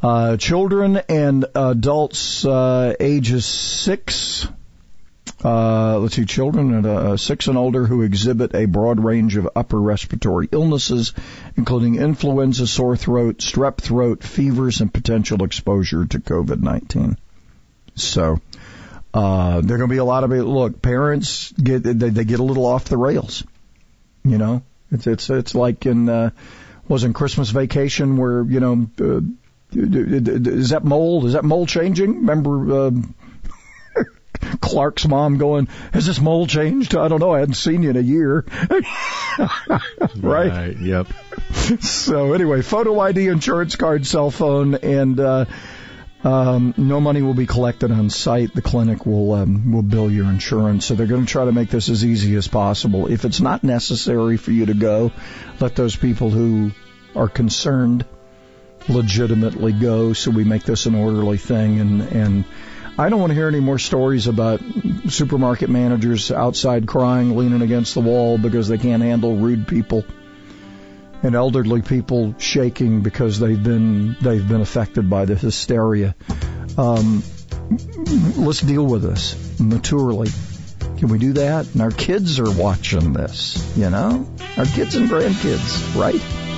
Uh, 0.00 0.36
children 0.36 1.00
and 1.08 1.46
adults 1.54 2.44
uh, 2.44 2.94
ages 3.00 3.46
six. 3.46 4.46
Uh, 5.44 5.98
let's 5.98 6.14
see, 6.14 6.24
children 6.24 6.72
and 6.72 6.86
uh, 6.86 7.16
six 7.18 7.48
and 7.48 7.58
older 7.58 7.84
who 7.84 8.00
exhibit 8.00 8.54
a 8.54 8.64
broad 8.64 8.98
range 8.98 9.36
of 9.36 9.46
upper 9.54 9.78
respiratory 9.78 10.48
illnesses, 10.50 11.12
including 11.56 11.96
influenza, 11.96 12.66
sore 12.66 12.96
throat, 12.96 13.38
strep 13.38 13.76
throat, 13.76 14.22
fevers, 14.22 14.80
and 14.80 14.92
potential 14.92 15.44
exposure 15.44 16.06
to 16.06 16.18
COVID-19. 16.18 17.18
So, 17.94 18.40
uh, 19.12 19.60
there 19.60 19.76
are 19.76 19.78
going 19.78 19.90
to 19.90 19.94
be 19.94 19.98
a 19.98 20.04
lot 20.04 20.24
of 20.24 20.30
look. 20.30 20.80
Parents 20.80 21.52
get 21.52 21.82
they, 21.82 21.92
they 21.92 22.24
get 22.24 22.40
a 22.40 22.44
little 22.44 22.64
off 22.64 22.86
the 22.86 22.96
rails. 22.96 23.44
You 24.24 24.38
know, 24.38 24.62
it's 24.90 25.06
it's 25.06 25.28
it's 25.28 25.54
like 25.54 25.84
in 25.84 26.08
uh, 26.08 26.30
was 26.88 27.04
in 27.04 27.12
Christmas 27.12 27.50
Vacation 27.50 28.16
where 28.16 28.42
you 28.42 28.60
know 28.60 28.88
uh, 28.98 29.20
is 29.72 30.70
that 30.70 30.84
mold 30.84 31.26
is 31.26 31.34
that 31.34 31.44
mold 31.44 31.68
changing? 31.68 32.26
Remember 32.26 32.86
um, 32.86 33.14
Clark's 34.60 35.06
mom 35.06 35.38
going, 35.38 35.66
has 35.92 36.06
this 36.06 36.20
mole 36.20 36.46
changed? 36.46 36.96
I 36.96 37.08
don't 37.08 37.20
know. 37.20 37.32
I 37.32 37.40
hadn't 37.40 37.54
seen 37.54 37.82
you 37.82 37.90
in 37.90 37.96
a 37.96 38.00
year. 38.00 38.44
right? 40.16 40.50
Right. 40.50 40.76
Yep. 40.78 41.08
So 41.80 42.32
anyway, 42.32 42.62
photo 42.62 42.98
ID, 43.00 43.28
insurance 43.28 43.76
card, 43.76 44.06
cell 44.06 44.30
phone, 44.30 44.74
and 44.74 45.18
uh, 45.18 45.44
um, 46.24 46.72
no 46.78 47.00
money 47.00 47.20
will 47.20 47.34
be 47.34 47.46
collected 47.46 47.90
on 47.90 48.08
site. 48.08 48.54
The 48.54 48.62
clinic 48.62 49.04
will 49.04 49.32
um, 49.32 49.72
will 49.72 49.82
bill 49.82 50.10
your 50.10 50.24
insurance. 50.26 50.86
So 50.86 50.94
they're 50.94 51.06
going 51.06 51.26
to 51.26 51.30
try 51.30 51.44
to 51.44 51.52
make 51.52 51.68
this 51.68 51.90
as 51.90 52.04
easy 52.04 52.34
as 52.36 52.48
possible. 52.48 53.08
If 53.10 53.24
it's 53.24 53.40
not 53.40 53.62
necessary 53.62 54.38
for 54.38 54.50
you 54.50 54.66
to 54.66 54.74
go, 54.74 55.12
let 55.60 55.76
those 55.76 55.96
people 55.96 56.30
who 56.30 56.70
are 57.14 57.28
concerned 57.28 58.06
legitimately 58.88 59.72
go. 59.72 60.14
So 60.14 60.30
we 60.30 60.44
make 60.44 60.64
this 60.64 60.86
an 60.86 60.94
orderly 60.94 61.38
thing. 61.38 61.78
And 61.80 62.00
and 62.02 62.44
I 62.96 63.08
don't 63.08 63.18
want 63.18 63.30
to 63.30 63.34
hear 63.34 63.48
any 63.48 63.60
more 63.60 63.78
stories 63.78 64.28
about 64.28 64.60
supermarket 65.08 65.68
managers 65.68 66.30
outside 66.30 66.86
crying, 66.86 67.36
leaning 67.36 67.62
against 67.62 67.94
the 67.94 68.00
wall 68.00 68.38
because 68.38 68.68
they 68.68 68.78
can't 68.78 69.02
handle 69.02 69.36
rude 69.36 69.66
people 69.66 70.04
and 71.24 71.34
elderly 71.34 71.82
people 71.82 72.34
shaking 72.38 73.00
because 73.00 73.40
they've 73.40 73.62
been 73.62 74.14
they've 74.20 74.46
been 74.46 74.60
affected 74.60 75.10
by 75.10 75.24
the 75.24 75.34
hysteria. 75.34 76.14
Um, 76.78 77.24
let's 78.36 78.60
deal 78.60 78.86
with 78.86 79.02
this 79.02 79.58
maturely. 79.58 80.28
Can 80.98 81.08
we 81.08 81.18
do 81.18 81.32
that? 81.34 81.72
And 81.72 81.82
our 81.82 81.90
kids 81.90 82.38
are 82.38 82.50
watching 82.50 83.12
this, 83.12 83.76
you 83.76 83.90
know, 83.90 84.28
our 84.56 84.66
kids 84.66 84.94
and 84.94 85.08
grandkids, 85.08 85.96
right? 86.00 86.53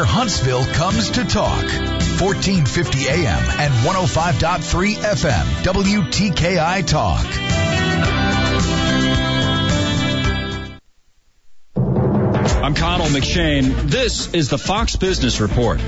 Where 0.00 0.06
Huntsville 0.06 0.64
comes 0.64 1.10
to 1.10 1.26
talk. 1.26 1.62
1450 1.62 3.06
AM 3.06 3.60
and 3.60 3.74
105.3 3.84 4.94
FM. 4.94 5.44
WTKI 5.62 6.86
Talk. 6.86 7.26
I'm 12.64 12.74
Connell 12.74 13.08
McShane. 13.08 13.74
This 13.90 14.32
is 14.32 14.48
the 14.48 14.56
Fox 14.56 14.96
Business 14.96 15.38
Report. 15.38 15.78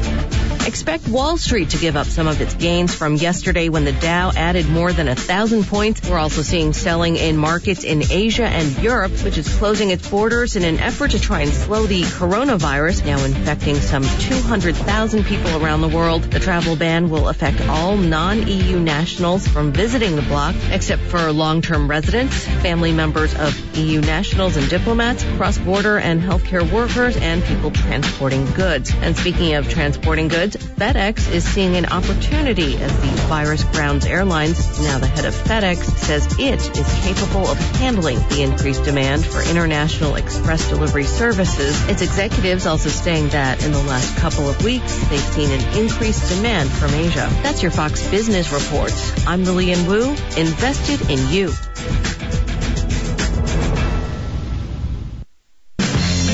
Expect 0.64 1.08
Wall 1.08 1.36
Street 1.38 1.70
to 1.70 1.76
give 1.76 1.96
up 1.96 2.06
some 2.06 2.28
of 2.28 2.40
its 2.40 2.54
gains 2.54 2.94
from 2.94 3.16
yesterday 3.16 3.68
when 3.68 3.84
the 3.84 3.92
Dow 3.92 4.30
added 4.36 4.68
more 4.68 4.92
than 4.92 5.08
a 5.08 5.16
thousand 5.16 5.64
points. 5.64 6.08
We're 6.08 6.18
also 6.18 6.42
seeing 6.42 6.72
selling 6.72 7.16
in 7.16 7.36
markets 7.36 7.82
in 7.82 8.04
Asia 8.08 8.46
and 8.46 8.78
Europe, 8.78 9.10
which 9.24 9.38
is 9.38 9.48
closing 9.56 9.90
its 9.90 10.08
borders 10.08 10.54
in 10.54 10.62
an 10.62 10.78
effort 10.78 11.10
to 11.10 11.20
try 11.20 11.40
and 11.40 11.52
slow 11.52 11.86
the 11.86 12.02
coronavirus, 12.02 13.04
now 13.04 13.24
infecting 13.24 13.74
some 13.74 14.04
200,000 14.04 15.24
people 15.24 15.62
around 15.62 15.80
the 15.80 15.88
world. 15.88 16.22
The 16.22 16.38
travel 16.38 16.76
ban 16.76 17.10
will 17.10 17.28
affect 17.28 17.60
all 17.62 17.96
non-EU 17.96 18.78
nationals 18.78 19.48
from 19.48 19.72
visiting 19.72 20.14
the 20.14 20.22
bloc, 20.22 20.54
except 20.70 21.02
for 21.02 21.32
long-term 21.32 21.90
residents, 21.90 22.46
family 22.62 22.92
members 22.92 23.34
of 23.34 23.76
EU 23.76 24.00
nationals 24.00 24.56
and 24.56 24.70
diplomats, 24.70 25.24
cross-border 25.36 25.98
and 25.98 26.22
healthcare 26.22 26.70
workers, 26.70 27.16
and 27.16 27.42
people 27.42 27.72
transporting 27.72 28.46
goods. 28.52 28.92
And 28.94 29.16
speaking 29.16 29.54
of 29.54 29.68
transporting 29.68 30.28
goods, 30.28 30.51
FedEx 30.58 31.30
is 31.32 31.44
seeing 31.44 31.76
an 31.76 31.86
opportunity 31.86 32.76
as 32.76 33.00
the 33.00 33.06
virus 33.28 33.64
grounds 33.64 34.06
airlines. 34.06 34.80
Now 34.80 34.98
the 34.98 35.06
head 35.06 35.24
of 35.24 35.34
FedEx 35.34 35.76
says 35.98 36.26
it 36.38 36.60
is 36.76 37.02
capable 37.02 37.46
of 37.46 37.58
handling 37.76 38.18
the 38.28 38.42
increased 38.42 38.84
demand 38.84 39.24
for 39.24 39.42
international 39.42 40.16
express 40.16 40.68
delivery 40.68 41.04
services. 41.04 41.88
Its 41.88 42.02
executives 42.02 42.66
also 42.66 42.88
saying 42.88 43.28
that 43.28 43.64
in 43.64 43.72
the 43.72 43.82
last 43.82 44.16
couple 44.16 44.48
of 44.48 44.62
weeks, 44.64 44.96
they've 45.08 45.20
seen 45.20 45.50
an 45.50 45.78
increased 45.78 46.28
demand 46.34 46.70
from 46.70 46.92
Asia. 46.94 47.28
That's 47.42 47.62
your 47.62 47.70
Fox 47.70 48.08
Business 48.10 48.52
Report. 48.52 48.92
I'm 49.26 49.44
Lillian 49.44 49.86
Wu, 49.86 50.10
invested 50.36 51.10
in 51.10 51.28
you. 51.28 51.52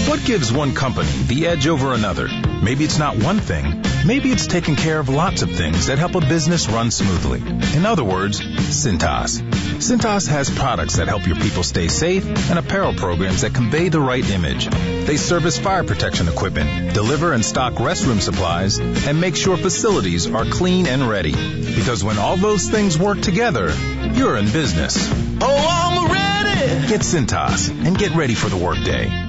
What 0.09 0.25
gives 0.25 0.51
one 0.51 0.75
company 0.75 1.11
the 1.27 1.47
edge 1.47 1.67
over 1.67 1.93
another? 1.93 2.29
Maybe 2.63 2.85
it's 2.85 2.99
not 2.99 3.23
one 3.23 3.41
thing. 3.41 3.88
Maybe 4.07 4.31
it's 4.31 4.47
taking 4.47 4.77
care 4.77 4.99
of 4.99 5.09
lots 5.09 5.43
of 5.43 5.51
things 5.51 5.87
that 5.87 5.99
help 5.99 6.15
a 6.15 6.21
business 6.21 6.69
run 6.69 6.91
smoothly. 6.91 7.41
In 7.77 7.85
other 7.85 8.05
words, 8.05 8.41
Cintas. 8.41 9.41
Cintas 9.79 10.29
has 10.29 10.51
products 10.51 10.97
that 10.97 11.09
help 11.09 11.27
your 11.27 11.37
people 11.37 11.63
stay 11.63 11.89
safe 11.89 12.25
and 12.51 12.59
apparel 12.59 12.95
programs 12.95 13.43
that 13.43 13.55
convey 13.55 13.89
the 13.89 14.01
right 14.01 14.29
image. 14.31 14.67
They 15.07 15.17
service 15.17 15.59
fire 15.59 15.85
protection 15.85 16.29
equipment, 16.29 16.95
deliver 16.95 17.33
and 17.33 17.45
stock 17.45 17.75
restroom 17.75 18.21
supplies, 18.21 18.79
and 18.79 19.21
make 19.21 19.37
sure 19.37 19.57
facilities 19.57 20.31
are 20.33 20.45
clean 20.45 20.87
and 20.87 21.09
ready. 21.09 21.33
Because 21.33 22.03
when 22.03 22.19
all 22.19 22.37
those 22.37 22.69
things 22.69 22.99
work 22.99 23.21
together, 23.21 23.73
you're 24.15 24.37
in 24.37 24.47
business. 24.51 24.97
Oh, 25.41 25.67
I'm 25.71 26.11
ready. 26.11 26.89
Get 26.89 27.01
Cintas 27.03 27.69
and 27.69 27.97
get 27.99 28.15
ready 28.15 28.35
for 28.35 28.49
the 28.49 28.57
workday. 28.57 29.28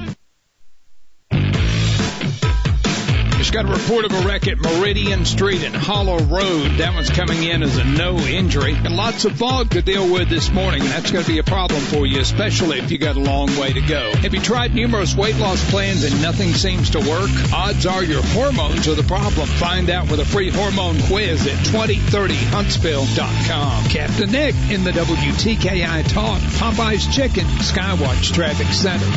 Just 3.50 3.66
got 3.66 3.66
a 3.66 3.74
report 3.82 4.06
of 4.06 4.14
a 4.14 4.22
wreck 4.28 4.48
at 4.48 4.60
Meridian 4.60 5.26
Street 5.26 5.64
and 5.64 5.76
Hollow 5.76 6.20
Road. 6.20 6.78
That 6.78 6.94
one's 6.94 7.10
coming 7.10 7.42
in 7.42 7.64
as 7.64 7.80
a 7.80 7.84
no 7.84 8.16
injury. 8.20 8.76
And 8.76 8.96
lots 8.96 9.26
of 9.26 9.40
fog 9.40 9.72
to 9.72 9.82
deal 9.82 10.08
with 10.08 10.30
this 10.30 10.52
morning. 10.52 10.84
That's 10.84 11.10
going 11.10 11.26
to 11.26 11.32
be 11.32 11.40
a 11.40 11.44
problem 11.44 11.82
for 11.82 12.06
you, 12.06 12.20
especially 12.20 12.78
if 12.78 12.92
you 12.92 13.00
got 13.00 13.16
a 13.16 13.20
long 13.20 13.48
way 13.58 13.74
to 13.74 13.82
go. 13.82 14.12
Have 14.18 14.36
you 14.36 14.40
tried 14.40 14.76
numerous 14.76 15.16
weight 15.16 15.38
loss 15.38 15.68
plans 15.72 16.04
and 16.04 16.22
nothing 16.22 16.54
seems 16.54 16.92
to 16.92 17.00
work? 17.00 17.32
Odds 17.52 17.88
are 17.88 18.04
your 18.04 18.22
hormones 18.22 18.88
are 18.88 18.94
the 18.94 19.02
problem. 19.02 19.48
Find 19.48 19.90
out 19.90 20.12
with 20.12 20.20
a 20.20 20.26
free 20.26 20.52
hormone 20.52 21.02
quiz 21.08 21.48
at 21.48 21.58
2030huntsville.com. 21.66 23.86
Captain 23.86 24.32
Nick 24.32 24.54
in 24.70 24.84
the 24.84 24.92
WTKI 24.92 26.08
Talk, 26.08 26.40
Popeye's 26.40 27.08
Chicken, 27.16 27.46
Skywatch 27.46 28.32
Traffic 28.32 28.68
Center. 28.68 29.08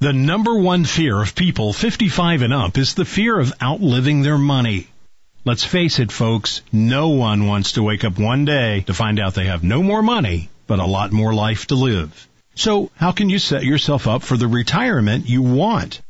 The 0.00 0.12
number 0.12 0.58
one 0.58 0.84
fear 0.84 1.22
of 1.22 1.34
people 1.34 1.72
55 1.72 2.42
and 2.42 2.52
up 2.52 2.76
is 2.76 2.94
the 2.94 3.04
fear 3.04 3.38
of 3.38 3.54
outliving 3.62 4.22
their 4.22 4.36
money. 4.36 4.88
Let's 5.44 5.64
face 5.64 5.98
it, 5.98 6.10
folks, 6.10 6.62
no 6.72 7.08
one 7.10 7.46
wants 7.46 7.72
to 7.72 7.82
wake 7.82 8.04
up 8.04 8.18
one 8.18 8.44
day 8.44 8.80
to 8.82 8.92
find 8.92 9.20
out 9.20 9.34
they 9.34 9.46
have 9.46 9.62
no 9.62 9.82
more 9.82 10.02
money, 10.02 10.48
but 10.66 10.80
a 10.80 10.84
lot 10.84 11.12
more 11.12 11.32
life 11.32 11.68
to 11.68 11.76
live. 11.76 12.28
So 12.56 12.90
how 12.96 13.12
can 13.12 13.30
you 13.30 13.38
set 13.38 13.64
yourself 13.64 14.06
up 14.08 14.22
for 14.22 14.36
the 14.36 14.48
retirement 14.48 15.28
you 15.28 15.42
want? 15.42 16.00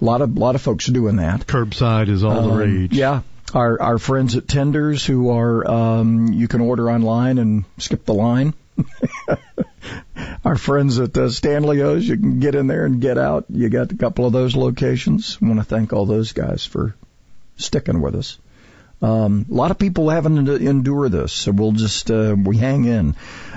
A 0.00 0.04
lot 0.04 0.20
of 0.20 0.36
lot 0.36 0.54
of 0.54 0.62
folks 0.62 0.88
are 0.88 0.92
doing 0.92 1.16
that. 1.16 1.46
Curbside 1.46 2.08
is 2.08 2.22
all 2.24 2.38
Um, 2.38 2.50
the 2.50 2.56
rage. 2.56 2.92
Yeah. 2.92 3.22
Our 3.54 3.80
our 3.80 3.98
friends 3.98 4.36
at 4.36 4.46
Tenders 4.48 5.04
who 5.06 5.30
are 5.30 5.66
um, 5.70 6.32
you 6.32 6.48
can 6.48 6.60
order 6.60 6.90
online 6.90 7.38
and 7.38 7.64
skip 7.78 8.04
the 8.04 8.12
line. 8.14 8.54
our 10.44 10.56
friends 10.56 10.98
at 10.98 11.16
uh, 11.16 11.28
Stanlieo's, 11.30 12.06
you 12.06 12.16
can 12.16 12.40
get 12.40 12.54
in 12.54 12.66
there 12.66 12.84
and 12.84 13.00
get 13.00 13.18
out. 13.18 13.46
You 13.48 13.68
got 13.68 13.92
a 13.92 13.96
couple 13.96 14.26
of 14.26 14.32
those 14.32 14.54
locations. 14.56 15.38
I 15.42 15.46
want 15.46 15.60
to 15.60 15.64
thank 15.64 15.92
all 15.92 16.06
those 16.06 16.32
guys 16.32 16.66
for 16.66 16.94
sticking 17.56 18.00
with 18.02 18.14
us. 18.14 18.38
Um, 19.02 19.46
a 19.50 19.54
lot 19.54 19.70
of 19.70 19.78
people 19.78 20.08
having 20.08 20.46
to 20.46 20.56
endure 20.56 21.08
this, 21.08 21.32
so 21.32 21.52
we'll 21.52 21.72
just 21.72 22.10
uh, 22.10 22.34
we 22.36 22.56
hang 22.56 22.84
in. 22.86 23.14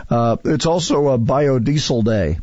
Uh, 0.10 0.38
it's 0.44 0.66
also 0.66 1.10
a 1.10 1.20
biodiesel 1.20 2.04
day. 2.04 2.40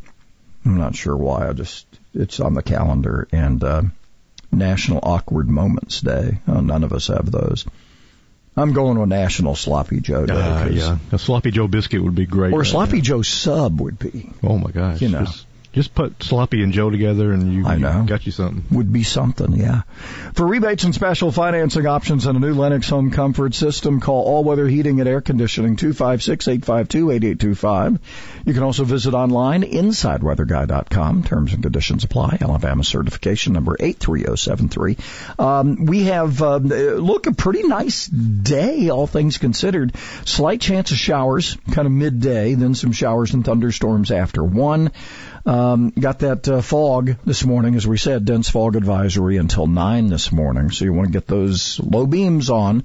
I'm 0.65 0.77
not 0.77 0.95
sure 0.95 1.15
why. 1.15 1.47
I 1.47 1.53
just 1.53 1.85
it's 2.13 2.39
on 2.39 2.53
the 2.53 2.63
calendar 2.63 3.27
and 3.31 3.63
uh, 3.63 3.83
National 4.51 4.99
Awkward 5.03 5.47
Moments 5.47 6.01
Day. 6.01 6.39
Oh, 6.47 6.61
none 6.61 6.83
of 6.83 6.91
us 6.91 7.07
have 7.07 7.31
those. 7.31 7.65
I'm 8.55 8.73
going 8.73 8.97
with 8.99 9.09
National 9.09 9.55
Sloppy 9.55 9.99
Joe. 9.99 10.25
Day, 10.25 10.33
Uh, 10.33 10.69
yeah, 10.69 10.97
a 11.11 11.19
sloppy 11.19 11.51
Joe 11.51 11.67
biscuit 11.67 12.03
would 12.03 12.15
be 12.15 12.25
great. 12.25 12.53
Or 12.53 12.59
right 12.59 12.67
Sloppy 12.67 12.97
now. 12.97 13.03
Joe 13.03 13.21
sub 13.21 13.79
would 13.79 13.99
be. 13.99 14.31
Oh 14.41 14.57
my 14.57 14.71
gosh! 14.71 15.01
You 15.01 15.09
know. 15.09 15.25
just, 15.25 15.45
just 15.73 15.93
put 15.93 16.23
sloppy 16.23 16.63
and 16.63 16.73
Joe 16.73 16.89
together, 16.89 17.31
and 17.31 17.53
you, 17.53 17.67
I 17.67 17.75
you 17.75 18.07
got 18.07 18.25
you 18.25 18.31
something. 18.31 18.65
would 18.71 18.91
be 18.91 19.03
something, 19.03 19.53
yeah. 19.53 19.83
For 20.33 20.47
rebates 20.47 20.85
and 20.85 20.95
special 20.95 21.31
financing 21.31 21.85
options 21.85 22.25
and 22.25 22.35
a 22.35 22.39
new 22.39 22.53
Lennox 22.53 22.89
home 22.89 23.11
comfort 23.11 23.53
system, 23.53 23.99
call 23.99 24.25
All 24.25 24.43
Weather 24.43 24.67
Heating 24.67 24.99
and 24.99 25.07
Air 25.07 25.21
Conditioning 25.21 25.75
256-852-8825. 25.75 27.99
You 28.45 28.53
can 28.53 28.63
also 28.63 28.85
visit 28.85 29.13
online 29.13 29.61
insideweatherguy.com. 29.63 31.23
Terms 31.23 31.53
and 31.53 31.61
conditions 31.61 32.03
apply. 32.03 32.39
Alabama 32.41 32.83
certification 32.83 33.53
number 33.53 33.75
83073. 33.79 34.97
Um, 35.37 35.85
we 35.85 36.05
have, 36.05 36.41
um, 36.41 36.71
uh, 36.71 36.75
look, 36.75 37.27
a 37.27 37.33
pretty 37.33 37.61
nice 37.63 38.07
day, 38.07 38.89
all 38.89 39.05
things 39.05 39.37
considered. 39.37 39.95
Slight 40.25 40.61
chance 40.61 40.89
of 40.91 40.97
showers, 40.97 41.55
kind 41.71 41.85
of 41.85 41.91
midday, 41.91 42.55
then 42.55 42.73
some 42.73 42.93
showers 42.93 43.33
and 43.33 43.43
thunderstorms 43.45 44.11
after 44.11 44.43
one. 44.43 44.91
Um, 45.57 45.89
got 45.89 46.19
that 46.19 46.47
uh, 46.47 46.61
fog 46.61 47.15
this 47.25 47.43
morning, 47.43 47.73
as 47.73 47.87
we 47.87 47.97
said, 47.97 48.25
dense 48.25 48.47
fog 48.47 48.75
advisory 48.75 49.37
until 49.37 49.65
nine 49.65 50.05
this 50.05 50.31
morning. 50.31 50.69
So 50.69 50.85
you 50.85 50.93
want 50.93 51.07
to 51.07 51.11
get 51.11 51.25
those 51.25 51.79
low 51.79 52.05
beams 52.05 52.51
on. 52.51 52.83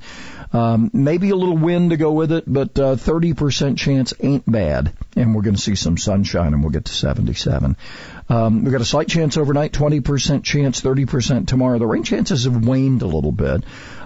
Um, 0.54 0.90
maybe 0.94 1.28
a 1.28 1.36
little 1.36 1.58
wind 1.58 1.90
to 1.90 1.98
go 1.98 2.12
with 2.12 2.32
it, 2.32 2.44
but 2.46 2.78
uh, 2.78 2.96
30% 2.96 3.76
chance 3.76 4.14
ain't 4.20 4.50
bad. 4.50 4.94
And 5.16 5.34
we're 5.34 5.42
going 5.42 5.56
to 5.56 5.60
see 5.60 5.74
some 5.74 5.98
sunshine, 5.98 6.54
and 6.54 6.62
we'll 6.62 6.70
get 6.70 6.86
to 6.86 6.94
77. 6.94 7.76
Um, 8.30 8.64
we've 8.64 8.72
got 8.72 8.80
a 8.80 8.86
slight 8.86 9.08
chance 9.08 9.36
overnight, 9.36 9.72
20% 9.72 10.42
chance, 10.42 10.80
30% 10.80 11.46
tomorrow. 11.46 11.78
The 11.78 11.86
rain 11.86 12.04
chances 12.04 12.44
have 12.44 12.66
waned 12.66 13.02
a 13.02 13.06
little 13.06 13.32
bit. 13.32 13.64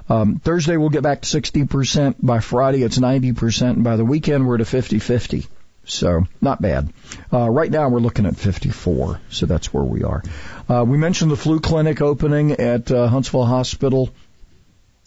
Um, 0.08 0.40
Thursday 0.40 0.76
we'll 0.76 0.88
get 0.88 1.04
back 1.04 1.20
to 1.20 1.40
60%. 1.40 2.16
By 2.20 2.40
Friday 2.40 2.82
it's 2.82 2.98
90%. 2.98 3.70
And 3.70 3.84
by 3.84 3.94
the 3.94 4.04
weekend 4.04 4.44
we're 4.44 4.56
at 4.56 4.60
a 4.60 4.64
50-50. 4.64 5.46
So 5.86 6.26
not 6.40 6.60
bad. 6.60 6.92
Uh, 7.32 7.48
right 7.48 7.70
now 7.70 7.88
we're 7.88 8.00
looking 8.00 8.26
at 8.26 8.36
54. 8.36 9.20
So 9.30 9.46
that's 9.46 9.72
where 9.72 9.84
we 9.84 10.02
are. 10.02 10.22
Uh, 10.68 10.84
we 10.86 10.98
mentioned 10.98 11.30
the 11.30 11.36
flu 11.36 11.60
clinic 11.60 12.00
opening 12.00 12.52
at 12.52 12.90
uh, 12.90 13.06
Huntsville 13.06 13.44
Hospital, 13.44 14.10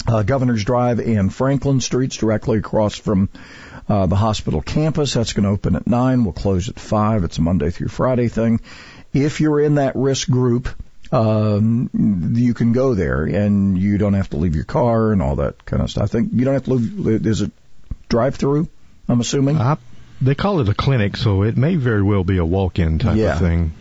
uh, 0.08 0.24
Governor's 0.24 0.64
Drive 0.64 1.00
and 1.00 1.34
Franklin 1.34 1.82
Streets 1.82 2.18
directly 2.18 2.60
across 2.60 2.96
from 2.96 3.30
uh, 3.90 4.06
the 4.06 4.16
hospital 4.16 4.62
campus. 4.62 5.14
That's 5.14 5.34
going 5.34 5.44
to 5.44 5.50
open 5.50 5.76
at 5.76 5.86
9. 5.86 6.24
We'll 6.24 6.34
close 6.34 6.70
at 6.70 6.80
5. 6.80 7.26
It's 7.26 7.38
a 7.38 7.42
Monday 7.42 7.72
through 7.72 7.90
Friday 7.90 8.30
thing. 8.30 8.62
If 9.14 9.42
you're 9.42 9.60
in 9.60 9.76
that 9.76 9.96
risk 9.96 10.30
group, 10.30 10.70
um, 11.12 11.90
you 12.36 12.54
can 12.54 12.72
go 12.72 12.94
there 12.94 13.24
and 13.24 13.78
you 13.78 13.98
don't 13.98 14.14
have 14.14 14.30
to 14.30 14.38
leave 14.38 14.56
your 14.56 14.64
car 14.64 15.12
and 15.12 15.22
all 15.22 15.38
that 15.38 15.66
kind 15.66 15.82
of 15.82 15.90
stuff. 15.90 16.04
I 16.04 16.08
think 16.08 16.30
you 16.34 16.46
don't 16.46 16.54
have 16.54 16.66
to 16.66 16.74
leave. 16.74 17.26
Is 17.26 17.42
it 17.42 17.52
drive 18.08 18.36
through? 18.36 18.70
I'm 19.08 19.20
assuming. 19.20 19.58
I, 19.58 19.78
they 20.22 20.36
call 20.36 20.60
it 20.60 20.70
a 20.70 20.74
clinic, 20.74 21.18
so 21.18 21.44
it 21.44 21.58
may 21.58 21.76
very 21.76 22.04
well 22.04 22.24
be 22.24 22.38
a 22.38 22.46
walk-in 22.46 23.00
type 23.00 23.18
Yeah. 23.18 23.34
of 23.34 23.40
thing. 23.40 23.72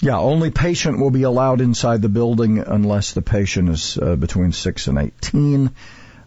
Yeah, 0.00 0.18
only 0.18 0.50
patient 0.50 0.98
will 0.98 1.10
be 1.10 1.22
allowed 1.22 1.60
inside 1.60 2.02
the 2.02 2.08
building 2.10 2.58
unless 2.58 3.12
the 3.12 3.22
patient 3.22 3.70
is 3.70 3.96
uh, 3.96 4.14
between 4.16 4.52
6 4.52 4.86
and 4.88 4.98
18 4.98 5.70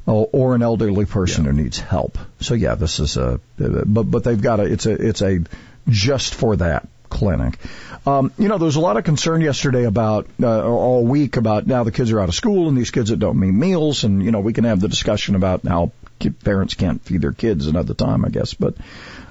or, 0.08 0.28
or 0.32 0.56
an 0.56 0.64
elderly 0.64 1.06
person 1.06 1.46
who 1.46 1.54
needs 1.54 1.80
help. 1.80 2.18
So 2.40 2.56
yeah, 2.56 2.74
this 2.76 3.00
is 3.00 3.16
a 3.18 3.40
but 3.58 4.04
but 4.04 4.24
they've 4.24 4.42
got 4.42 4.60
a 4.60 4.64
it's 4.64 4.88
a 4.88 4.92
it's 4.94 5.22
a 5.22 5.42
just 5.88 6.34
for 6.34 6.56
that 6.56 6.88
clinic. 7.10 7.60
Um, 8.08 8.32
you 8.40 8.48
know, 8.48 8.58
there 8.58 8.66
was 8.66 8.76
a 8.76 8.80
lot 8.80 8.98
of 8.98 9.04
concern 9.04 9.42
yesterday 9.42 9.84
about 9.84 10.28
uh, 10.42 10.64
all 10.64 11.04
week 11.06 11.38
about 11.38 11.68
now 11.68 11.84
the 11.84 11.92
kids 11.92 12.12
are 12.12 12.20
out 12.20 12.30
of 12.30 12.36
school 12.36 12.70
and 12.70 12.78
these 12.78 12.90
kids 12.92 13.10
that 13.12 13.20
don't 13.20 13.40
meet 13.40 13.52
meals 13.54 14.04
and 14.04 14.24
you 14.24 14.32
know 14.32 14.40
we 14.40 14.54
can 14.54 14.64
have 14.64 14.80
the 14.80 14.88
discussion 14.88 15.36
about 15.36 15.64
how 15.68 15.92
parents 16.20 16.74
can't 16.74 17.02
feed 17.02 17.22
their 17.22 17.34
kids 17.34 17.68
another 17.68 17.94
time, 17.94 18.26
I 18.26 18.30
guess, 18.30 18.54
but 18.54 18.76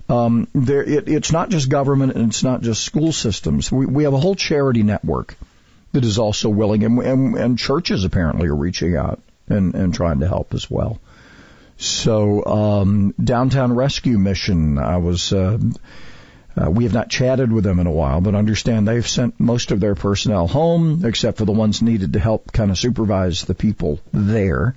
um, 0.08 0.48
there, 0.54 0.82
it, 0.82 1.08
it's 1.08 1.32
not 1.32 1.50
just 1.50 1.68
government 1.68 2.14
and 2.14 2.30
it's 2.30 2.42
not 2.42 2.62
just 2.62 2.82
school 2.82 3.12
systems. 3.12 3.70
We, 3.70 3.86
we 3.86 4.04
have 4.04 4.14
a 4.14 4.18
whole 4.18 4.34
charity 4.34 4.82
network 4.82 5.36
that 5.92 6.04
is 6.04 6.18
also 6.18 6.48
willing, 6.48 6.84
and, 6.84 6.98
and, 6.98 7.34
and 7.36 7.58
churches 7.58 8.04
apparently 8.04 8.48
are 8.48 8.54
reaching 8.54 8.96
out 8.96 9.20
and, 9.48 9.74
and 9.74 9.94
trying 9.94 10.20
to 10.20 10.28
help 10.28 10.54
as 10.54 10.70
well. 10.70 11.00
So, 11.76 12.44
um, 12.44 13.14
Downtown 13.22 13.72
Rescue 13.74 14.18
Mission, 14.18 14.78
I 14.78 14.96
was, 14.96 15.32
uh, 15.32 15.58
uh, 16.56 16.70
we 16.70 16.84
have 16.84 16.94
not 16.94 17.08
chatted 17.08 17.52
with 17.52 17.62
them 17.62 17.78
in 17.78 17.86
a 17.86 17.92
while, 17.92 18.20
but 18.20 18.34
understand 18.34 18.88
they've 18.88 19.06
sent 19.06 19.38
most 19.38 19.70
of 19.70 19.78
their 19.78 19.94
personnel 19.94 20.48
home, 20.48 21.04
except 21.04 21.38
for 21.38 21.44
the 21.44 21.52
ones 21.52 21.80
needed 21.80 22.14
to 22.14 22.18
help 22.18 22.52
kind 22.52 22.70
of 22.70 22.78
supervise 22.78 23.44
the 23.44 23.54
people 23.54 24.00
there. 24.12 24.74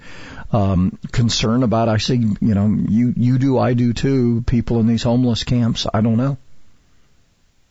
Um, 0.53 0.99
concern 1.11 1.63
about, 1.63 1.87
I 1.87 1.97
see, 1.97 2.15
you 2.15 2.53
know, 2.53 2.67
you, 2.67 3.13
you 3.15 3.37
do, 3.37 3.57
I 3.57 3.73
do 3.73 3.93
too, 3.93 4.43
people 4.45 4.79
in 4.81 4.87
these 4.87 5.03
homeless 5.03 5.45
camps. 5.45 5.87
I 5.93 6.01
don't 6.01 6.17
know. 6.17 6.37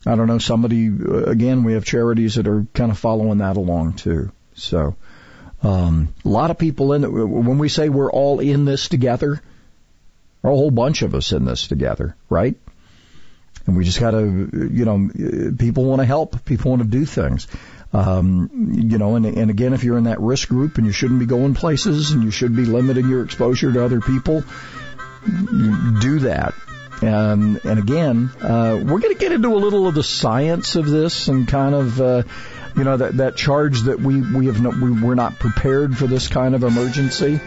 I 0.05 0.15
don't 0.15 0.27
know. 0.27 0.39
Somebody, 0.39 0.89
uh, 0.89 1.25
again, 1.25 1.63
we 1.63 1.73
have 1.73 1.85
charities 1.85 2.35
that 2.35 2.47
are 2.47 2.65
kind 2.73 2.91
of 2.91 2.97
following 2.97 3.37
that 3.37 3.57
along 3.57 3.93
too. 3.93 4.31
So, 4.55 4.95
um, 5.61 6.13
a 6.25 6.27
lot 6.27 6.49
of 6.49 6.57
people 6.57 6.93
in 6.93 7.03
it. 7.03 7.11
When 7.11 7.59
we 7.59 7.69
say 7.69 7.89
we're 7.89 8.11
all 8.11 8.39
in 8.39 8.65
this 8.65 8.89
together, 8.89 9.41
a 10.43 10.47
whole 10.47 10.71
bunch 10.71 11.03
of 11.03 11.13
us 11.13 11.33
in 11.33 11.45
this 11.45 11.67
together, 11.67 12.15
right? 12.29 12.55
And 13.67 13.77
we 13.77 13.85
just 13.85 13.99
gotta, 13.99 14.21
you 14.21 14.85
know, 14.85 15.53
people 15.57 15.85
want 15.85 16.01
to 16.01 16.05
help. 16.05 16.43
People 16.45 16.71
want 16.71 16.81
to 16.81 16.87
do 16.87 17.05
things. 17.05 17.47
Um, 17.93 18.49
you 18.71 18.97
know, 18.97 19.15
and, 19.15 19.25
and 19.25 19.51
again, 19.51 19.73
if 19.73 19.83
you're 19.83 19.97
in 19.97 20.05
that 20.05 20.21
risk 20.21 20.47
group 20.47 20.77
and 20.77 20.87
you 20.87 20.93
shouldn't 20.93 21.19
be 21.19 21.25
going 21.25 21.53
places 21.53 22.11
and 22.11 22.23
you 22.23 22.31
should 22.31 22.55
be 22.55 22.63
limiting 22.63 23.09
your 23.09 23.23
exposure 23.23 23.71
to 23.71 23.83
other 23.83 23.99
people, 23.99 24.45
do 25.99 26.19
that. 26.19 26.53
And, 27.01 27.59
and 27.65 27.79
again, 27.79 28.29
uh, 28.41 28.79
we're 28.81 28.99
going 28.99 29.13
to 29.13 29.19
get 29.19 29.31
into 29.31 29.49
a 29.53 29.57
little 29.57 29.87
of 29.87 29.95
the 29.95 30.03
science 30.03 30.75
of 30.75 30.85
this 30.85 31.27
and 31.27 31.47
kind 31.47 31.75
of, 31.75 31.99
uh, 31.99 32.23
you 32.75 32.83
know, 32.83 32.95
that, 32.97 33.17
that 33.17 33.35
charge 33.35 33.81
that 33.81 33.99
we, 33.99 34.21
we 34.21 34.45
have 34.45 34.61
no, 34.61 34.69
we, 34.69 34.91
we're 34.91 35.15
not 35.15 35.39
prepared 35.39 35.97
for 35.97 36.07
this 36.07 36.27
kind 36.27 36.55
of 36.55 36.63
emergency. 36.63 37.41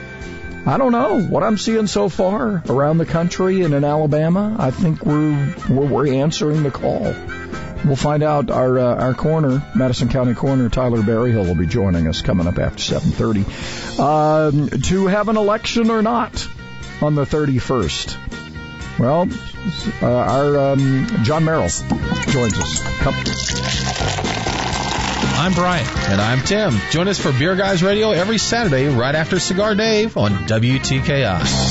I 0.67 0.77
don't 0.77 0.93
know 0.93 1.21
what 1.21 1.43
I'm 1.43 1.57
seeing 1.59 1.87
so 1.87 2.09
far 2.09 2.63
around 2.69 2.99
the 2.99 3.07
country 3.07 3.63
and 3.63 3.75
in 3.75 3.85
Alabama. 3.85 4.57
I 4.59 4.71
think 4.71 5.05
we're, 5.05 5.55
we're, 5.71 5.87
we're 5.87 6.15
answering 6.15 6.63
the 6.63 6.71
call. 6.71 7.15
We'll 7.85 7.97
find 7.97 8.23
out. 8.23 8.51
Our 8.51 8.79
uh, 8.79 8.95
our 8.97 9.15
coroner, 9.15 9.63
Madison 9.75 10.09
County 10.09 10.35
Coroner 10.35 10.69
Tyler 10.69 11.03
Berryhill, 11.03 11.45
will 11.45 11.55
be 11.55 11.67
joining 11.67 12.07
us 12.09 12.23
coming 12.23 12.47
up 12.47 12.59
after 12.59 12.83
7:30 12.83 13.99
um, 14.01 14.69
to 14.83 15.07
have 15.07 15.29
an 15.29 15.37
election 15.37 15.91
or 15.91 16.01
not 16.03 16.49
on 17.03 17.15
the 17.15 17.25
31st. 17.25 18.99
Well, 18.99 19.29
uh, 20.03 20.07
our 20.07 20.73
um, 20.73 21.07
John 21.25 21.45
Merrill 21.45 21.69
joins 21.69 22.59
us. 22.59 22.81
Come. 23.01 23.15
I'm 25.37 25.53
Brian. 25.53 25.87
And 26.11 26.21
I'm 26.21 26.41
Tim. 26.41 26.73
Join 26.91 27.09
us 27.09 27.19
for 27.19 27.33
Beer 27.33 27.57
Guys 27.57 27.83
Radio 27.83 28.13
every 28.13 28.39
Saturday 28.39 28.87
right 28.87 29.15
after 29.15 29.39
Cigar 29.39 29.75
Dave 29.75 30.17
on 30.17 30.31
WTKI. 30.31 31.64